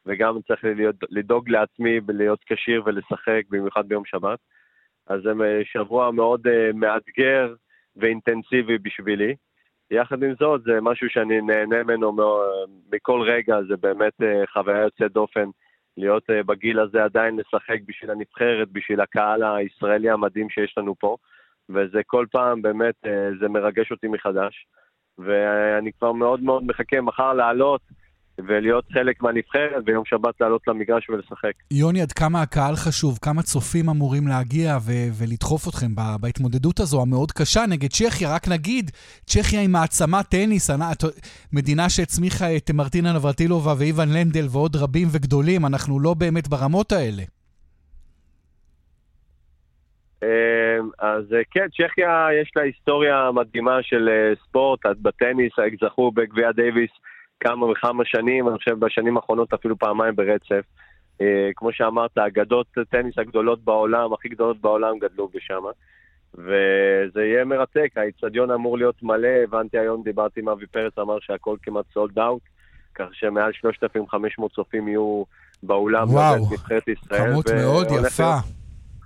וגם 0.07 0.39
צריך 0.47 0.65
להיות, 0.65 0.97
לדאוג 1.11 1.49
לעצמי 1.49 2.01
ולהיות 2.07 2.39
כשיר 2.47 2.83
ולשחק, 2.87 3.43
במיוחד 3.51 3.89
ביום 3.89 4.05
שבת. 4.05 4.39
אז 5.07 5.21
זה 5.23 5.31
אה, 5.45 5.61
שבוע 5.65 6.11
מאוד 6.11 6.47
uh, 6.47 6.51
מאתגר 6.75 7.55
ואינטנסיבי 7.97 8.79
בשבילי. 8.79 9.35
יחד 9.91 10.23
עם 10.23 10.35
זאת, 10.41 10.63
זה 10.63 10.81
משהו 10.83 11.11
שאני 11.11 11.41
נהנה 11.41 11.83
ממנו 11.83 12.17
מכל 12.93 13.21
רגע, 13.27 13.57
זה 13.69 13.77
באמת 13.77 14.13
uh, 14.23 14.51
חוויה 14.53 14.83
יוצאת 14.83 15.13
דופן 15.13 15.49
להיות 15.99 16.31
uh, 16.31 16.47
בגיל 16.47 16.81
הזה 16.81 17.05
עדיין 17.05 17.37
לשחק 17.37 17.79
בשביל 17.87 18.11
הנבחרת, 18.11 18.69
בשביל 18.73 19.01
הקהל 19.01 19.43
הישראלי 19.43 20.11
המדהים 20.11 20.51
שיש 20.51 20.75
לנו 20.79 20.95
פה, 20.99 21.17
וזה 21.69 22.01
כל 22.07 22.27
פעם 22.31 22.63
באמת, 22.63 22.95
uh, 23.07 23.09
זה 23.41 23.49
מרגש 23.49 23.91
אותי 23.91 24.09
מחדש. 24.09 24.67
ואני 25.19 25.93
כבר 25.93 26.13
מאוד 26.13 26.43
מאוד 26.43 26.65
מחכה 26.65 27.01
מחר 27.01 27.33
לעלות 27.33 27.81
ולהיות 28.47 28.85
חלק 28.93 29.23
מהנבחרת, 29.23 29.83
ויום 29.87 30.05
שבת 30.05 30.41
לעלות 30.41 30.63
למגרש 30.69 31.11
ולשחק. 31.11 31.53
יוני, 31.71 32.03
עד 32.03 32.13
כמה 32.13 32.43
הקהל 32.43 32.77
חשוב, 32.77 33.19
כמה 33.23 33.43
צופים 33.43 33.89
אמורים 33.89 34.29
להגיע 34.29 34.77
ו- 34.81 35.09
ולדחוף 35.19 35.69
אתכם 35.69 35.95
בהתמודדות 36.21 36.81
הזו 36.81 37.03
המאוד 37.03 37.33
קשה 37.33 37.61
נגד 37.69 37.89
צ'כיה. 37.89 38.35
רק 38.35 38.49
נגיד, 38.49 38.91
צ'כיה 39.27 39.61
היא 39.61 39.69
מעצמת 39.69 40.27
טניס, 40.27 40.71
מדינה 41.53 41.89
שהצמיחה 41.89 42.57
את 42.57 42.71
מרטינה 42.71 43.13
נברטילובה 43.13 43.75
ואיוון 43.79 44.09
לנדל 44.09 44.47
ועוד 44.53 44.77
רבים 44.77 45.09
וגדולים, 45.13 45.67
אנחנו 45.67 46.01
לא 46.01 46.15
באמת 46.15 46.49
ברמות 46.49 46.93
האלה. 46.93 47.23
אמ, 50.23 50.29
אז 50.99 51.25
כן, 51.51 51.67
צ'כיה 51.69 52.29
יש 52.43 52.53
לה 52.57 52.63
היסטוריה 52.63 53.31
מדהימה 53.35 53.79
של 53.83 54.09
אה, 54.09 54.35
ספורט, 54.45 54.87
בטניס, 55.03 55.53
זכו 55.85 56.11
בגביע 56.11 56.53
דייוויס. 56.53 56.91
כמה 57.41 57.67
וכמה 57.67 58.05
שנים, 58.07 58.49
אני 58.49 58.59
חושב 58.59 58.79
בשנים 58.79 59.17
האחרונות 59.17 59.53
אפילו 59.53 59.79
פעמיים 59.79 60.17
ברצף. 60.17 60.63
אה, 61.21 61.51
כמו 61.57 61.73
שאמרת, 61.73 62.19
אגדות 62.19 62.67
טניס 62.91 63.19
הגדולות 63.19 63.65
בעולם, 63.65 64.13
הכי 64.13 64.29
גדולות 64.29 64.61
בעולם 64.61 64.99
גדלו 64.99 65.29
בשם. 65.35 65.63
וזה 66.35 67.25
יהיה 67.25 67.45
מרתק, 67.45 67.93
האיצטדיון 67.97 68.51
אמור 68.51 68.79
להיות 68.79 69.03
מלא, 69.03 69.29
הבנתי 69.45 69.79
היום, 69.79 70.03
דיברתי 70.03 70.41
עם 70.41 70.49
אבי 70.49 70.67
פרץ, 70.67 70.99
אמר 70.99 71.19
שהכל 71.21 71.57
כמעט 71.63 71.85
סולד 71.95 72.19
אאוט, 72.19 72.43
כך 72.95 73.07
שמעל 73.13 73.53
3,500 73.53 74.53
צופים 74.53 74.89
יהיו 74.89 75.23
באולם, 75.63 76.11
וואו, 76.11 76.47
כמות 77.09 77.51
מאוד 77.51 77.87
יפה. 78.07 78.35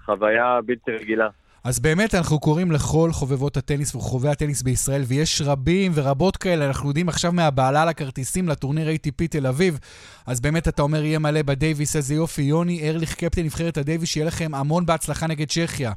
חוויה 0.05 0.59
בלתי 0.66 0.90
רגילה. 0.90 1.29
אז 1.64 1.81
באמת 1.81 2.14
אנחנו 2.14 2.40
קוראים 2.40 2.72
לכל 2.72 3.12
חובבות 3.12 3.57
הטניס 3.57 3.94
וחובבי 3.94 4.29
הטניס 4.29 4.62
בישראל, 4.62 5.03
ויש 5.07 5.42
רבים 5.44 5.92
ורבות 5.94 6.37
כאלה, 6.37 6.66
אנחנו 6.66 6.88
יודעים 6.88 7.09
עכשיו 7.09 7.33
מהבעלה 7.33 7.85
לכרטיסים 7.85 8.48
לטורניר 8.48 8.88
ATP 8.88 9.27
תל 9.31 9.46
אביב, 9.46 9.79
אז 10.27 10.40
באמת 10.40 10.68
אתה 10.68 10.83
אומר 10.83 11.05
יהיה 11.05 11.18
מלא 11.18 11.42
בדייוויס, 11.42 11.96
איזה 11.96 12.14
יופי. 12.14 12.42
יוני 12.42 12.88
ארליך, 12.88 13.14
קפטן 13.14 13.42
נבחרת 13.42 13.77
הדייוויס, 13.77 14.09
שיהיה 14.09 14.27
לכם 14.27 14.55
המון 14.55 14.87
בהצלחה 14.87 15.27
נגד 15.27 15.48
צ'כיה. 15.48 15.92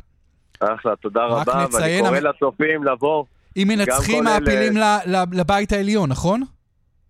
אחלה, 0.60 0.96
תודה 0.96 1.26
רבה, 1.26 1.66
ואני 1.74 2.00
קורא 2.00 2.20
לצופים 2.20 2.84
לבוא. 2.84 3.24
אם 3.58 3.68
מנצחים 3.68 4.24
מעפילים 4.24 4.78
אלה... 4.78 5.00
לבית 5.32 5.72
העליון, 5.72 6.10
נכון? 6.10 6.44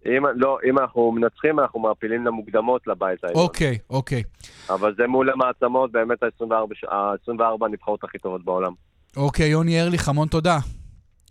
אם, 0.05 0.23
לא, 0.35 0.57
אם 0.69 0.79
אנחנו 0.79 1.11
מנצחים, 1.11 1.59
אנחנו 1.59 1.79
מעפילים 1.79 2.25
למוקדמות 2.25 2.87
לבית 2.87 3.23
העליון. 3.23 3.43
אוקיי, 3.43 3.77
אוקיי. 3.89 4.23
אבל 4.69 4.95
זה 4.97 5.07
מול 5.07 5.29
המעצמות, 5.29 5.91
באמת 5.91 6.23
ה-24 6.23 7.65
הנבחרות 7.65 8.03
הכי 8.03 8.17
טובות 8.17 8.45
בעולם. 8.45 8.73
אוקיי, 9.17 9.47
יוני 9.47 9.81
ארליך, 9.81 10.09
המון 10.09 10.27
תודה. 10.27 10.57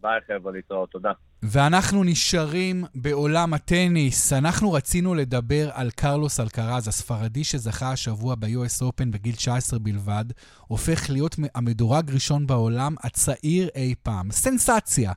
ביי 0.03 0.20
חבר'ה, 0.27 0.53
להתראות, 0.53 0.91
תודה. 0.91 1.12
ואנחנו 1.43 2.05
נשארים 2.05 2.85
בעולם 2.95 3.55
הטניס. 3.55 4.33
אנחנו 4.33 4.72
רצינו 4.72 5.14
לדבר 5.14 5.68
על 5.72 5.91
קרלוס 5.91 6.41
אלקרז, 6.41 6.89
הספרדי 6.89 7.45
שזכה 7.45 7.93
השבוע 7.93 8.35
ב-US 8.35 8.83
Open 8.83 9.07
בגיל 9.11 9.35
19 9.35 9.79
בלבד, 9.79 10.25
הופך 10.66 11.11
להיות 11.11 11.37
המדורג 11.55 12.11
ראשון 12.14 12.47
בעולם, 12.47 12.95
הצעיר 13.05 13.68
אי 13.75 13.95
פעם. 14.03 14.31
סנסציה. 14.31 15.12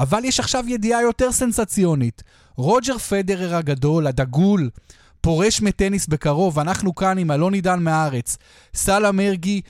אבל 0.00 0.24
יש 0.24 0.40
עכשיו 0.40 0.64
ידיעה 0.68 1.02
יותר 1.02 1.32
סנסציונית. 1.32 2.22
רוג'ר 2.56 2.98
פדרר 2.98 3.54
הגדול, 3.54 4.06
הדגול, 4.06 4.70
פורש 5.20 5.62
מטניס 5.62 6.06
בקרוב, 6.06 6.58
אנחנו 6.58 6.94
כאן 6.94 7.18
עם 7.18 7.30
אלון 7.30 7.54
עידן 7.54 7.82
מהארץ. 7.82 8.38
סאלה 8.74 9.12
מרגי, 9.12 9.60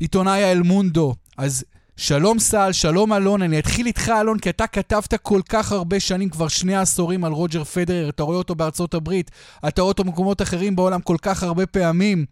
עיתונאי 0.00 0.42
האלמונדו. 0.42 1.14
אז 1.38 1.64
שלום 1.96 2.38
סל, 2.38 2.72
שלום 2.72 3.12
אלון, 3.12 3.42
אני 3.42 3.58
אתחיל 3.58 3.86
איתך 3.86 4.08
אלון, 4.20 4.38
כי 4.38 4.50
אתה 4.50 4.66
כתבת 4.66 5.14
כל 5.14 5.40
כך 5.48 5.72
הרבה 5.72 6.00
שנים, 6.00 6.28
כבר 6.28 6.48
שני 6.48 6.76
עשורים 6.76 7.24
על 7.24 7.32
רוג'ר 7.32 7.64
פדרר, 7.64 8.08
אתה 8.08 8.22
רואה 8.22 8.38
אותו 8.38 8.54
בארצות 8.54 8.94
הברית, 8.94 9.30
אתה 9.68 9.82
רואה 9.82 9.92
אותו 9.92 10.04
במקומות 10.04 10.42
אחרים 10.42 10.76
בעולם 10.76 11.00
כל 11.00 11.16
כך 11.22 11.42
הרבה 11.42 11.66
פעמים. 11.66 12.24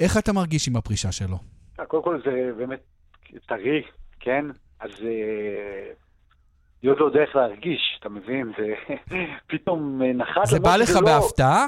איך 0.00 0.18
אתה 0.18 0.32
מרגיש 0.32 0.68
עם 0.68 0.76
הפרישה 0.76 1.12
שלו? 1.12 1.38
קודם 1.88 2.02
כל 2.02 2.20
זה 2.24 2.50
באמת 2.58 2.80
טרי, 3.48 3.82
כן? 4.20 4.44
אז 4.80 4.90
אני 6.82 6.90
עוד 6.90 7.00
לא 7.00 7.04
יודע 7.04 7.20
איך 7.20 7.36
להרגיש, 7.36 7.98
אתה 8.00 8.08
מבין? 8.08 8.52
זה 8.58 8.94
פתאום 9.52 10.02
נחת... 10.02 10.46
זה 10.46 10.60
בא 10.60 10.76
לך 10.76 10.90
לא- 10.90 11.00
בהפתעה? 11.00 11.66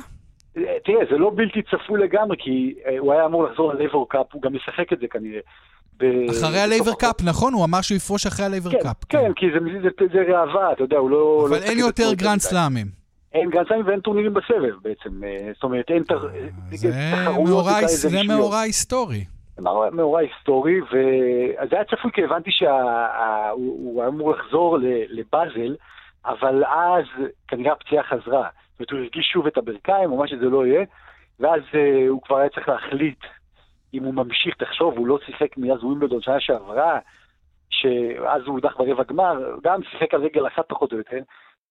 תראה, 0.54 1.04
זה 1.10 1.18
לא 1.18 1.32
בלתי 1.34 1.62
צפוי 1.62 2.00
לגמרי, 2.00 2.36
כי 2.38 2.74
אה, 2.86 2.98
הוא 2.98 3.12
היה 3.12 3.26
אמור 3.26 3.44
לחזור 3.44 3.72
ללייבר 3.72 4.08
קאפ, 4.08 4.26
הוא 4.32 4.42
גם 4.42 4.54
ישחק 4.54 4.92
את 4.92 4.98
זה 5.00 5.06
כנראה. 5.10 5.40
אחרי 6.30 6.60
הלייבר 6.60 6.94
קאפ, 6.94 7.22
נכון? 7.24 7.52
הוא 7.52 7.64
אמר 7.64 7.80
שהוא 7.80 7.96
יפרוש 7.96 8.26
אחרי 8.26 8.46
הלייבר 8.46 8.70
כן, 8.70 8.78
קאפ. 8.82 8.96
כן, 9.08 9.32
כי 9.36 9.46
זה, 9.54 9.58
זה, 9.82 10.06
זה 10.12 10.20
ראווה, 10.20 10.72
אתה 10.72 10.82
יודע, 10.82 10.96
הוא 10.96 11.10
לא... 11.10 11.46
אבל 11.48 11.58
לא 11.58 11.62
אין 11.62 11.78
יותר 11.78 12.14
גרנד 12.14 12.40
סלאמים. 12.40 12.86
אין 13.32 13.50
גרנד 13.50 13.66
סלאמים 13.68 13.86
ואין 13.86 14.00
טורנירים 14.00 14.34
בסבב 14.34 14.74
בעצם. 14.82 15.24
אה, 15.24 15.50
זאת 15.54 15.62
אומרת, 15.62 15.84
אין 15.88 16.02
תח... 16.02 16.16
זה 17.86 18.22
מאורע 18.28 18.60
היסטורי. 18.60 19.24
מאורע 19.92 20.20
היסטורי, 20.20 20.80
וזה 20.80 21.76
היה 21.76 21.84
צפוי 21.84 22.12
כי 22.12 22.24
הבנתי 22.24 22.50
שהוא 22.50 24.00
היה 24.00 24.08
אמור 24.08 24.32
לחזור 24.32 24.78
לבאזל, 25.08 25.76
אבל 26.24 26.64
אז 26.64 27.04
כנראה 27.48 27.72
הפציעה 27.72 28.02
חזרה. 28.02 28.48
זאת 28.78 28.80
אומרת, 28.80 28.90
הוא 28.90 28.98
הרגיש 28.98 29.26
שוב 29.26 29.46
את 29.46 29.56
הברכיים, 29.56 30.12
או 30.12 30.16
מה 30.16 30.28
שזה 30.28 30.44
לא 30.44 30.66
יהיה, 30.66 30.84
ואז 31.40 31.60
uh, 31.72 32.08
הוא 32.08 32.22
כבר 32.22 32.36
היה 32.36 32.48
צריך 32.48 32.68
להחליט 32.68 33.24
אם 33.94 34.04
הוא 34.04 34.14
ממשיך, 34.14 34.56
תחשוב, 34.56 34.98
הוא 34.98 35.06
לא 35.06 35.18
שיחק 35.26 35.56
מאז 35.56 35.84
ווימבלדון 35.84 36.20
שנה 36.20 36.40
שעברה, 36.40 36.98
שאז 37.70 38.42
הוא 38.46 38.54
הודח 38.54 38.76
ברבע 38.76 39.04
גמר, 39.04 39.56
גם 39.62 39.82
שיחק 39.82 40.14
על 40.14 40.22
רגל 40.22 40.46
אחת 40.46 40.64
פחות 40.68 40.92
או 40.92 40.98
יותר, 40.98 41.18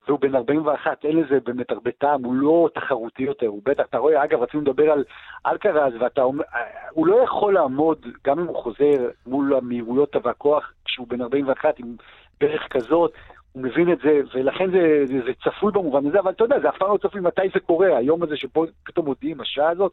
והוא 0.08 0.20
בן 0.20 0.36
41, 0.36 1.06
אין 1.06 1.18
לזה 1.18 1.40
באמת 1.44 1.72
הרבה 1.72 1.92
טעם, 1.92 2.24
הוא 2.24 2.34
לא 2.34 2.70
תחרותי 2.74 3.24
יותר, 3.24 3.48
הוא 3.48 3.62
בטח, 3.66 3.84
אתה 3.90 3.98
רואה, 3.98 4.24
אגב, 4.24 4.42
רצינו 4.42 4.64
לדבר 4.64 4.92
על 4.92 5.04
אלקרז, 5.46 5.94
ואתה 6.00 6.22
אומר, 6.22 6.44
הוא 6.92 7.08
לא 7.08 7.16
יכול 7.24 7.54
לעמוד, 7.54 8.06
גם 8.26 8.40
אם 8.40 8.46
הוא 8.46 8.64
חוזר 8.64 9.10
מול 9.28 9.56
המהירויות 9.56 10.16
והכוח, 10.24 10.74
כשהוא 10.86 11.08
בן 11.08 11.22
41 11.22 11.80
עם 11.80 11.96
ברך 12.42 12.68
כזאת, 12.70 13.14
הוא 13.52 13.64
מבין 13.64 13.92
את 13.92 13.98
זה, 14.04 14.22
ולכן 14.34 14.72
זה, 14.72 15.04
זה, 15.06 15.20
זה 15.26 15.32
צפוי 15.44 15.72
במובן 15.72 16.08
הזה, 16.08 16.20
אבל 16.20 16.32
אתה 16.32 16.44
יודע, 16.44 16.60
זה 16.60 16.70
אף 16.70 16.78
פעם 16.78 16.92
לא 16.92 16.98
צפוי 16.98 17.22
מתי 17.22 17.42
זה 17.54 17.60
קורה, 17.60 17.98
היום 17.98 18.24
הזה 18.24 18.38
שפה 18.38 18.66
פתאום 18.84 19.06
מודיעים, 19.06 19.42
השעה 19.42 19.70
הזאת, 19.70 19.92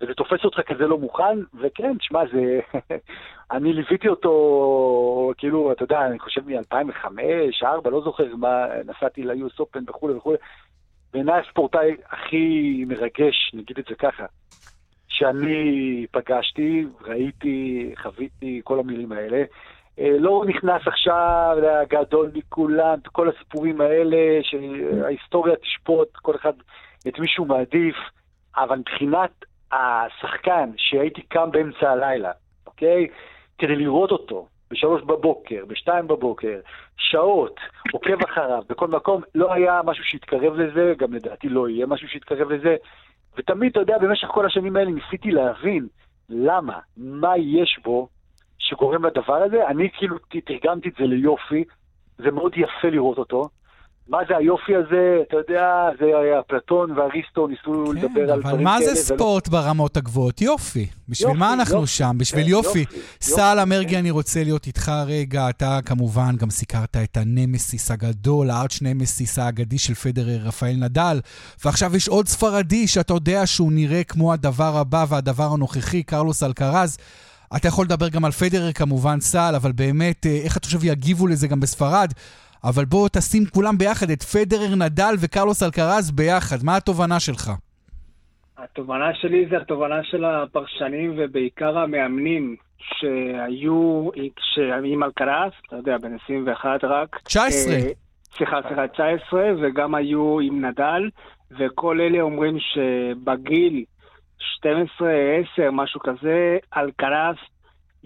וזה 0.00 0.14
תופס 0.14 0.44
אותך 0.44 0.60
כזה 0.60 0.86
לא 0.86 0.98
מוכן, 0.98 1.38
וכן, 1.60 1.98
תשמע, 1.98 2.20
זה... 2.32 2.60
אני 3.56 3.72
ליוויתי 3.72 4.08
אותו, 4.08 5.32
כאילו, 5.38 5.72
אתה 5.72 5.84
יודע, 5.84 6.06
אני 6.06 6.18
חושב 6.18 6.40
מ-2005, 6.46 7.04
2004, 7.06 7.90
לא 7.90 8.00
זוכר 8.00 8.36
מה, 8.36 8.66
נסעתי 8.86 9.22
ל-US 9.22 9.60
Open 9.60 9.90
וכולי 9.90 10.14
וכולי. 10.14 10.36
בעיניי 11.12 11.40
הספורטאי 11.40 11.96
הכי 12.10 12.84
מרגש, 12.88 13.50
נגיד 13.54 13.78
את 13.78 13.84
זה 13.88 13.94
ככה, 13.94 14.24
שאני 15.08 16.06
פגשתי, 16.10 16.86
ראיתי, 17.04 17.94
חוויתי, 18.02 18.60
כל 18.64 18.78
המילים 18.78 19.12
האלה. 19.12 19.44
לא 19.98 20.44
נכנס 20.46 20.82
עכשיו 20.86 21.56
לגדול 21.62 22.30
מכולם, 22.34 22.98
כל 23.12 23.28
הסיפורים 23.28 23.80
האלה, 23.80 24.16
שההיסטוריה 24.42 25.56
תשפוט 25.56 26.08
כל 26.16 26.36
אחד 26.36 26.52
את 27.08 27.18
מי 27.18 27.28
שהוא 27.28 27.46
מעדיף, 27.46 27.96
אבל 28.56 28.78
מבחינת 28.78 29.44
השחקן 29.72 30.70
שהייתי 30.76 31.22
קם 31.22 31.50
באמצע 31.50 31.90
הלילה, 31.90 32.32
אוקיי? 32.66 33.06
כדי 33.58 33.76
לראות 33.76 34.10
אותו 34.10 34.46
בשלוש 34.70 35.02
בבוקר, 35.02 35.64
בשתיים 35.68 36.06
בבוקר, 36.08 36.60
שעות, 36.96 37.60
עוקב 37.92 38.24
אחריו, 38.24 38.62
בכל 38.68 38.88
מקום, 38.88 39.22
לא 39.34 39.52
היה 39.52 39.80
משהו 39.84 40.04
שהתקרב 40.04 40.54
לזה, 40.54 40.94
גם 40.98 41.12
לדעתי 41.12 41.48
לא 41.48 41.68
יהיה 41.68 41.86
משהו 41.86 42.08
שהתקרב 42.08 42.50
לזה. 42.50 42.76
ותמיד, 43.36 43.70
אתה 43.70 43.80
יודע, 43.80 43.98
במשך 43.98 44.28
כל 44.28 44.46
השנים 44.46 44.76
האלה 44.76 44.90
ניסיתי 44.90 45.30
להבין 45.30 45.86
למה, 46.28 46.78
מה 46.96 47.36
יש 47.36 47.80
בו 47.84 48.08
שגורם 48.58 49.04
לדבר 49.04 49.42
הזה. 49.42 49.66
אני 49.66 49.90
כאילו 49.92 50.16
תרגמתי 50.44 50.88
את 50.88 50.94
זה 50.98 51.04
ליופי, 51.04 51.64
זה 52.18 52.30
מאוד 52.30 52.52
יפה 52.56 52.88
לראות 52.88 53.18
אותו. 53.18 53.48
מה 54.08 54.18
זה 54.28 54.36
היופי 54.36 54.76
הזה, 54.76 55.18
אתה 55.28 55.36
יודע, 55.36 55.88
זה 56.00 56.04
היה 56.04 56.40
אפלטון 56.40 56.90
ואריסטו 56.90 57.46
ניסו 57.46 57.84
כן, 57.86 57.96
לדבר 57.96 58.32
על 58.32 58.40
דברים 58.40 58.42
כאלה. 58.42 58.52
אבל 58.52 58.62
מה 58.64 58.78
זה 58.80 58.94
ספורט 58.94 59.48
ולא... 59.48 59.60
ברמות 59.60 59.96
הגבוהות? 59.96 60.42
יופי. 60.42 60.86
בשביל 61.08 61.28
יופי, 61.28 61.40
מה 61.40 61.52
אנחנו 61.52 61.80
יופי, 61.80 61.86
שם? 61.86 62.16
בשביל 62.18 62.44
כן, 62.44 62.50
יופי. 62.50 62.78
יופי. 62.78 63.00
סל 63.20 63.58
המרגי, 63.58 63.90
כן. 63.90 63.98
אני 63.98 64.10
רוצה 64.10 64.44
להיות 64.44 64.66
איתך 64.66 64.92
רגע. 65.06 65.48
אתה 65.50 65.78
כמובן 65.84 66.36
גם 66.36 66.50
סיקרת 66.50 66.96
את 66.96 67.16
הנמסיס 67.16 67.90
הגדול, 67.90 68.50
הארץ' 68.50 68.78
נמסיס 68.82 69.38
האגדי 69.38 69.78
של 69.78 69.94
פדרר, 69.94 70.38
רפאל 70.44 70.76
נדל, 70.78 71.20
ועכשיו 71.64 71.96
יש 71.96 72.08
עוד 72.08 72.28
ספרדי 72.28 72.86
שאתה 72.86 73.14
יודע 73.14 73.46
שהוא 73.46 73.72
נראה 73.72 74.04
כמו 74.04 74.32
הדבר 74.32 74.76
הבא 74.76 75.04
והדבר 75.08 75.48
הנוכחי, 75.52 76.02
קרלוס 76.02 76.42
אלקרז. 76.42 76.98
אתה 77.56 77.68
יכול 77.68 77.84
לדבר 77.84 78.08
גם 78.08 78.24
על 78.24 78.32
פדרר 78.32 78.72
כמובן, 78.72 79.20
סל, 79.20 79.52
אבל 79.56 79.72
באמת, 79.72 80.26
אה, 80.26 80.40
איך 80.44 80.56
אתה 80.56 80.66
חושב 80.66 80.84
יגיבו 80.84 81.26
לזה 81.26 81.48
גם 81.48 81.60
בספרד? 81.60 82.12
אבל 82.68 82.84
בוא 82.84 83.08
תשים 83.08 83.42
כולם 83.54 83.78
ביחד, 83.78 84.10
את 84.10 84.22
פדרר, 84.22 84.74
נדל 84.74 85.14
וקרלוס 85.20 85.62
אלקרז 85.62 86.10
ביחד. 86.10 86.56
מה 86.64 86.76
התובנה 86.76 87.20
שלך? 87.20 87.50
התובנה 88.58 89.14
שלי 89.14 89.46
זה 89.50 89.56
התובנה 89.56 90.04
של 90.04 90.24
הפרשנים 90.24 91.14
ובעיקר 91.16 91.78
המאמנים 91.78 92.56
שהיו 92.78 94.08
עם 94.84 95.02
אלקרז, 95.02 95.50
אתה 95.66 95.76
יודע, 95.76 95.98
בן 95.98 96.16
21 96.24 96.84
רק. 96.84 97.20
19. 97.24 97.74
אה, 97.74 97.80
סליחה, 98.36 98.56
סליחה, 98.68 98.88
19, 98.88 99.52
וגם 99.62 99.94
היו 99.94 100.40
עם 100.40 100.64
נדל, 100.64 101.10
וכל 101.50 102.00
אלה 102.00 102.20
אומרים 102.20 102.56
שבגיל 102.58 103.84
12, 104.38 105.08
10, 105.54 105.70
משהו 105.70 106.00
כזה, 106.00 106.58
אלקרז 106.76 107.36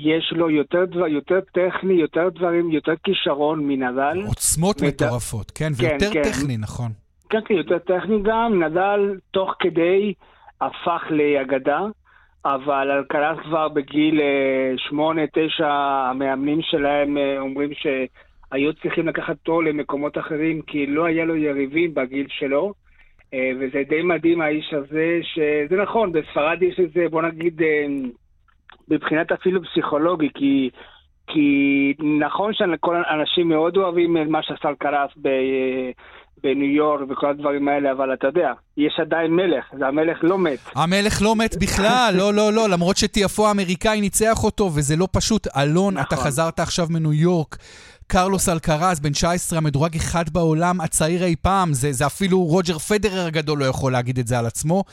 יש 0.03 0.32
לו 0.36 0.51
יותר, 0.51 0.84
דבר, 0.84 1.07
יותר 1.07 1.40
טכני, 1.40 1.94
יותר 1.94 2.28
דברים, 2.28 2.70
יותר 2.70 2.92
כישרון 3.05 3.66
מנדל. 3.66 4.22
עוצמות 4.26 4.82
מת... 4.82 5.03
מטורפות, 5.03 5.51
כן, 5.51 5.72
כן 5.78 5.84
ויותר 5.84 6.12
כן, 6.12 6.22
טכני, 6.22 6.57
נכון. 6.57 6.90
כן, 7.30 7.38
כן, 7.44 7.55
יותר 7.55 7.78
טכני 7.78 8.22
גם. 8.22 8.62
נדל 8.62 9.18
תוך 9.30 9.55
כדי 9.59 10.14
הפך 10.61 11.03
לאגדה, 11.11 11.80
אבל 12.44 12.90
אלקלס 12.90 13.38
כבר 13.44 13.68
בגיל 13.68 14.20
אה, 14.20 14.74
שמונה, 14.88 15.22
תשע, 15.26 15.68
המאמנים 16.11 16.59
שלהם 16.62 17.18
אה, 17.18 17.38
אומרים 17.38 17.70
שהיו 17.74 18.74
צריכים 18.74 19.09
לקחת 19.09 19.36
אותו 19.40 19.62
למקומות 19.62 20.18
אחרים, 20.18 20.62
כי 20.62 20.86
לא 20.86 21.05
היה 21.05 21.24
לו 21.24 21.36
יריבים 21.36 21.94
בגיל 21.94 22.26
שלו. 22.28 22.72
אה, 23.34 23.51
וזה 23.61 23.82
די 23.88 24.03
מדהים 24.03 24.40
האיש 24.40 24.74
הזה, 24.74 25.20
שזה 25.22 25.82
נכון, 25.82 26.12
בספרד 26.12 26.62
יש 26.62 26.80
איזה, 26.80 27.09
בוא 27.11 27.22
נגיד, 27.22 27.62
מבחינת 28.89 29.33
אפילו 29.33 29.61
פסיכולוגי, 29.62 30.29
כי, 30.35 30.71
כי 31.27 31.95
נכון 32.21 32.53
שכל 32.55 33.03
האנשים 33.07 33.49
מאוד 33.49 33.77
אוהבים 33.77 34.16
את 34.16 34.27
מה 34.29 34.43
שעשה 34.43 34.68
קרס 34.79 35.11
ב... 35.23 35.29
בניו 36.43 36.71
יורק 36.71 37.11
וכל 37.11 37.31
הדברים 37.31 37.68
האלה, 37.68 37.93
אבל 37.93 38.14
אתה 38.14 38.27
יודע, 38.27 38.53
יש 38.77 39.01
עדיין 39.01 39.31
מלך, 39.31 39.64
זה 39.79 39.87
המלך 39.87 40.18
לא 40.23 40.39
מת. 40.39 40.59
המלך 40.75 41.23
לא 41.23 41.37
מת 41.37 41.57
בכלל, 41.57 42.14
לא, 42.18 42.35
לא, 42.35 42.53
לא, 42.53 42.68
למרות 42.68 42.97
שטיאפו 42.97 43.49
האמריקאי 43.49 44.01
ניצח 44.01 44.45
אותו, 44.45 44.71
וזה 44.75 44.97
לא 44.97 45.09
פשוט. 45.12 45.47
אלון, 45.57 45.95
נכון. 45.95 46.07
אתה 46.07 46.16
חזרת 46.16 46.61
עכשיו 46.61 46.87
מניו 46.91 47.12
יורק. 47.12 47.57
קרלוס 48.07 48.49
אלקרז, 48.49 49.01
בן 49.01 49.12
19, 49.12 49.59
המדורג 49.59 49.97
אחד 49.97 50.25
בעולם, 50.33 50.81
הצעיר 50.81 51.25
אי 51.25 51.37
פעם, 51.43 51.73
זה, 51.73 51.93
זה 51.93 52.07
אפילו 52.07 52.41
רוג'ר 52.41 52.79
פדרר 52.79 53.27
הגדול 53.27 53.59
לא 53.59 53.64
יכול 53.64 53.93
להגיד 53.93 54.18
את 54.18 54.27
זה 54.27 54.39
על 54.39 54.47
עצמו. 54.47 54.85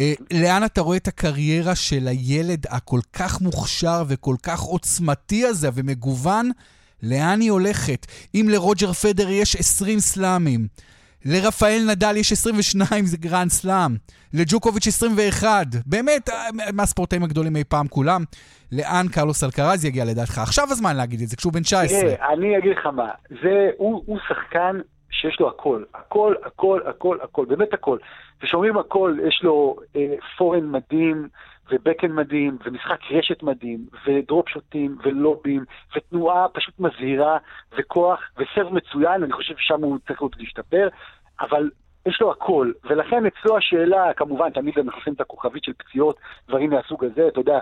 אה, 0.00 0.12
לאן 0.32 0.64
אתה 0.64 0.80
רואה 0.80 0.96
את 0.96 1.08
הקריירה 1.08 1.74
של 1.74 2.08
הילד 2.08 2.66
הכל 2.70 3.00
כך 3.12 3.40
מוכשר 3.40 4.02
וכל 4.08 4.36
כך 4.42 4.60
עוצמתי 4.60 5.46
הזה 5.46 5.68
ומגוון? 5.74 6.50
לאן 7.02 7.40
היא 7.40 7.50
הולכת? 7.50 8.06
אם 8.34 8.46
לרוג'ר 8.50 8.92
פדרר 8.92 9.30
יש 9.30 9.56
20 9.56 9.98
סלאמים, 9.98 10.66
לרפאל 11.24 11.82
נדל 11.90 12.16
יש 12.16 12.32
22, 12.32 13.04
זה 13.04 13.16
גרנד 13.16 13.50
סלאם. 13.50 13.96
לג'וקוביץ' 14.34 14.86
21. 14.86 15.66
באמת, 15.86 16.30
מהספורטאים 16.72 17.22
הגדולים 17.22 17.56
אי 17.56 17.64
פעם 17.64 17.88
כולם. 17.88 18.24
לאן 18.72 19.06
קרלוס 19.12 19.44
אלקרז 19.44 19.84
יגיע 19.84 20.04
לדעתך? 20.04 20.38
עכשיו 20.38 20.66
הזמן 20.70 20.96
להגיד 20.96 21.20
את 21.20 21.28
זה, 21.28 21.36
כשהוא 21.36 21.52
בן 21.52 21.62
19. 21.62 22.00
תראה, 22.00 22.32
אני 22.32 22.58
אגיד 22.58 22.72
לך 22.78 22.86
מה, 22.86 23.08
זה, 23.30 23.70
הוא, 23.76 24.02
הוא 24.06 24.18
שחקן 24.28 24.80
שיש 25.12 25.40
לו 25.40 25.48
הכל, 25.48 25.82
הכל, 25.94 26.34
הכל, 26.44 26.80
הכל, 26.86 27.18
הכל, 27.22 27.44
באמת 27.44 27.74
הכל. 27.74 27.98
וכשאומרים 28.42 28.78
הכל, 28.78 29.16
יש 29.28 29.40
לו 29.42 29.76
אה, 29.96 30.14
פורן 30.38 30.70
מדהים, 30.70 31.28
ובקן 31.70 32.12
מדהים, 32.12 32.58
ומשחק 32.64 32.98
רשת 33.10 33.42
מדהים, 33.42 33.86
ודרופ 34.06 34.48
שוטים, 34.48 34.96
ולובים, 35.04 35.64
ותנועה 35.96 36.48
פשוט 36.48 36.74
מזהירה, 36.80 37.38
וכוח, 37.78 38.20
וסרב 38.36 38.74
מצוין, 38.74 39.22
אני 39.22 39.32
חושב 39.32 39.56
ששם 39.56 39.82
הוא 39.82 39.98
צריך 40.06 40.20
עוד 40.20 40.34
להשתפר, 40.38 40.88
אבל 41.40 41.70
יש 42.06 42.20
לו 42.20 42.30
הכל, 42.30 42.72
ולכן 42.84 43.26
אצלו 43.26 43.56
השאלה, 43.56 44.14
כמובן, 44.14 44.50
תמיד 44.50 44.78
הם 44.78 44.86
מכניסים 44.86 45.12
את 45.12 45.20
הכוכבית 45.20 45.64
של 45.64 45.72
פציעות, 45.72 46.16
דברים 46.48 46.70
מהסוג 46.70 47.04
הזה, 47.04 47.28
אתה 47.28 47.40
יודע, 47.40 47.58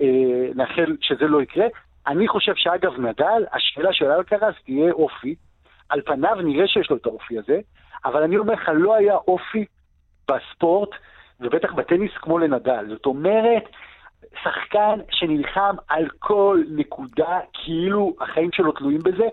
אה, 0.00 0.48
נאחל 0.54 0.96
שזה 1.00 1.24
לא 1.24 1.42
יקרה. 1.42 1.66
אני 2.06 2.28
חושב 2.28 2.52
שאגב 2.56 3.00
נדל, 3.00 3.44
השאלה 3.52 3.92
של 3.92 4.10
אלקרס 4.10 4.54
תהיה 4.64 4.92
אופי. 4.92 5.34
על 5.92 6.00
פניו 6.00 6.36
נראה 6.44 6.68
שיש 6.68 6.90
לו 6.90 6.96
את 6.96 7.06
האופי 7.06 7.38
הזה, 7.38 7.60
אבל 8.04 8.22
אני 8.22 8.36
אומר 8.36 8.52
לך, 8.52 8.70
לא 8.74 8.94
היה 8.94 9.14
אופי 9.14 9.64
בספורט, 10.30 10.90
ובטח 11.40 11.72
בטניס 11.72 12.10
כמו 12.16 12.38
לנדל. 12.38 12.86
זאת 12.88 13.06
אומרת, 13.06 13.64
שחקן 14.42 15.00
שנלחם 15.10 15.76
על 15.88 16.08
כל 16.18 16.62
נקודה, 16.70 17.40
כאילו 17.52 18.14
החיים 18.20 18.50
שלו 18.52 18.72
תלויים 18.72 19.00
בזה, 19.02 19.28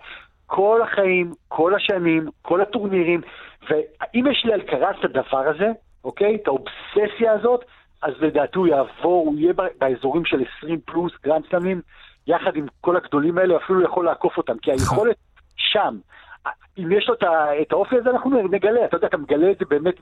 כל 0.46 0.82
החיים, 0.82 1.34
כל 1.48 1.76
השנים, 1.76 2.30
כל 2.42 2.62
הטורנירים, 2.62 3.22
ואם 3.70 4.26
יש 4.32 4.46
לאלקרס 4.46 4.96
את 5.00 5.06
הדבר 5.06 5.48
הזה, 5.48 5.72
אוקיי? 6.04 6.36
את 6.36 6.48
האובססיה 6.48 7.32
הזאת, 7.32 7.66
אז 8.02 8.14
לדעתי 8.20 8.58
הוא 8.58 8.68
יעבור, 8.68 9.26
הוא 9.26 9.40
יהיה 9.40 9.54
באזורים 9.80 10.26
של 10.26 10.44
20 10.58 10.80
פלוס 10.86 11.14
גרנד 11.24 11.44
סלאמים, 11.50 11.82
יחד 12.28 12.56
עם 12.56 12.66
כל 12.82 12.98
הגדולים 12.98 13.38
האלה, 13.38 13.58
אפילו 13.58 13.84
יכול 13.84 14.06
לעקוף 14.06 14.38
אותם, 14.38 14.58
כי 14.62 14.72
היכולת 14.74 15.16
שם. 15.56 15.98
אם 16.84 16.92
יש 16.92 17.06
לו 17.08 17.14
את 17.62 17.72
האופי 17.72 17.96
הזה, 17.96 18.10
אנחנו 18.10 18.48
נגלה, 18.52 18.86
אתה 18.86 18.98
יודע, 18.98 19.08
אתה 19.08 19.18
מגלה 19.18 19.52
את 19.52 19.58
זה 19.60 19.66
באמת, 19.70 19.96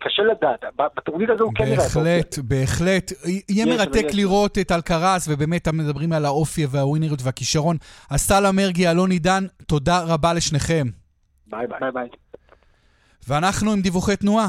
קשה 0.00 0.22
לדעת. 0.22 0.64
בטורניר 0.96 1.32
הזה 1.32 1.42
הוא 1.42 1.52
כן 1.54 1.64
הראה 1.64 1.74
את 1.74 1.80
האופי. 1.80 1.98
בהחלט, 1.98 2.38
בהחלט. 2.38 3.12
יהיה 3.48 3.66
מרתק 3.66 4.06
לראות 4.12 4.58
את 4.58 4.72
אלקרז, 4.72 5.28
ובאמת 5.28 5.68
מדברים 5.68 6.12
על 6.12 6.24
האופי 6.24 6.66
והווינריות 6.70 7.20
והכישרון. 7.22 7.76
אסטלה 8.10 8.52
מרגי, 8.52 8.90
אלון 8.90 9.10
עידן, 9.10 9.44
תודה 9.66 10.00
רבה 10.06 10.32
לשניכם. 10.32 10.86
ביי. 11.46 11.66
ביי. 11.94 12.08
ואנחנו 13.28 13.72
עם 13.72 13.80
דיווחי 13.80 14.16
תנועה. 14.16 14.48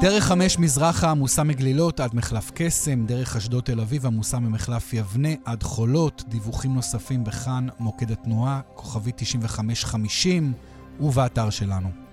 דרך 0.00 0.24
חמש 0.24 0.58
מזרחה 0.58 1.10
עמוסה 1.10 1.42
מגלילות 1.44 2.00
עד 2.00 2.14
מחלף 2.14 2.50
קסם, 2.54 3.06
דרך 3.06 3.36
אשדוד 3.36 3.64
תל 3.64 3.80
אביב 3.80 4.06
עמוסה 4.06 4.38
ממחלף 4.38 4.92
יבנה 4.92 5.28
עד 5.44 5.62
חולות, 5.62 6.24
דיווחים 6.28 6.74
נוספים 6.74 7.24
בכאן 7.24 7.66
מוקד 7.78 8.10
התנועה, 8.10 8.60
כוכבי 8.74 9.12
9550 9.16 10.52
ובאתר 11.00 11.50
שלנו. 11.50 12.07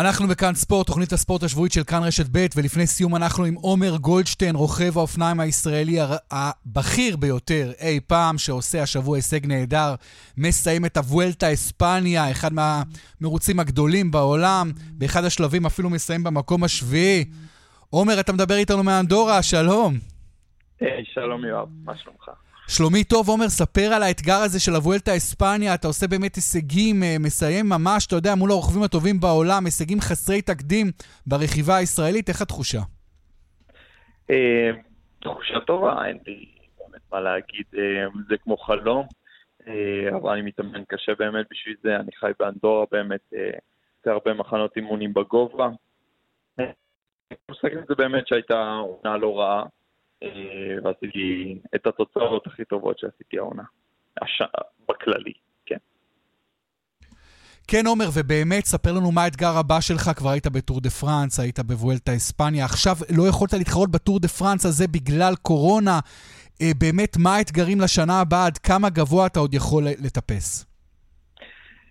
אנחנו 0.00 0.28
בכאן 0.28 0.54
ספורט, 0.54 0.86
תוכנית 0.86 1.12
הספורט 1.12 1.42
השבועית 1.42 1.72
של 1.72 1.84
כאן 1.84 2.02
רשת 2.02 2.26
ב', 2.32 2.46
ולפני 2.56 2.86
סיום 2.86 3.16
אנחנו 3.16 3.44
עם 3.44 3.54
עומר 3.54 3.96
גולדשטיין, 3.96 4.56
רוכב 4.56 4.98
האופניים 4.98 5.40
הישראלי 5.40 5.98
הבכיר 6.30 7.16
ביותר 7.16 7.72
אי 7.80 8.00
פעם, 8.06 8.38
שעושה 8.38 8.82
השבוע 8.82 9.16
הישג 9.16 9.46
נהדר, 9.46 9.94
מסיים 10.36 10.84
את 10.84 10.96
הוולטה 10.96 11.52
אספניה, 11.52 12.30
אחד 12.30 12.50
מהמרוצים 12.52 13.60
הגדולים 13.60 14.10
בעולם, 14.10 14.70
באחד 14.92 15.24
השלבים 15.24 15.66
אפילו 15.66 15.90
מסיים 15.90 16.24
במקום 16.24 16.64
השביעי. 16.64 17.24
עומר, 17.90 18.20
אתה 18.20 18.32
מדבר 18.32 18.54
איתנו 18.54 18.82
מאנדורה, 18.82 19.42
שלום. 19.42 19.94
היי, 20.80 21.04
שלום 21.14 21.44
יואב, 21.44 21.68
מה 21.84 21.92
שלומך? 21.96 22.30
שלומי 22.76 23.04
טוב, 23.04 23.28
עומר, 23.28 23.48
ספר 23.48 23.88
על 23.96 24.02
האתגר 24.02 24.40
הזה 24.44 24.60
של 24.60 24.72
הוולטה 24.72 25.16
אספניה, 25.16 25.74
אתה 25.74 25.86
עושה 25.86 26.06
באמת 26.06 26.34
הישגים, 26.34 27.02
אה, 27.02 27.16
מסיים 27.20 27.66
ממש, 27.68 28.06
אתה 28.06 28.16
יודע, 28.16 28.34
מול 28.34 28.50
הרוכבים 28.50 28.82
הטובים 28.82 29.20
בעולם, 29.20 29.64
הישגים 29.64 30.00
חסרי 30.00 30.42
תקדים 30.42 30.86
ברכיבה 31.26 31.76
הישראלית, 31.76 32.28
איך 32.28 32.42
התחושה? 32.42 32.78
אה, 34.30 34.70
תחושה 35.20 35.60
טובה, 35.66 36.06
אין 36.06 36.18
לי 36.26 36.46
באמת 36.78 37.02
מה 37.12 37.20
להגיד, 37.20 37.66
אה, 37.78 38.06
זה 38.28 38.36
כמו 38.42 38.56
חלום, 38.56 39.06
אבל 40.16 40.32
אני 40.32 40.42
מתאמן 40.42 40.84
קשה 40.88 41.12
באמת 41.18 41.46
בשביל 41.50 41.76
זה, 41.82 41.96
אני 41.96 42.10
חי 42.20 42.30
באנדורה 42.38 42.84
באמת, 42.92 43.20
עושה 43.98 44.10
הרבה 44.10 44.34
מחנות 44.34 44.76
אימונים 44.76 45.14
בגובה. 45.14 45.68
אני 46.58 46.66
מסתכל 47.50 47.78
על 47.78 47.84
זה 47.88 47.94
באמת 47.94 48.26
שהייתה 48.28 48.74
עונה 48.74 49.16
לא 49.16 49.38
רעה. 49.38 49.64
אה, 50.22 50.28
ועשיתי 50.84 51.58
את 51.74 51.86
התוצאות 51.86 52.46
הכי 52.46 52.64
טובות 52.64 52.98
שעשיתי 52.98 53.38
העונה. 53.38 53.62
הש... 54.22 54.42
בכללי, 54.88 55.32
כן. 55.66 55.76
כן, 57.68 57.86
עומר, 57.86 58.04
ובאמת, 58.14 58.64
ספר 58.64 58.92
לנו 58.92 59.12
מה 59.12 59.22
האתגר 59.24 59.56
הבא 59.60 59.80
שלך. 59.80 60.10
כבר 60.16 60.30
היית 60.30 60.46
בטור 60.46 60.80
דה 60.80 60.90
פרנס, 60.90 61.40
היית 61.40 61.60
בבואלטה 61.60 62.16
אספניה. 62.16 62.64
עכשיו 62.64 62.94
לא 63.18 63.28
יכולת 63.28 63.52
להתחרות 63.52 63.90
בטור 63.90 64.20
דה 64.20 64.28
פרנס 64.28 64.66
הזה 64.66 64.84
בגלל 64.88 65.32
קורונה. 65.42 65.98
אה, 66.62 66.70
באמת, 66.80 67.16
מה 67.22 67.36
האתגרים 67.36 67.80
לשנה 67.80 68.20
הבאה? 68.20 68.46
עד 68.46 68.58
כמה 68.58 68.90
גבוה 68.90 69.26
אתה 69.26 69.40
עוד 69.40 69.54
יכול 69.54 69.84
לטפס? 69.84 70.66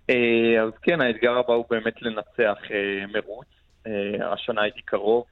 אה, 0.10 0.64
אז 0.64 0.72
כן, 0.82 1.02
האתגר 1.02 1.38
הבא 1.38 1.54
הוא 1.54 1.66
באמת 1.70 2.02
לנצח 2.02 2.58
מרוץ. 3.14 3.48
השנה 4.34 4.62
הייתי 4.62 4.82
קרוב, 4.82 5.24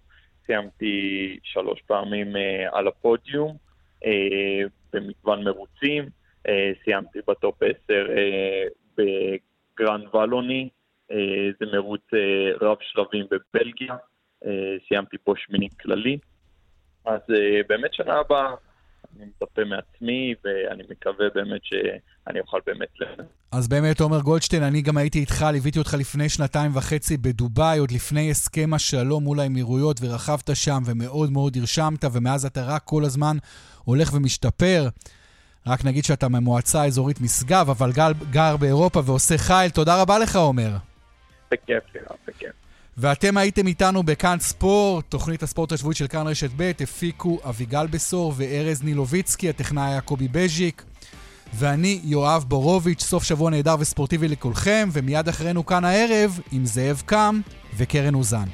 סיימתי 0.45 1.39
שלוש 1.43 1.81
פעמים 1.81 2.35
אה, 2.35 2.67
על 2.71 2.87
הפודיום 2.87 3.57
אה, 4.05 4.61
במגוון 4.93 5.43
מרוצים, 5.43 6.09
אה, 6.47 6.71
סיימתי 6.83 7.19
בטופ 7.27 7.63
10 7.63 8.07
בגרנד 8.97 10.15
ולוני, 10.15 10.69
זה 11.59 11.65
מרוץ 11.73 12.01
רב 12.61 12.77
שלבים 12.81 13.25
בבלגיה, 13.31 13.95
סיימתי 14.87 15.17
פה 15.23 15.33
שמיני 15.37 15.69
כללי. 15.81 16.17
אז 17.05 17.21
באמת 17.67 17.93
שנה 17.93 18.13
הבאה 18.13 18.55
אני 19.15 19.25
מצפה 19.25 19.63
מעצמי, 19.63 20.35
ואני 20.43 20.83
מקווה 20.89 21.29
באמת 21.35 21.61
שאני 22.25 22.39
אוכל 22.39 22.59
באמת 22.65 22.89
ל... 22.99 23.05
אז 23.51 23.67
באמת, 23.67 23.99
עומר 23.99 24.19
גולדשטיין, 24.19 24.63
אני 24.63 24.81
גם 24.81 24.97
הייתי 24.97 25.19
איתך, 25.19 25.45
ליוויתי 25.51 25.79
אותך 25.79 25.93
לפני 25.93 26.29
שנתיים 26.29 26.71
וחצי 26.73 27.17
בדובאי, 27.17 27.79
עוד 27.79 27.91
לפני 27.91 28.31
הסכם 28.31 28.73
השלום 28.73 29.23
מול 29.23 29.39
האמירויות, 29.39 29.99
ורכבת 30.01 30.55
שם, 30.55 30.83
ומאוד 30.85 31.31
מאוד 31.31 31.57
הרשמת, 31.57 32.05
ומאז 32.11 32.45
אתה 32.45 32.63
רק 32.63 32.81
כל 32.85 33.05
הזמן 33.05 33.37
הולך 33.83 34.13
ומשתפר. 34.13 34.89
רק 35.67 35.85
נגיד 35.85 36.03
שאתה 36.03 36.29
ממועצה 36.29 36.85
אזורית 36.85 37.21
משגב, 37.21 37.69
אבל 37.69 37.91
גר, 37.91 38.11
גר 38.31 38.57
באירופה 38.57 39.01
ועושה 39.05 39.37
חייל. 39.37 39.69
תודה 39.69 40.01
רבה 40.01 40.19
לך, 40.19 40.35
עומר. 40.35 40.71
בכיף, 41.51 41.83
בכיף. 42.27 42.51
ואתם 42.97 43.37
הייתם 43.37 43.67
איתנו 43.67 44.03
בכאן 44.03 44.39
ספורט, 44.39 45.05
תוכנית 45.09 45.43
הספורט 45.43 45.71
השבועית 45.71 45.97
של 45.97 46.07
כאן 46.07 46.27
רשת 46.27 46.49
ב', 46.57 46.71
הפיקו 46.79 47.39
אביגל 47.49 47.87
בשור 47.87 48.33
וארז 48.37 48.83
נילוביצקי, 48.83 49.49
הטכנאי 49.49 49.83
היה 49.83 50.01
קובי 50.01 50.27
בז'יק, 50.27 50.83
ואני 51.53 51.99
יואב 52.03 52.45
בורוביץ', 52.47 53.03
סוף 53.03 53.23
שבוע 53.23 53.49
נהדר 53.49 53.75
וספורטיבי 53.79 54.27
לכולכם, 54.27 54.89
ומיד 54.91 55.29
אחרינו 55.29 55.65
כאן 55.65 55.85
הערב 55.85 56.39
עם 56.51 56.65
זאב 56.65 57.03
קם 57.05 57.41
וקרן 57.77 58.15
אוזן. 58.15 58.47